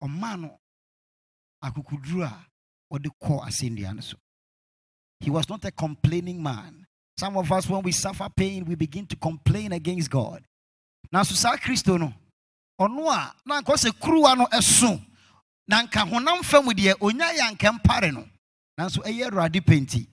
ɔma 0.02 0.40
no 0.40 0.58
akukuduru 1.62 2.24
a 2.24 2.46
ɔde 2.93 3.11
kɔ 3.22 3.47
asɛnnua 3.47 3.95
no 3.95 4.01
so 4.01 4.16
he 5.20 5.30
was 5.30 5.49
not 5.49 5.64
a 5.66 5.70
complaining 5.70 6.43
man. 6.43 6.86
Some 7.18 7.36
of 7.36 7.53
us 7.53 7.68
when 7.68 7.82
we 7.82 7.93
suffer 7.93 8.26
pain 8.34 8.64
we 8.64 8.74
begin 8.74 9.07
to 9.07 9.16
complain 9.16 9.72
against 9.72 10.11
god. 10.11 10.43
Nanso 11.14 11.34
saa 11.34 11.57
kristo 11.57 11.99
no 11.99 12.12
ɔno 12.80 13.09
a 13.11 13.34
na 13.47 13.61
nka 13.61 13.74
sɛ 13.74 13.91
kuruwa 13.93 14.36
no 14.38 14.47
ɛso. 14.47 15.01
Na 15.68 15.82
nka 15.82 16.09
honam 16.11 16.43
fam 16.43 16.64
deɛ 16.66 16.95
onya 17.01 17.26
yɛ 17.26 17.51
anka 17.51 17.78
mpare 17.78 18.12
no. 18.12 18.26
Nanso 18.78 19.03
ɛyɛ 19.05 19.28
awurade 19.30 19.61
pɛ 19.61 19.80
nti 19.86 20.07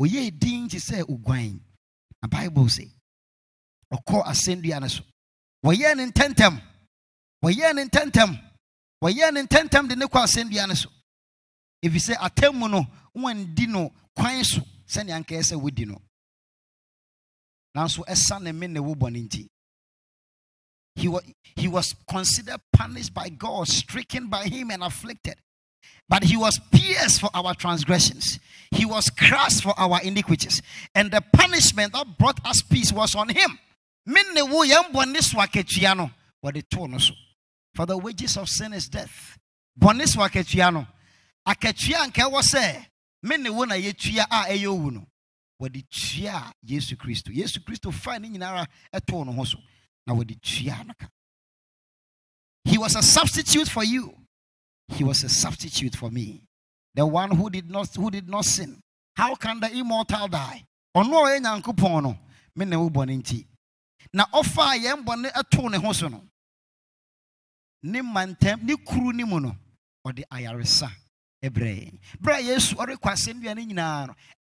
ɔyɛ 0.00 0.38
din 0.38 0.68
te 0.68 0.78
sɛ 0.78 1.02
oguan. 1.08 1.60
Na 2.22 2.28
bible 2.28 2.64
sɛ 2.66 2.88
ɔkɔ 3.92 4.24
asɛnnua 4.24 4.80
no 4.80 4.88
so. 4.88 5.02
Wɔyɛɛ 5.64 5.96
ne 5.96 6.06
ntɛntɛm. 6.06 6.62
Wɔyɛɛ 7.44 7.74
ne 7.74 7.84
ntɛntɛm. 7.84 8.40
Wɔyɛɛ 9.02 9.32
ne 9.34 9.42
ntɛntɛm 9.42 9.88
de 9.88 9.96
ne 9.96 10.06
kɔ 10.06 10.22
asɛnnua 10.22 10.68
no 10.68 10.74
so 10.74 10.88
ɛfiri 11.84 12.00
sɛ 12.00 12.14
atammu 12.16 12.68
no 12.70 12.86
wandi 13.16 13.66
no 13.68 13.90
kwan 14.16 14.44
so 14.44 14.60
sɛnea 14.86 15.16
anka 15.16 15.34
ɛyɛ 15.34 15.52
sɛ 15.52 15.60
wodi 15.60 15.86
no 15.86 16.00
nanso 17.76 18.04
ɛsa 18.06 18.40
ne 18.42 18.52
me 18.52 18.66
ne 18.66 18.80
wo 18.80 18.94
he 20.94 21.08
was, 21.08 21.22
he 21.56 21.68
was 21.68 21.94
considered 22.08 22.60
punished 22.72 23.14
by 23.14 23.28
God, 23.28 23.68
stricken 23.68 24.28
by 24.28 24.44
him 24.44 24.70
and 24.70 24.82
afflicted. 24.82 25.36
But 26.08 26.24
he 26.24 26.36
was 26.36 26.60
pierced 26.70 27.20
for 27.20 27.30
our 27.32 27.54
transgressions. 27.54 28.38
He 28.70 28.84
was 28.84 29.08
crushed 29.08 29.62
for 29.62 29.72
our 29.78 30.00
iniquities. 30.02 30.60
And 30.94 31.10
the 31.10 31.22
punishment 31.32 31.94
that 31.94 32.18
brought 32.18 32.44
us 32.44 32.60
peace 32.62 32.92
was 32.92 33.14
on 33.14 33.30
him. 33.30 33.58
For 37.74 37.86
the 37.86 37.96
wages 37.96 38.36
of 38.36 38.48
sin 38.48 38.72
is 38.74 38.88
death. 38.88 39.38
Akatua 41.46 42.06
nka 42.06 42.22
ɛwɔ 42.28 42.40
sɛ 42.42 42.86
minne 43.22 43.50
wo 43.50 43.64
na 43.64 43.74
yɛtua 43.74 44.26
a 44.30 44.48
ɛyɛ 44.52 44.66
owu 44.66 44.90
no. 44.92 45.06
Wɔde 45.60 45.84
tua 45.90 46.52
Yesu 46.64 46.96
Kristo. 46.96 47.30
Yesu 47.32 47.60
Kristo 47.60 47.92
fa 47.92 48.18
ne 48.18 48.28
nyinara 48.28 48.66
ɛtoo 48.92 49.26
no 49.26 49.32
ho 49.32 49.44
so. 49.44 49.58
Na 50.06 50.14
wɔde 50.14 50.40
tua 50.40 50.84
no 50.84 50.92
ka. 50.98 51.08
He 52.64 52.78
was 52.78 52.94
a 52.94 53.02
substitute 53.02 53.68
for 53.68 53.82
you. 53.84 54.14
He 54.88 55.04
was 55.04 55.24
a 55.24 55.28
substitute 55.28 55.96
for 55.96 56.10
me. 56.10 56.44
The 56.94 57.04
one 57.06 57.30
who 57.30 57.50
did 57.50 57.70
not 57.70 57.94
who 57.94 58.10
did 58.10 58.28
not 58.28 58.44
sin. 58.44 58.80
How 59.16 59.34
can 59.34 59.60
the 59.60 59.70
immortal 59.72 60.28
die? 60.28 60.64
Ɔno 60.96 61.26
a 61.26 61.40
ɔyɛ 61.40 61.40
Nyankopɔn 61.44 62.02
no, 62.02 62.18
me 62.54 62.64
na 62.66 62.78
wo 62.78 62.88
bɔne 62.88 63.20
nti. 63.20 63.46
Na 64.12 64.26
ɔfa 64.26 64.76
a 64.76 64.78
yɛn 64.78 65.04
bɔne 65.04 65.32
ɛtoo 65.32 65.70
ne 65.70 65.78
ho 65.78 65.92
so 65.92 66.08
no. 66.08 66.22
Ne 67.82 68.00
mantam, 68.00 68.62
ne 68.62 68.76
kuru 68.76 69.12
ne 69.12 69.24
mu 69.24 69.40
no, 69.40 69.56
ɔde 70.06 70.22
ayaresa 70.30 70.90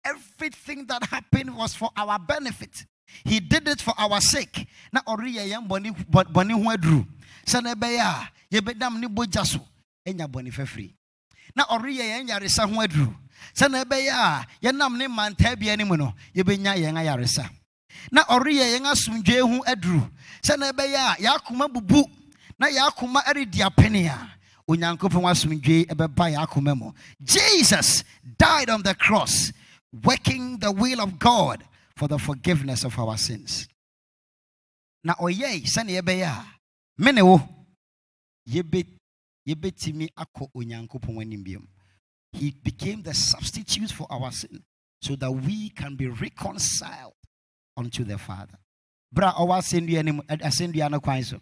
everything 0.04 0.86
that 0.88 1.04
happened 1.04 1.56
was 1.56 1.76
for 1.76 1.90
our 1.96 2.18
benefit. 2.20 2.86
He 3.24 3.40
did 3.40 3.68
it 3.68 3.82
for 3.82 3.94
our 3.98 4.20
sake. 4.22 4.68
Na 4.92 5.02
ɔreyɛ 5.02 5.48
yɛn 5.52 5.68
bɔne 5.68 5.92
bɔ- 6.10 6.32
bɔne 6.32 6.52
ho 6.54 6.70
aduru. 6.72 7.06
Sɛnɛ 7.46 7.76
ɛbɛyɛ 7.76 8.00
a 8.02 8.30
yɛbɛdam 8.56 9.00
ne 9.00 9.08
fɛfiri. 10.52 10.94
Na 11.56 11.66
ɔreyɛ 11.66 12.04
yɛn 12.04 12.28
yaresa 12.30 12.68
ho 12.68 12.82
aduru. 12.82 13.16
Sɛnɛ 13.54 13.84
ɛbɛyɛ 13.86 14.12
a 14.12 14.46
yɛnam 14.64 14.98
ne 14.98 15.08
mantaa 15.08 15.56
bia 15.58 15.78
mu 15.86 15.96
no 15.98 16.14
yɛbɛnya 16.36 16.76
yɛn. 16.78 17.50
Na 18.12 18.24
asomdwee 18.86 19.40
ho 19.42 19.64
aduru. 19.66 20.12
Sɛnɛ 20.44 20.72
ɛbɛyɛ 20.72 20.96
a 20.96 21.16
yɛakoma 21.22 21.72
bubu 21.72 22.04
na 22.60 22.68
yɛakoma 22.68 23.24
ɛredi 23.24 23.62
apene 23.62 24.08
a 24.08 24.32
Jesus 27.24 28.04
died 28.38 28.70
on 28.70 28.84
the 28.84 28.96
cross 28.96 29.54
working 30.04 30.58
the 30.60 30.72
will 30.72 31.02
of 31.02 31.18
God 31.18 31.64
for 31.96 32.08
the 32.08 32.18
forgiveness 32.18 32.84
of 32.84 32.98
our 33.00 33.18
sins. 33.18 33.68
Na. 35.04 35.14
He 42.34 42.52
became 42.64 43.02
the 43.02 43.14
substitute 43.14 43.92
for 43.92 44.08
our 44.10 44.32
sin 44.32 44.64
so 45.02 45.16
that 45.16 45.32
we 45.32 45.70
can 45.70 45.96
be 45.96 46.08
reconciled 46.08 47.14
unto 47.78 48.04
the 48.04 48.18
Father. 48.18 48.58
Bra 49.12 49.34
ɔwɔ 49.34 49.58
asɛnnua 49.60 50.92
no 50.92 51.00
kwan 51.00 51.24
so. 51.24 51.40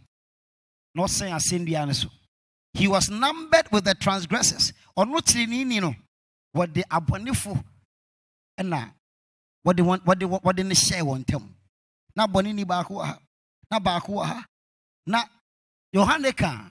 Na 0.94 1.04
ɔsɛn 1.04 1.32
asɛnnua 1.32 1.88
no 1.88 1.94
so. 1.94 2.10
He 2.76 2.90
was 2.90 3.10
numbered 3.10 3.72
with 3.72 3.86
the 3.86 3.96
transgressors. 3.96 4.74
Ɔno 4.98 5.20
tirinini 5.22 5.80
no 5.80 5.96
wɔde 6.56 6.84
abɔnefo 6.92 7.64
ɛna 8.60 8.92
wɔde 9.66 9.80
wɔn 9.80 10.00
wɔde 10.04 10.42
wɔde 10.42 10.66
ne 10.66 10.76
hyɛɛ 10.76 11.02
wɔn 11.02 11.26
ntam. 11.26 11.54
Na 12.16 12.28
bɔne 12.28 12.54
ni 12.54 12.66
baako 12.66 12.96
wɔ 12.96 13.06
ha. 13.06 13.20
Na 13.72 13.80
baako 13.80 14.08
wɔ 14.20 14.26
ha. 14.26 14.46
Na 15.08 15.24
Yohane 15.96 16.36
ka 16.36 16.70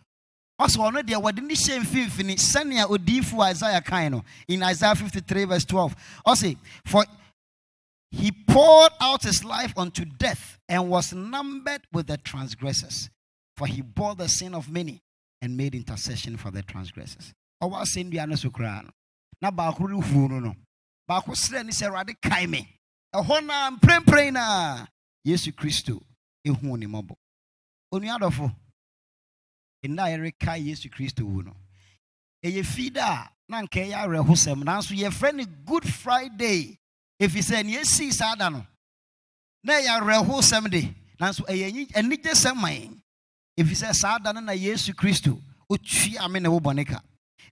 ɔsɛ 0.61 0.77
ɔno 0.77 1.03
deɛ 1.03 1.23
wɔde 1.23 1.43
ne 1.43 1.55
hyɛ 1.55 1.81
mfimfini 1.81 2.35
sɛnea 2.37 2.87
odiifo 2.87 3.41
Isaiah 3.41 3.81
kan 3.81 4.13
no 4.13 4.25
in 4.47 4.63
Isaiah 4.63 4.95
53 4.95 5.45
verse 5.45 5.65
12 5.65 5.97
ɔsɛ 6.27 6.59
for 6.85 7.07
he 8.11 8.31
poured 8.31 8.93
out 9.01 9.23
his 9.23 9.43
life 9.43 9.73
unto 9.77 10.05
death 10.05 10.59
and 10.69 10.91
was 10.91 11.15
numbered 11.15 11.81
with 11.93 12.07
the 12.07 12.19
transgressors 12.19 13.09
for 13.57 13.67
he 13.67 13.81
bore 13.81 14.15
the 14.15 14.29
sin 14.29 14.55
of 14.55 14.69
many 14.71 15.01
and 15.45 15.57
made 15.57 15.75
intercession 15.75 16.37
for 16.37 16.51
the 16.51 16.63
transgressors. 16.63 17.33
Ɔwɔ 17.63 17.83
asɛnnua 17.83 18.29
no 18.29 18.35
so 18.37 18.51
koraa 18.51 18.83
no 18.85 18.91
na 19.43 19.51
baako 19.51 19.81
rehuo 19.89 20.29
no 20.31 20.41
no 20.41 20.55
baako 21.09 21.33
srɛ 21.37 21.65
ne 21.65 21.71
sɛ 21.73 21.89
awurade 21.91 22.15
kae 22.21 22.47
me. 22.49 22.67
Ɛhɔ 23.15 23.47
na 23.47 23.71
mprempren 23.77 24.33
na 24.33 24.87
yesu 25.25 25.53
kristo 25.53 26.01
ɛhuu 26.47 26.79
ne 26.79 26.87
mmɔbɔ. 26.87 27.15
Onua 27.93 28.19
adɔfo 28.19 28.55
nna 29.85 30.03
a 30.05 30.09
yɛreka 30.17 30.57
yesu 30.65 30.89
kristo 30.89 31.23
wu 31.25 31.43
no 31.43 31.55
ɛyɛ 32.45 32.65
fida 32.65 33.03
a 33.05 33.31
na 33.49 33.61
nka 33.63 33.81
ɛyɛ 33.87 33.97
awerɛhosɛm 34.07 34.65
nanso 34.65 34.95
good 35.67 35.85
friday 35.85 36.79
ɛfiri 37.21 37.43
sɛ 37.43 37.65
ne 37.65 37.77
ɛsii 37.77 38.13
saa 38.13 38.35
da 38.35 38.49
no 38.49 38.67
na 39.63 39.75
ɛyɛ 39.75 40.01
awerɛhosɛm 40.01 40.71
de 40.71 40.83
nanso 41.21 41.45
ɛyɛ 41.47 41.69
anyi- 41.69 41.93
anigye 41.95 42.33
sɛm 42.33 42.57
ma 42.57 42.69
yɛn 42.69 43.01
ɛfiri 43.59 43.75
sɛ 43.77 43.95
saa 43.95 44.19
da 44.19 44.33
no 44.33 44.41
na 44.41 44.53
yesu 44.53 44.93
kristo 44.95 45.39
ɔtua 45.71 46.31
me 46.31 46.41
ne 46.41 46.49
wo 46.49 46.61
bɔne 46.61 46.87
ka 46.87 47.01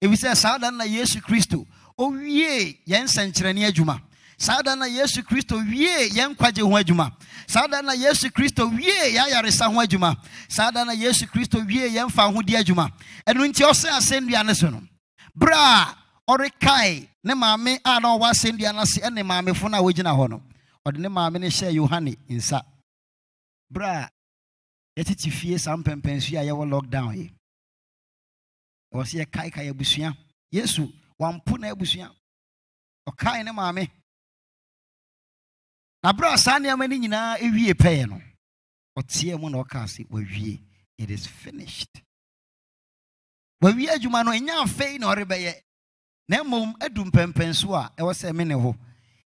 ɛfiri 0.03 0.37
saa 0.37 0.59
da 0.59 0.71
no 0.71 0.79
na 0.79 0.85
yesu 0.85 1.21
kristo 1.21 1.67
ɔwie 1.99 2.79
yɛn 2.87 3.05
nsɛnkyerɛnne 3.05 3.67
adwuma. 3.69 4.01
Saa 4.39 4.61
da 4.63 4.75
na 4.75 4.87
yesu 4.87 5.23
kristo 5.23 5.57
wie 5.71 6.09
yɛn 6.11 6.35
nkwagye 6.35 6.63
ho 6.63 6.71
adwuma. 6.77 7.13
Saa 7.47 7.67
da 7.69 7.81
na 7.83 7.93
yesu 7.93 8.29
kristo 8.31 8.67
wie 8.77 8.91
yɛn 9.15 9.27
ayaresa 9.29 9.67
ho 9.73 9.79
adwuma. 9.81 10.17
Saa 10.49 10.71
da 10.71 10.85
na 10.85 10.93
yesu 10.93 11.27
kristo 11.27 11.65
wie 11.67 11.89
yɛn 11.89 12.11
fa 12.11 12.23
ahodi 12.29 12.55
adwuma. 12.57 12.91
Ɛno 13.27 13.47
nti 13.49 13.63
ɔsɛ 13.63 13.89
asɛnnua 13.99 14.45
no 14.47 14.53
so 14.53 14.69
no 14.71 14.83
berɛ 15.39 15.55
a 15.55 15.97
ɔrekae 16.29 17.09
ne 17.25 17.35
maame 17.35 17.79
a 17.85 18.01
na 18.01 18.09
ɔwɔ 18.19 18.31
asɛnnua 18.33 18.75
no 18.75 18.81
ase 18.81 18.99
ɛne 19.01 19.23
maamefo 19.23 19.71
no 19.71 19.79
a 19.79 19.83
wɔgyina 19.83 20.11
hɔ 20.17 20.29
no 20.31 20.43
ɔde 20.87 20.99
ne 20.99 21.09
maame 21.09 21.39
no 21.41 21.47
hyɛɛ 21.47 21.73
yohane 21.75 22.17
nsa. 22.29 22.63
Berɛ 23.73 23.87
a 24.07 24.11
yɛtete 24.97 25.31
fie 25.31 25.59
saa 25.59 25.77
mpɛmpɛnsu 25.77 26.37
a 26.39 26.43
yɛwɔ 26.49 26.65
lockdown 26.73 27.17
yi. 27.17 27.31
Ɛwɔ 28.93 29.05
sɛ 29.05 29.15
yɛkaekae 29.25 29.71
abusua. 29.71 30.17
Yesu 30.51 30.93
wampo 31.19 31.59
na 31.59 31.69
abusua. 31.73 32.15
Ɔkae 33.09 33.45
ne 33.45 33.53
maame. 33.53 33.91
Na 36.03 36.13
berɛ 36.13 36.35
a 36.35 36.39
saa 36.39 36.59
nneɛma 36.59 36.89
no 36.89 36.97
nyinaa 36.97 37.39
ɛwie 37.39 37.73
pɛɛ 37.75 38.09
no 38.09 38.21
ɔteɛ 38.99 39.41
mu 39.41 39.49
na 39.51 39.63
ɔkaa 39.63 39.89
se 39.89 40.05
wawie 40.05 40.61
it 40.99 41.11
is 41.11 41.27
finished. 41.27 42.03
Wawie 43.63 43.89
adwuma 43.89 44.25
no 44.25 44.33
ɛnya 44.33 44.63
afei 44.65 44.99
na 44.99 45.15
ɔrebɛyɛ. 45.15 45.55
Na 46.29 46.43
mmom 46.43 46.75
adu 46.81 47.05
mpɛmpɛnso 47.05 47.75
a 47.75 47.93
ɛwɔ 47.97 48.13
sɛ 48.13 48.35
me 48.35 48.45
ne 48.45 48.55
hɔ 48.55 48.77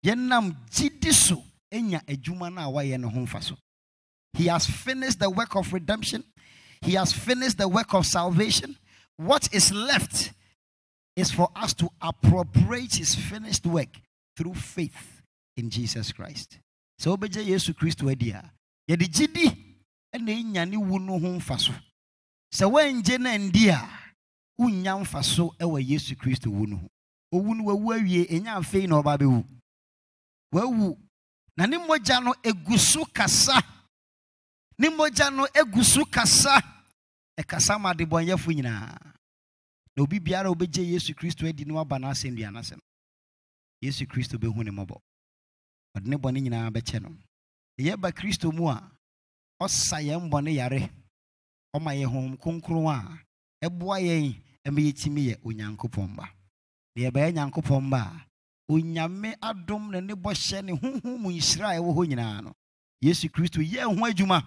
yɛnam 0.05 0.53
gyidi 0.71 1.13
so 1.13 1.43
anya 1.71 2.01
adwuma 2.09 2.53
no 2.53 2.63
a 2.63 2.73
wayɛ 2.73 2.99
no 3.01 3.09
ho 3.09 3.21
mfa 3.21 3.43
so 3.43 3.57
he 4.35 4.47
has 4.47 4.67
finished 4.67 5.21
the 5.21 5.31
work 5.31 5.55
of 5.57 5.73
redemption 5.73 6.25
he 6.83 6.93
has 6.95 7.13
finished 7.13 7.59
the 7.59 7.69
work 7.69 7.95
of 7.95 8.07
salvation 8.07 8.77
what 9.17 9.49
is 9.53 9.73
left 9.73 10.33
is 11.17 11.31
for 11.31 11.49
us 11.55 11.75
to 11.75 11.89
appropriate 12.01 12.97
his 12.97 13.15
finished 13.15 13.67
work 13.67 13.89
through 14.37 14.55
faith 14.55 15.23
in 15.57 15.71
Jesus 15.71 16.13
Christ. 16.13 16.59
So 16.99 17.17
obegye 17.17 17.45
Yesu 17.45 17.75
Kristo 17.75 18.11
adi 18.11 18.31
a 18.31 18.43
yɛde 18.91 19.07
gyidi 19.09 19.57
na 20.19 20.33
enya 20.33 20.69
ne 20.69 20.77
wu 20.77 20.99
no 20.99 21.19
ho 21.19 21.29
mfa 21.39 21.59
so. 21.59 21.73
Sɛ 22.53 22.71
wɔngye 22.71 23.19
na 23.21 23.37
ndi 23.37 23.69
a 23.69 23.89
wonya 24.61 24.99
mfa 25.01 25.23
so 25.25 25.55
wɔ 25.61 25.87
Yesu 25.87 26.17
Kristo 26.17 26.51
wu 26.51 26.67
no 26.67 26.77
ho. 26.77 26.89
Owu 27.33 27.57
no 27.57 27.65
wawu 27.65 27.95
awie 27.95 28.27
enya 28.29 28.57
afei 28.57 28.89
na 28.89 29.03
ɔba 29.03 29.19
bɛwu. 29.19 29.45
Wawu 30.53 30.97
na 31.57 31.67
ne 31.67 31.79
mogya 31.79 32.23
no 32.23 32.35
egu 32.43 33.07
kasa. 33.13 33.63
Ne 34.79 34.89
mogya 34.89 35.31
no 35.31 35.47
egu 35.55 35.85
so 35.85 36.05
kasa. 36.05 36.61
Ɛkasa 37.41 37.79
ma 37.81 37.93
adebɔnyɛfo 37.93 38.51
nyinaa. 38.53 39.15
na 39.97 40.03
obi 40.03 40.21
biara 40.21 40.49
a 40.49 40.53
obɛgye 40.53 40.83
yesu 40.93 41.15
kristo 41.15 41.47
adi 41.47 41.65
no 41.65 41.79
aba 41.79 41.99
n'asɛnnua 41.99 42.51
no 42.53 42.59
ase 42.59 42.73
no 42.75 42.83
yesu 43.81 44.07
kristo 44.07 44.37
bɛhu 44.39 44.65
ne 44.65 44.71
mmɔbɔ. 44.71 44.97
Ɔde 45.97 46.07
ne 46.09 46.17
bɔne 46.17 46.41
nyinaa 46.43 46.71
bɛkyɛ 46.71 47.03
no. 47.03 47.17
Yɛba 47.79 48.13
kristo 48.13 48.51
mu 48.53 48.69
a 48.69 48.83
ɔsa 49.63 50.03
yɛn 50.03 50.29
bɔne 50.31 50.55
yare. 50.55 50.91
Ɔma 51.77 51.95
yɛ 51.95 52.07
honhom 52.07 52.37
kronkron 52.39 52.89
a 52.91 53.19
ɛboa 53.67 54.01
yɛn 54.03 54.35
ɛma 54.67 54.81
yɛtumi 54.81 55.23
yɛ 55.31 55.37
onyankopɔn 55.45 56.17
ba. 56.17 56.29
Na 56.97 57.03
yɛbɛyɛ 57.03 57.33
nyankopɔn 57.35 57.91
ba 57.91 57.99
a 57.99 58.27
onyame 58.73 59.35
adom 59.41 59.91
na 59.91 60.01
ne 60.01 60.15
bɔhyɛ 60.15 60.65
ne 60.65 60.73
honhom 60.73 61.21
mu 61.21 61.31
nhyira 61.31 61.71
a 61.71 61.79
ɛwɔ 61.79 61.95
hɔ 61.95 62.07
nyinaa 62.09 62.43
no 62.43 62.53
yesu 63.01 63.29
kristo 63.29 63.61
yɛ 63.63 63.85
ho 63.85 63.95
adwuma. 64.05 64.43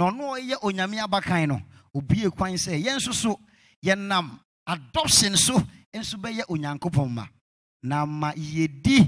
Na 0.00 0.06
ɔno 0.08 0.24
ɔyɛ 0.34 0.56
onyame 0.62 0.98
abakan 1.04 1.48
no 1.48 1.62
obie 1.94 2.30
kwan 2.30 2.54
sɛ 2.56 2.72
yɛn 2.84 2.96
nso 2.96 3.12
so 3.12 3.38
yɛnam 3.84 4.40
adoption 4.66 5.36
so 5.36 5.54
nso 5.94 6.16
bɛyɛ 6.16 6.44
onyankopɔn 6.48 7.10
ma. 7.10 7.26
Na 7.82 8.06
ma 8.06 8.32
yɛdi 8.32 8.98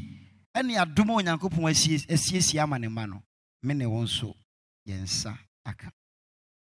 ne 0.64 0.74
adom 0.76 1.10
a 1.10 1.12
onyankopɔn 1.22 1.70
asiesie 2.08 2.58
ama 2.60 2.78
ne 2.78 2.88
ma 2.88 3.06
no 3.06 3.22
me 3.62 3.72
ne 3.74 3.84
wɔn 3.86 4.06
so 4.06 4.36
yɛn 4.86 5.02
nsa 5.04 5.36
aka. 5.64 5.90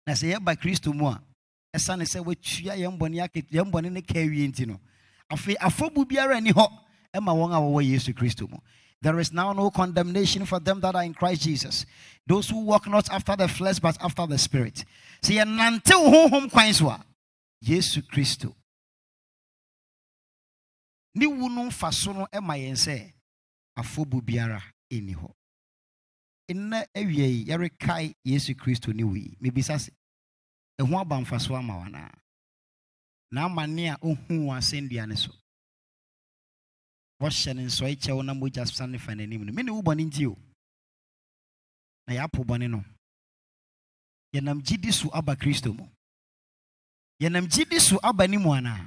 Na 0.06 0.12
sɛ 0.12 0.34
yɛba 0.36 0.56
kristo 0.60 0.92
mu 0.94 1.06
a 1.08 1.20
ɛsane 1.74 2.04
sɛ 2.06 2.20
watua 2.24 2.76
yɛn 2.76 2.96
bɔne 2.98 3.90
ne 3.92 4.00
ka 4.02 4.18
awie 4.20 4.46
nti 4.48 4.64
no 4.66 4.78
afei 5.28 5.56
afɔbu 5.56 6.06
biara 6.06 6.40
ni 6.40 6.52
hɔ 6.52 6.68
ɛma 7.14 7.32
wɔn 7.34 7.52
a 7.52 7.58
wɔwɔ 7.58 7.84
yesu 7.90 8.12
kristo 8.14 8.48
mu. 8.48 8.58
There 9.04 9.20
is 9.20 9.34
now 9.34 9.52
no 9.52 9.70
condemnation 9.70 10.46
for 10.46 10.58
them 10.58 10.80
that 10.80 10.94
are 10.94 11.04
in 11.04 11.12
Christ 11.12 11.42
Jesus. 11.42 11.84
Those 12.26 12.48
who 12.48 12.64
walk 12.64 12.88
not 12.88 13.10
after 13.10 13.36
the 13.36 13.46
flesh 13.46 13.78
but 13.78 13.98
after 14.02 14.26
the 14.26 14.38
spirit. 14.38 14.82
See, 15.22 15.34
nante 15.34 15.92
honhom 15.92 16.50
kwan 16.50 16.72
so 16.72 16.88
a 16.88 17.04
Yesu 17.62 18.00
Kristo 18.02 18.54
ne 21.14 21.26
wu 21.26 21.50
no 21.50 21.64
mfa 21.64 21.92
so 21.92 22.12
no 22.12 22.26
ma 22.40 22.54
yɛn 22.54 22.76
sɛ 22.76 23.12
afɔbu 23.78 24.22
biara 24.24 24.62
ɛnni 24.90 25.14
hɔ. 25.14 25.30
Nnɛ 26.50 26.86
awie 26.96 27.44
yi 27.44 27.56
ne 28.24 28.38
se 28.38 29.90
na 33.30 33.44
amane 33.44 33.90
a 33.90 33.98
ɔhuu 33.98 34.50
asɛnnua 34.56 35.06
ne 35.08 35.16
wɔhyɛ 37.24 37.54
ne 37.56 37.62
nsɔe 37.64 37.96
kyɛw 38.02 38.22
na 38.24 38.34
mogya 38.34 38.66
sane 38.66 38.98
fa 38.98 39.12
n'anim 39.14 39.44
no 39.44 39.52
mene 39.52 39.70
wo 39.72 39.80
bɔne 39.82 40.04
nti 40.04 40.26
o 40.26 40.36
na 42.06 42.12
yɛapo 42.14 42.44
bɔne 42.44 42.68
no. 42.70 42.84
Yɛnam 44.34 44.60
gyidi 44.66 44.92
so 44.92 45.08
aba 45.14 45.36
kristo 45.36 45.72
mu 45.72 45.86
yɛnam 47.22 47.46
gyidi 47.48 47.80
so 47.80 47.98
aba 48.02 48.26
ne 48.28 48.36
mu 48.36 48.50
anaa 48.52 48.82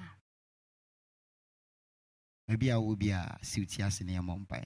baabi 2.47 2.69
a 2.69 2.75
wɔ 2.75 2.95
biara 2.99 3.39
si 3.43 3.65
ti 3.65 3.81
ase 3.81 4.01
ne 4.03 4.13
yɛmmɔ 4.17 4.33
mpae 4.45 4.63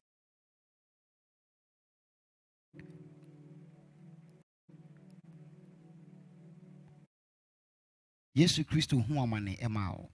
yesu 8.33 8.63
kristo 8.65 8.97
hu 8.99 10.09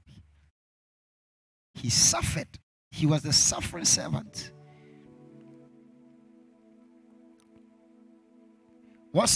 he 1.76 1.90
suffered 1.90 2.60
he 2.98 3.06
was 3.06 3.22
the 3.22 3.32
suffering 3.32 3.86
servant. 3.86 4.52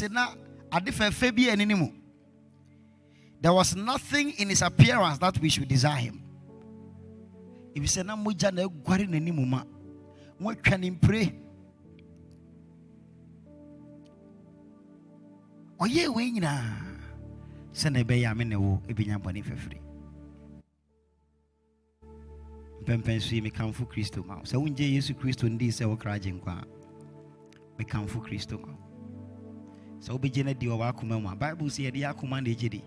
Na 0.10 0.34
ani 0.72 1.66
ne 1.66 1.76
mu 1.76 1.90
there 3.40 3.54
was 3.54 3.76
nothing 3.76 4.32
in 4.38 4.50
his 4.50 4.62
appearance 4.62 5.18
that 5.18 5.40
we 5.40 5.50
should 5.50 5.68
desire 5.68 5.98
him. 5.98 6.22
Ebisɛ 7.76 8.06
na 8.06 8.16
mogya 8.16 8.54
na 8.54 8.64
aguare 8.64 9.08
n'anim 9.08 9.48
ma. 9.48 9.64
Wɔatwa 10.40 10.80
ne 10.80 10.92
mpire. 10.92 11.34
Ɔyɛ 15.80 16.14
wei 16.14 16.32
nyinaa 16.32 16.78
sɛna 17.74 18.04
ɛbɛyɛ 18.04 18.32
a 18.32 18.36
me 18.36 18.44
ne 18.46 18.56
wo 18.56 18.82
ɛbɛnya 18.88 19.18
bɔne 19.22 19.44
fɛfiri 19.44 19.81
mpɛmpɛn 22.82 23.22
so 23.22 23.36
yi 23.36 23.42
mekamfo 23.42 23.86
kristo 23.86 24.26
ma 24.26 24.42
sɛ 24.42 24.58
wongye 24.58 24.94
yesu 24.94 25.14
kristo 25.14 25.48
sɛ 25.48 25.86
wokra 25.86 26.16
a 26.16 26.66
mekamfo 27.78 28.20
kristo 28.22 28.60
ma 28.60 28.74
sɛ 30.00 30.10
wobɛgye 30.18 30.46
no 30.46 30.54
di 30.54 30.68
mu 30.68 31.30
a 31.30 31.36
bible 31.36 31.68
sɛ 31.68 31.92
yɛde 31.92 32.00
yɛ 32.02 32.14
akoma 32.14 32.42
na 32.42 32.50
ɛgye 32.50 32.70
di? 32.70 32.84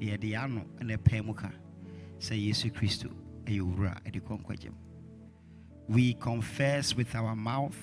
Na 0.00 0.12
yɛde 0.12 0.30
yɛ 0.32 0.42
ano 0.42 0.64
na 0.80 0.96
mu 1.22 1.34
ka 1.34 1.50
sɛ 2.18 2.34
yesu 2.46 2.70
kristo 2.70 3.10
ɛyɛ 3.44 3.60
owura 3.60 4.00
ɛde 4.04 4.20
kɔ 4.20 4.70
we 5.88 6.14
confess 6.14 6.96
with 6.96 7.14
our 7.14 7.36
mouth 7.36 7.76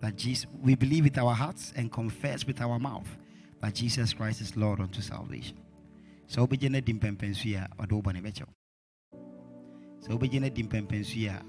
that 0.00 0.16
Jesus, 0.16 0.46
we 0.60 0.74
believe 0.74 1.04
with 1.04 1.18
our 1.18 1.34
hearts 1.34 1.72
and 1.76 1.92
confess 1.92 2.46
with 2.46 2.60
our 2.60 2.78
mouth 2.78 3.16
that 3.60 3.74
Jesus 3.74 4.12
Christ 4.12 4.40
is 4.40 4.56
Lord 4.56 4.80
unto 4.80 5.00
salvation. 5.00 5.58
So 6.26 6.46
wobɛgye 6.46 6.70
no 6.70 6.80
di 6.80 6.92
mpɛmpɛnsu 6.92 7.44
yi 7.44 7.54
a 7.54 7.68
ɔde 7.78 7.92
wo 7.92 8.02
bɔne 8.02 8.20
bɛkyɛw 8.20 8.48
sɛ 10.06 10.12
wobɛgye 10.12 10.40
no 10.40 10.48
di 10.48 10.62
mpɛmpɛnsu 10.62 11.16
yi 11.16 11.26
a 11.26 11.42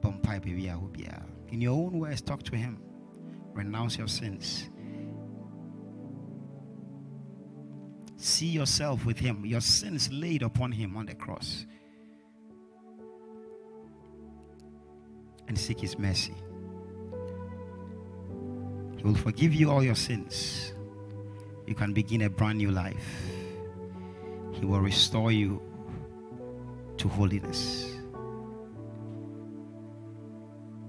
bɔ 0.00 0.22
baabi 0.22 0.68
a 0.70 0.78
wo 0.78 0.88
biara. 0.88 1.26
In 1.48 1.60
your 1.60 1.74
own 1.74 1.98
words 1.98 2.22
talk 2.22 2.42
to 2.44 2.56
him. 2.56 2.78
Renounce 3.52 3.98
your 3.98 4.08
sins. 4.08 4.70
See 8.16 8.46
yourself 8.48 9.04
with 9.04 9.18
him. 9.18 9.44
Your 9.44 9.60
sins 9.60 10.10
laid 10.10 10.42
upon 10.42 10.72
him 10.72 10.96
on 10.96 11.06
the 11.06 11.14
cross. 11.14 11.66
And 15.48 15.58
seek 15.58 15.80
his 15.80 15.98
mercy. 15.98 16.34
He 18.96 19.02
will 19.02 19.14
forgive 19.14 19.54
you 19.54 19.70
all 19.70 19.82
your 19.82 19.94
sins 19.94 20.72
you 21.66 21.74
can 21.74 21.92
begin 21.92 22.22
a 22.22 22.30
brand 22.30 22.58
new 22.58 22.70
life. 22.70 23.22
He 24.52 24.64
will 24.64 24.80
restore 24.80 25.32
you 25.32 25.60
to 26.98 27.08
holiness. 27.08 27.92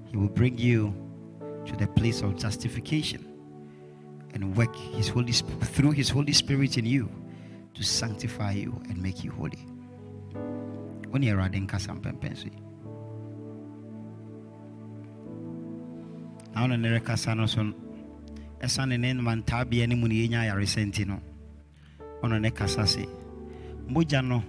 He 0.05 0.17
will 0.17 0.29
bring 0.29 0.57
you 0.57 0.93
to 1.65 1.75
the 1.75 1.87
place 1.87 2.21
of 2.21 2.37
justification 2.37 3.25
and 4.33 4.55
work 4.55 4.75
his 4.75 5.09
holy 5.09 5.33
through 5.33 5.91
his 5.91 6.09
holy 6.09 6.33
spirit 6.33 6.77
in 6.77 6.85
you 6.85 7.09
to 7.73 7.83
sanctify 7.83 8.51
you 8.51 8.79
and 8.89 9.01
make 9.01 9.23
you 9.23 9.31
holy. 9.31 9.65
Son, 17.47 17.75
ɛsane 18.61 18.99
ne 18.99 19.13
mantabea 19.13 19.87
no 19.87 19.95
mu 19.95 20.07
ne 20.07 20.15
yɛnya 20.15 20.39
ayaresa 20.41 20.81
nti 20.85 21.05
no. 21.07 21.19
Ɔno 22.23 22.39
ne 22.41 22.49
kasa 22.51 22.85
se 22.85 23.05
mogya 23.87 24.21
no 24.23 24.43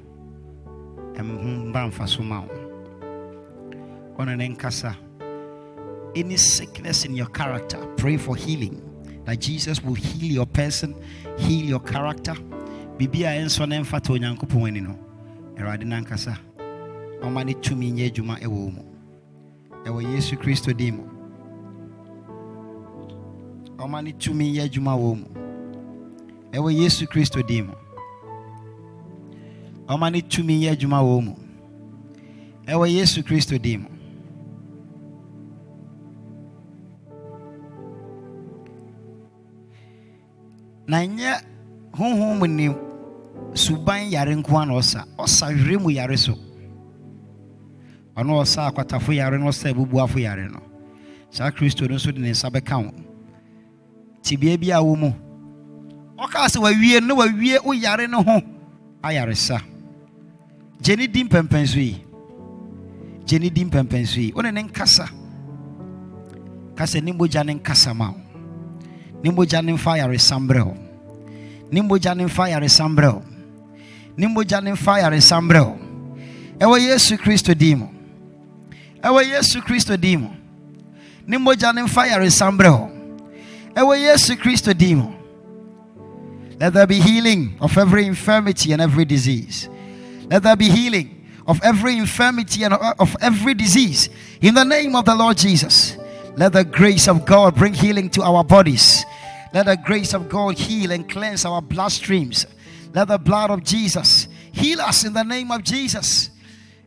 ɛho 1.14 1.68
mba 1.70 1.88
mfa 1.88 2.06
so 2.08 2.22
ma 2.22 2.40
wo 2.40 2.48
ɔno 4.18 4.36
ne 4.36 4.48
nkasa. 4.48 4.96
Any 6.16 6.36
sickness 6.36 7.04
in 7.04 7.14
your 7.14 7.26
character 7.28 7.78
pray 7.96 8.16
for 8.16 8.34
healing. 8.34 8.82
That 9.24 9.40
jesus 9.40 9.82
will 9.84 9.94
heal 9.94 10.32
your 10.32 10.46
person 10.46 10.94
heal 11.38 11.66
your 11.66 11.80
character. 11.80 12.34
Biribi 12.96 13.22
a 13.24 13.38
ɛnsɔ 13.44 13.68
ne 13.68 13.78
mfata 13.80 14.10
onyankopɔn 14.18 14.68
ani 14.68 14.80
no. 14.80 14.98
Awurade 15.56 15.84
no 15.84 15.96
ankasa 15.96 16.38
ɔma 17.22 17.44
ne 17.44 17.54
tumi 17.54 17.90
nyɛ 17.92 18.10
adwuma 18.10 18.38
ɛwɔ 18.40 18.72
mu 18.74 18.82
ɛwɔ 19.84 20.14
yesu 20.14 20.36
kristo 20.36 20.72
din 20.76 20.96
mu 20.96 21.17
ɔma 23.78 24.02
ne 24.02 24.12
tumi 24.12 24.44
yɛ 24.56 24.62
adwuma 24.66 24.94
wɔ 24.96 25.16
mu 25.16 25.26
ɛwɔ 26.52 26.70
yesu 26.80 27.06
kristo 27.06 27.42
din 27.46 27.66
mu 27.66 27.74
ɔma 29.88 30.10
ne 30.12 30.20
tumi 30.22 30.60
yɛ 30.64 30.72
adwuma 30.72 31.00
wɔ 31.02 31.22
mu 31.24 31.34
ɛwɔ 32.66 32.90
yesu 32.92 33.22
kristo 33.22 33.56
din 33.58 33.82
mu 33.82 33.88
na 40.88 40.98
nyɛ 41.06 41.40
honhom 41.92 42.38
mu 42.38 42.46
ne 42.46 42.68
suban 43.54 44.10
yare 44.10 44.34
nko 44.34 44.56
a 44.62 44.66
na 44.66 44.72
ɔsa 44.74 45.04
ɔsa 45.18 45.52
werɛ 45.54 45.80
mu 45.80 45.90
yare 45.90 46.16
so. 46.16 46.34
Ɔno 48.16 48.40
ɔsa 48.42 48.66
akwatafo 48.72 49.14
yare 49.14 49.38
no 49.38 49.46
ɔsa 49.46 49.70
abubuafo 49.72 50.18
yare 50.20 50.48
no. 50.48 50.60
Saa 51.30 51.50
kristo 51.50 51.86
no 51.88 51.94
nso 51.96 52.10
de 52.12 52.20
ne 52.20 52.30
nsa 52.30 52.50
bɛka 52.50 52.82
wo. 52.82 53.07
Tibea 54.28 54.58
bi 54.60 54.68
a 54.72 54.82
wo 54.84 54.94
mu. 54.94 55.10
Ɔkaa 56.18 56.48
sɛ 56.52 56.60
wawie 56.60 57.00
no 57.00 57.16
wawie 57.16 57.58
wo 57.64 57.72
yare 57.72 58.06
no 58.06 58.22
ho. 58.22 58.42
Ayaresa 59.02 59.62
gye 60.82 60.96
ne 60.96 61.06
di 61.06 61.24
mpɛmpɛn 61.24 61.66
so 61.66 61.78
yi. 61.78 62.04
Gye 63.24 63.38
ne 63.38 63.48
di 63.48 63.64
mpɛmpɛn 63.64 64.06
so 64.06 64.20
yi. 64.20 64.32
Wone 64.32 64.52
ne 64.52 64.62
nkasa. 64.62 65.08
Ka 66.76 66.84
sɛ 66.84 67.02
ne 67.02 67.12
mogya 67.12 67.44
ne 67.44 67.54
nkasa 67.54 67.94
ma 67.96 68.10
wo. 68.10 68.20
Ne 69.24 69.30
mogya 69.30 69.62
ne 69.62 69.72
mfa 69.72 69.92
ayaresa 69.96 70.36
mbrɛ 70.38 70.64
wo. 70.64 70.76
Ne 71.72 71.80
mfa 71.80 72.44
ayaresa 72.44 72.84
mbrɛ 72.84 73.12
wo. 73.14 73.22
Ne 74.16 74.26
mfa 74.26 74.92
ayaresa 74.92 75.40
ɛwɔ 76.58 76.78
yesu 76.80 77.16
kristo 77.16 77.54
din 77.54 77.78
mu. 77.78 77.88
Ɛwɔ 79.02 79.22
yesu 79.24 79.60
kristo 79.62 79.96
din 79.96 80.20
mu. 80.20 80.28
Ne 81.26 81.38
ne 81.38 81.82
mfa 81.82 82.02
ɛwɔ 83.78 83.94
yesu 84.02 84.36
kristo 84.36 84.76
din 84.76 84.98
mu 84.98 85.18
let 86.60 86.72
there 86.72 86.86
be 86.86 87.00
healing 87.00 87.56
of 87.60 87.78
every 87.78 88.04
infirmity 88.04 88.72
and 88.72 88.82
every 88.82 89.04
disease. 89.04 89.68
Let 90.28 90.42
there 90.42 90.56
be 90.56 90.68
healing 90.68 91.24
of 91.46 91.60
every 91.62 91.96
infirmity 91.96 92.64
and 92.64 92.74
uh, 92.74 92.94
of 92.98 93.16
every 93.20 93.54
disease. 93.54 94.08
In 94.40 94.54
the 94.54 94.64
name 94.64 94.96
of 94.96 95.04
the 95.04 95.14
lord 95.14 95.36
jesus 95.36 95.96
let 96.36 96.52
the 96.52 96.64
grace 96.64 97.08
of 97.08 97.24
god 97.24 97.54
bring 97.54 97.74
healing 97.74 98.10
to 98.10 98.22
our 98.22 98.42
bodies. 98.44 99.04
Let 99.54 99.66
the 99.66 99.76
grace 99.76 100.14
of 100.14 100.28
god 100.28 100.58
heal 100.58 100.90
and 100.90 101.08
cleanse 101.08 101.44
our 101.44 101.62
bloodstreams. 101.62 102.46
Let 102.92 103.08
the 103.08 103.18
blood 103.18 103.50
of 103.50 103.62
jesus 103.62 104.26
heal 104.52 104.80
us 104.80 105.04
in 105.04 105.12
the 105.12 105.22
name 105.22 105.52
of 105.52 105.62
jesus. 105.62 106.30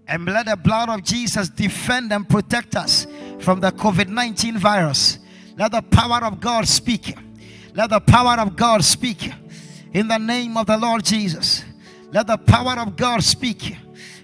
And 0.08 0.26
let 0.26 0.48
the 0.48 0.58
blood 0.58 0.90
of 0.90 1.04
jesus 1.04 1.48
defend 1.48 2.12
and 2.12 2.28
protect 2.28 2.76
us 2.76 3.08
from 3.40 3.62
the 3.62 3.72
covid-19 3.72 4.58
virus 4.58 5.11
let 5.62 5.74
the 5.74 5.82
power 5.84 6.26
of 6.26 6.40
God 6.40 6.68
speak. 6.68 7.16
Let 7.76 7.92
the 7.92 8.00
power 8.00 8.40
of 8.40 8.56
God 8.56 8.84
speak 8.84 9.32
in 9.94 10.08
the 10.08 10.18
name 10.18 10.58
of 10.58 10.66
the 10.66 10.76
Lord 10.76 11.06
Jesus. 11.06 11.64
Let 12.12 12.26
the 12.26 12.38
power 12.38 12.80
of 12.80 12.96
God 12.96 13.24
speak 13.24 13.78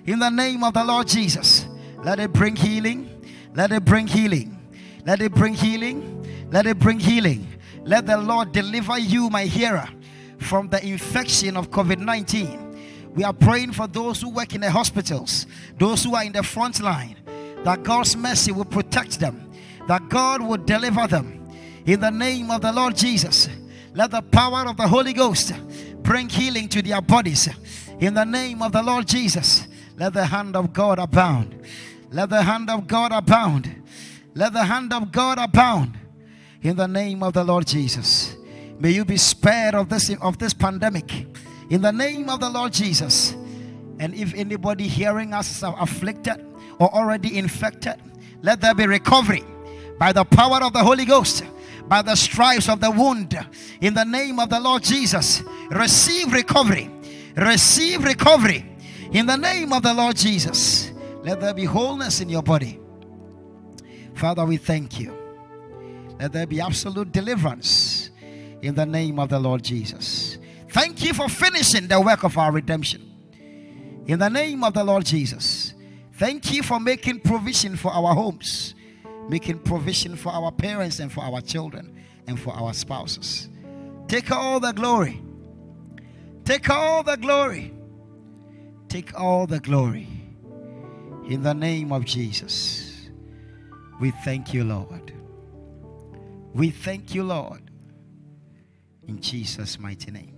in 0.08 0.18
the 0.18 0.32
name 0.32 0.64
of 0.64 0.74
the 0.74 0.84
Lord 0.84 1.08
Jesus. 1.08 1.68
Let 2.04 2.20
it 2.20 2.34
bring 2.34 2.56
healing. 2.56 3.22
Let 3.54 3.72
it 3.72 3.86
bring 3.86 4.08
healing. 4.08 4.58
Let 5.06 5.22
it 5.22 5.32
bring 5.32 5.54
healing. 5.54 6.48
Let 6.50 6.66
it 6.66 6.80
bring 6.80 7.00
healing. 7.00 7.46
Let 7.84 8.08
the 8.08 8.18
Lord 8.18 8.52
deliver 8.52 8.98
you, 8.98 9.30
my 9.30 9.44
hearer, 9.44 9.88
from 10.40 10.70
the 10.70 10.84
infection 10.84 11.56
of 11.56 11.70
COVID 11.70 12.00
19. 12.00 13.14
We 13.14 13.24
are 13.24 13.34
praying 13.34 13.74
for 13.74 13.86
those 13.86 14.22
who 14.22 14.30
work 14.30 14.56
in 14.56 14.62
the 14.62 14.72
hospitals, 14.72 15.46
those 15.78 16.04
who 16.04 16.16
are 16.16 16.24
in 16.24 16.32
the 16.32 16.42
front 16.42 16.82
line, 16.82 17.16
that 17.64 17.84
God's 17.84 18.18
mercy 18.18 18.52
will 18.52 18.66
protect 18.66 19.20
them 19.20 19.47
that 19.88 20.10
God 20.10 20.42
would 20.42 20.66
deliver 20.66 21.08
them 21.08 21.50
in 21.86 22.00
the 22.02 22.12
name 22.12 22.52
of 22.52 22.62
the 22.62 22.72
Lord 22.72 22.96
Jesus. 22.96 23.50
Let 23.94 24.12
the 24.12 24.22
power 24.22 24.68
of 24.68 24.78
the 24.78 24.88
Holy 24.88 25.14
Ghost 25.14 25.54
bring 26.04 26.30
healing 26.30 26.70
to 26.70 26.82
their 26.82 27.02
bodies 27.02 27.50
in 28.00 28.14
the 28.14 28.26
name 28.26 28.62
of 28.62 28.74
the 28.74 28.84
Lord 28.84 29.08
Jesus. 29.08 29.68
Let 29.98 30.14
the 30.14 30.26
hand 30.26 30.56
of 30.56 30.74
God 30.74 31.00
abound. 31.00 31.60
Let 32.12 32.30
the 32.30 32.44
hand 32.44 32.70
of 32.70 32.88
God 32.88 33.12
abound. 33.12 33.84
Let 34.36 34.54
the 34.54 34.64
hand 34.66 34.94
of 34.94 35.12
God 35.12 35.40
abound 35.40 35.98
in 36.62 36.76
the 36.76 36.88
name 36.88 37.24
of 37.24 37.34
the 37.34 37.44
Lord 37.44 37.66
Jesus. 37.66 38.36
May 38.80 38.92
you 38.92 39.06
be 39.06 39.18
spared 39.18 39.74
of 39.74 39.90
this 39.90 40.14
of 40.22 40.38
this 40.38 40.54
pandemic 40.54 41.26
in 41.70 41.82
the 41.82 41.92
name 41.92 42.30
of 42.30 42.40
the 42.40 42.50
Lord 42.50 42.74
Jesus. 42.74 43.36
And 44.00 44.14
if 44.14 44.36
anybody 44.36 44.88
hearing 44.88 45.34
us 45.34 45.50
is 45.50 45.64
afflicted 45.64 46.46
or 46.78 46.94
already 46.94 47.38
infected, 47.38 47.96
let 48.44 48.62
there 48.62 48.76
be 48.76 48.86
recovery 48.86 49.44
by 49.98 50.12
the 50.12 50.24
power 50.24 50.64
of 50.64 50.74
the 50.74 50.84
Holy 50.84 51.06
Ghost, 51.06 51.44
by 51.88 52.02
the 52.02 52.16
stripes 52.16 52.70
of 52.70 52.80
the 52.80 52.92
wound, 52.92 53.38
in 53.82 53.94
the 53.94 54.04
name 54.04 54.40
of 54.40 54.50
the 54.50 54.60
Lord 54.60 54.84
Jesus. 54.84 55.42
Receive 55.70 56.32
recovery. 56.32 56.90
Receive 57.36 58.04
recovery 58.04 58.66
in 59.12 59.26
the 59.26 59.38
name 59.38 59.74
of 59.74 59.84
the 59.84 59.94
Lord 59.94 60.16
Jesus. 60.16 60.92
Let 61.24 61.40
there 61.40 61.54
be 61.54 61.66
wholeness 61.66 62.22
in 62.22 62.30
your 62.30 62.44
body. 62.44 62.80
Father, 64.16 64.46
we 64.46 64.58
thank 64.58 65.00
you. 65.00 65.16
Let 66.20 66.32
there 66.32 66.48
be 66.48 66.62
absolute 66.62 67.12
deliverance 67.12 68.10
in 68.62 68.74
the 68.74 68.86
name 68.86 69.20
of 69.20 69.30
the 69.30 69.40
Lord 69.40 69.64
Jesus. 69.64 70.38
Thank 70.70 71.04
you 71.04 71.14
for 71.14 71.30
finishing 71.30 71.88
the 71.88 72.02
work 72.02 72.24
of 72.24 72.38
our 72.38 72.52
redemption. 72.52 73.04
In 74.08 74.20
the 74.20 74.30
name 74.30 74.64
of 74.64 74.74
the 74.74 74.84
Lord 74.84 75.06
Jesus. 75.06 75.74
Thank 76.14 76.52
you 76.52 76.64
for 76.64 76.80
making 76.80 77.20
provision 77.20 77.76
for 77.76 77.92
our 77.92 78.16
homes 78.16 78.74
making 79.30 79.60
provision 79.60 80.16
for 80.16 80.32
our 80.32 80.52
parents 80.52 81.00
and 81.00 81.12
for 81.12 81.22
our 81.22 81.42
children 81.42 81.96
and 82.28 82.40
for 82.40 82.54
our 82.54 82.74
spouses. 82.74 83.50
Take 84.08 84.32
all 84.32 84.60
the 84.60 84.72
glory. 84.72 85.22
Take 86.46 86.70
all 86.70 87.04
the 87.04 87.18
glory. 87.18 87.74
Take 88.88 89.20
all 89.20 89.48
the 89.48 89.60
glory. 89.60 90.08
In 91.28 91.44
the 91.44 91.54
name 91.54 91.92
of 91.92 92.06
Jesus, 92.06 93.10
we 94.00 94.12
thank 94.24 94.54
you, 94.54 94.64
Lord. 94.64 95.12
We 96.54 96.70
thank 96.70 97.14
you, 97.14 97.24
Lord. 97.24 97.70
In 99.08 99.20
Jesus' 99.20 99.78
mighty 99.78 100.12
name. 100.12 100.34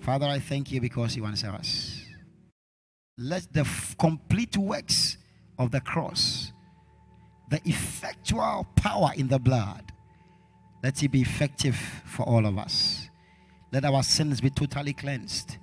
Father, 0.00 0.26
I 0.26 0.38
thank 0.38 0.70
you 0.70 0.80
because 0.80 1.16
you 1.16 1.24
answer 1.24 1.48
us. 1.48 2.04
Let 3.18 3.52
the 3.52 3.60
f- 3.60 3.96
complete 3.98 4.56
works 4.56 5.16
of 5.58 5.72
the 5.72 5.80
cross 5.80 6.52
the 7.48 7.60
effectual 7.64 8.66
power 8.76 9.10
in 9.16 9.28
the 9.28 9.38
blood. 9.38 9.92
Let 10.82 11.02
it 11.02 11.08
be 11.08 11.20
effective 11.20 11.76
for 12.04 12.24
all 12.24 12.46
of 12.46 12.58
us. 12.58 13.08
Let 13.72 13.84
our 13.84 14.02
sins 14.02 14.40
be 14.40 14.50
totally 14.50 14.92
cleansed. 14.92 15.56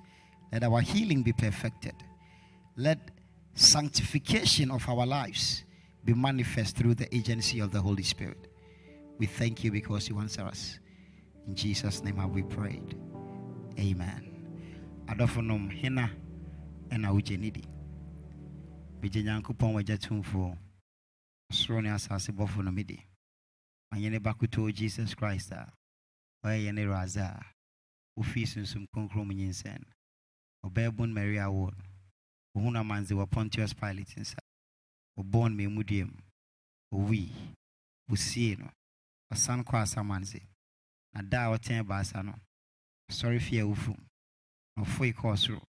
Let 0.52 0.64
our 0.64 0.80
healing 0.80 1.22
be 1.22 1.32
perfected. 1.32 1.94
Let 2.76 3.10
sanctification 3.54 4.70
of 4.70 4.88
our 4.88 5.06
lives 5.06 5.64
be 6.04 6.12
manifest 6.12 6.76
through 6.76 6.94
the 6.94 7.14
agency 7.14 7.60
of 7.60 7.72
the 7.72 7.80
Holy 7.80 8.02
Spirit. 8.02 8.48
We 9.18 9.26
thank 9.26 9.64
you 9.64 9.70
because 9.70 10.08
you 10.08 10.18
answer 10.18 10.42
us. 10.42 10.78
In 11.46 11.54
Jesus' 11.54 12.02
name 12.02 12.16
have 12.16 12.30
we 12.30 12.42
prayed. 12.42 12.96
Amen. 13.78 14.30
Adofonom 15.06 15.70
hina 15.70 16.10
ena 16.90 17.12
ujenidi. 17.12 17.64
Bije 19.00 19.22
nyankopɔn 19.22 19.74
wagya 19.74 19.98
soro 21.54 21.80
ne 21.82 21.90
asase 21.90 22.32
bɔfo 22.32 22.62
no 22.64 22.70
mede. 22.70 22.98
Ɔnyɛ 23.92 24.10
ne 24.10 24.18
bakotoo 24.18 24.72
jesus 24.74 25.14
christ 25.14 25.52
a 25.52 25.72
ɔyɛ 26.44 26.64
yɛ 26.66 26.74
ne 26.74 26.84
raza 26.84 27.26
a 27.38 27.44
wofii 28.18 28.46
sunsum 28.46 28.86
kronkron 28.92 29.26
mu 29.26 29.32
nyinsɛn. 29.34 29.82
Ɔbɛɛbon 30.66 31.12
mary 31.12 31.36
awo 31.38 31.70
no 31.70 31.84
ɔhunu 32.60 32.78
amanze 32.80 33.12
wɔ 33.14 33.30
pontius 33.30 33.72
pilate 33.72 34.16
nsa. 34.16 34.38
No 35.16 35.22
memmudua 35.48 36.04
mu 36.06 36.18
wɔsie 38.10 38.58
no. 38.58 38.70
Ɔsan 39.32 39.64
kɔ 39.64 39.82
asamanse 39.82 40.40
na 41.12 41.22
da 41.22 41.46
a 41.52 41.56
ɔtɛn 41.58 41.86
baasa 41.86 42.22
no 42.24 42.34
ɔsɔre 43.10 43.40
fie 43.40 43.60
a 43.60 43.64
na 43.64 44.82
ɔfoe 44.82 45.14
kɔɔ 45.14 45.38
soro. 45.38 45.62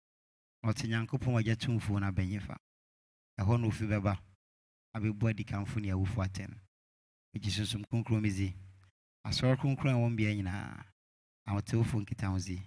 Na 0.63 0.71
ɔte 0.71 0.88
nyankopɔn 0.88 1.38
agya 1.39 1.55
tumfuo 1.55 1.99
no 1.99 2.07
abɛnyifa 2.11 2.57
ɛhɔ 3.39 3.59
na 3.61 3.67
ofi 3.67 3.86
bɛba. 3.86 4.19
Abɛbu 4.96 5.28
adikanfo 5.30 5.80
ne 5.80 5.89
awufo 5.91 6.20
atɛn 6.26 6.52
ɛgye 7.36 7.50
sunsum 7.52 7.84
kronkron 7.88 8.22
mi 8.22 8.30
dzi. 8.30 8.50
Asɔre 9.28 9.58
kronkron 9.60 9.93
a 9.93 9.98
ɛwɔ 9.98 10.10
mbea 10.14 10.32
nyinaa 10.36 10.86
ahotewfo 11.48 11.96
nkita 12.02 12.28
ho 12.32 12.38
dzi. 12.39 12.58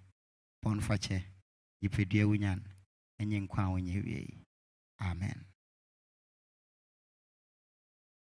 Bɔn 0.63 0.81
fakyɛ 0.87 1.19
yipadua 1.83 2.25
wonyan 2.29 2.61
ɛnyɛ 3.21 3.37
nkwa 3.45 3.61
a 3.65 3.71
wonyɛ 3.73 3.93
awiei 4.01 4.45
amen. 5.01 5.47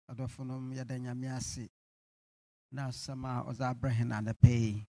Adɔfonom 0.10 0.74
yɛda 0.76 0.96
nyame 1.00 1.28
ase. 1.38 1.70
Na 2.72 2.88
asɛm 2.90 3.24
a 3.26 3.44
ɔdze 3.50 3.64
abrɛ 3.72 3.90
hɛn 3.98 4.12
anɔpa 4.12 4.50
yi. 4.50 4.86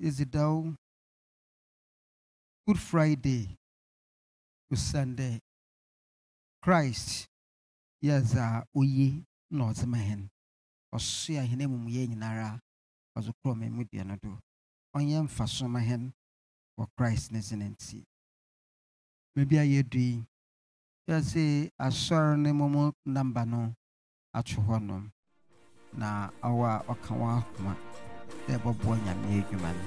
Yɛdzidaw 0.00 0.76
good 2.66 2.80
friday. 2.80 3.56
Osiane 4.74 5.14
dɛ 5.18 5.28
christ 6.62 7.08
yɛ 8.06 8.14
dza 8.28 8.44
oyi 8.78 9.06
na 9.56 9.62
ɔdze 9.70 9.86
ma 9.92 9.98
hɛn 10.08 10.22
ɔsoa 10.96 11.42
hɛn 11.50 11.60
amumuyɛ 11.64 12.02
nyinara 12.10 12.48
ɔdze 13.16 13.30
korɔ 13.38 13.54
ma 13.60 13.66
mu 13.76 13.82
dua 13.90 14.04
no 14.04 14.16
do. 14.22 14.30
Ɔnyɛ 14.96 15.18
mfaso 15.26 15.64
ma 15.68 15.80
hɛn 15.80 16.12
wɔ 16.78 16.84
christ 16.96 17.32
ne 17.32 17.40
dze 17.40 17.54
no 17.56 17.66
nti. 17.66 17.98
Baabi 19.34 19.56
a 19.58 19.64
yɛdu 19.72 19.98
yi 20.08 20.24
yɛsɛ 21.08 21.70
asɔre 21.86 22.36
ne 22.38 22.50
mɔmɔ 22.52 22.92
namba 23.14 23.42
no 23.46 23.74
ato 24.32 24.60
hɔnom. 24.68 25.10
Na 25.92 26.30
awɔ 26.42 26.64
a 26.74 26.78
ɔka 26.92 27.12
wɔn 27.20 27.32
akoma 27.38 27.72
dɛ 28.46 28.52
ɛbɛboa 28.58 28.96
nyame 29.04 29.26
adwuma 29.40 29.70
no. 29.78 29.84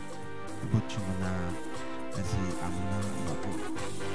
Ɛbɛtum 0.63 1.05
na 1.21 1.29
ɛsɛ 2.17 2.39
amena 2.65 2.97
mmɔbɔ. 3.15 4.06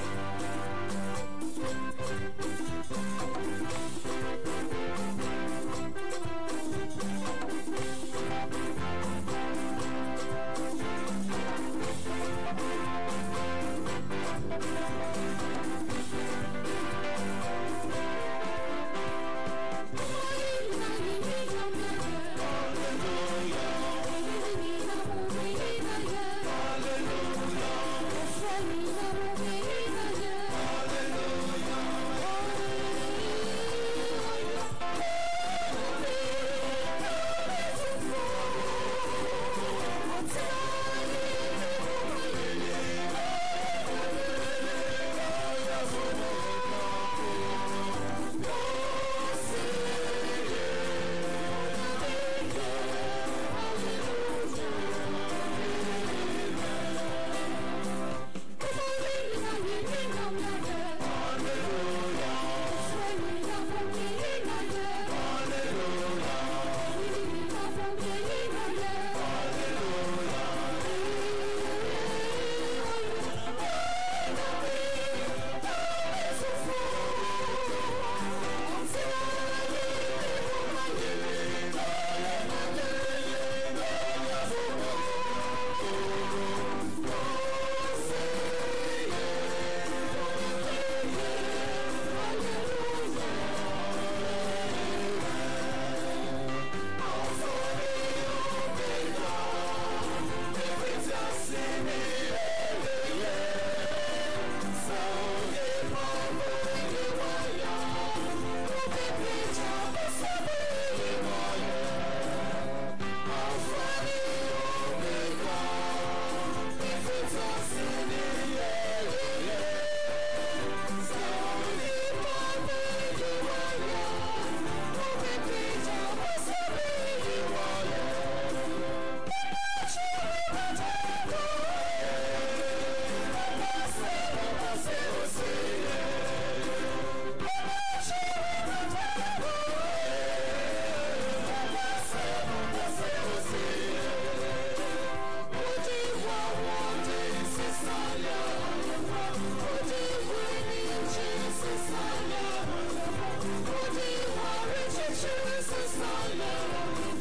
Jesus, 155.54 155.98
my 155.98 156.34
Lord. 156.38 157.11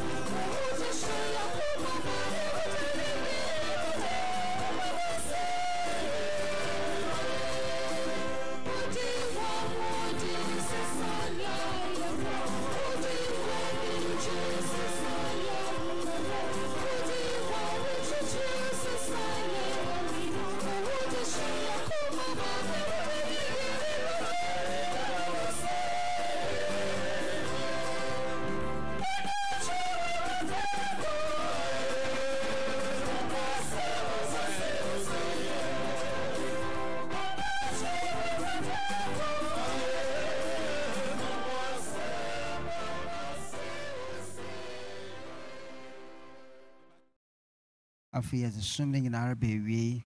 Afei 48.31 48.43
yɛdze 48.43 48.61
som 48.61 48.91
no 48.91 48.97
nyinaa 48.99 49.35
baawie 49.35 50.03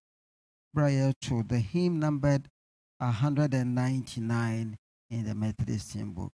berɛ 0.73 1.09
a 1.09 1.43
the 1.43 1.59
hymn 1.59 1.99
numbered 1.99 2.49
199 2.97 4.77
in 5.09 5.25
the 5.25 5.35
methodist 5.35 5.93
hymn 5.93 6.13
book. 6.13 6.31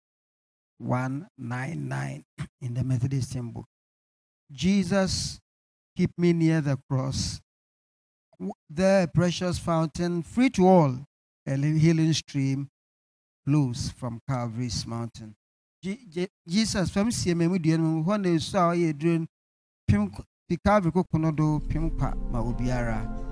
199 0.77 2.23
in 2.61 2.73
the 2.73 2.83
methodist 2.83 3.33
hymn 3.33 3.51
book. 3.51 3.65
Jesus 4.51 5.39
keep 5.97 6.11
me 6.17 6.31
near 6.33 6.61
the 6.61 6.77
cross. 6.89 7.41
A 8.77 9.07
precious 9.13 9.59
fountain 9.59 10.23
free 10.23 10.49
to 10.51 10.67
all 10.67 11.05
a 11.45 11.55
healing 11.57 12.13
stream 12.13 12.69
flows 13.45 13.91
from 13.97 14.21
calvary's 14.29 14.85
mountain. 14.87 15.35
Je- 15.83 16.05
Je- 16.09 16.29
jesus 16.47 16.89
fam 16.89 17.11
sie 17.11 17.33
ma 17.33 17.47
mu 17.47 17.59
kɔ- 20.51 20.57
fi 20.57 20.57
calvary 20.57 20.91
koko 20.91 21.17
no 21.17 21.31
do 21.31 21.59
pem 21.69 21.89
kwa 21.97 22.13
ma 22.31 22.39
obiara 22.39 23.30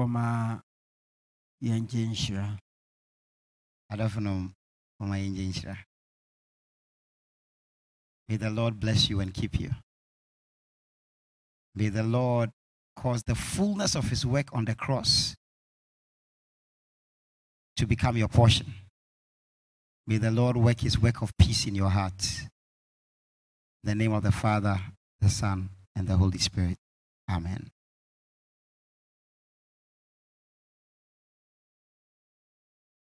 wɔma 0.00 0.62
yɛngye 1.62 2.06
nhyira. 2.08 2.58
Mama 4.98 5.16
yɛngye 5.16 5.48
nhyira. 5.48 5.84
May 8.28 8.36
the 8.36 8.50
lord 8.50 8.78
bless 8.80 9.10
you 9.10 9.20
and 9.20 9.34
keep 9.34 9.58
you. 9.58 9.70
May 11.74 11.88
the 11.88 12.02
lord 12.02 12.50
cause 12.96 13.22
the 13.24 13.34
fullness 13.34 13.94
of 13.94 14.08
his 14.08 14.24
work 14.24 14.48
on 14.52 14.64
the 14.64 14.74
cross 14.74 15.36
to 17.76 17.86
become 17.86 18.16
your 18.16 18.28
portion. 18.28 18.72
May 20.06 20.18
the 20.18 20.30
lord 20.30 20.56
work 20.56 20.80
his 20.80 20.98
work 20.98 21.22
of 21.22 21.36
peace 21.36 21.66
in 21.66 21.74
your 21.74 21.90
heart. 21.90 22.22
In 23.82 23.88
the 23.88 23.94
name 23.94 24.12
of 24.12 24.22
the 24.22 24.32
father 24.32 24.80
the 25.20 25.28
son 25.28 25.70
and 25.94 26.08
the 26.08 26.16
holy 26.16 26.38
spirit. 26.38 26.78
Amen 27.28 27.70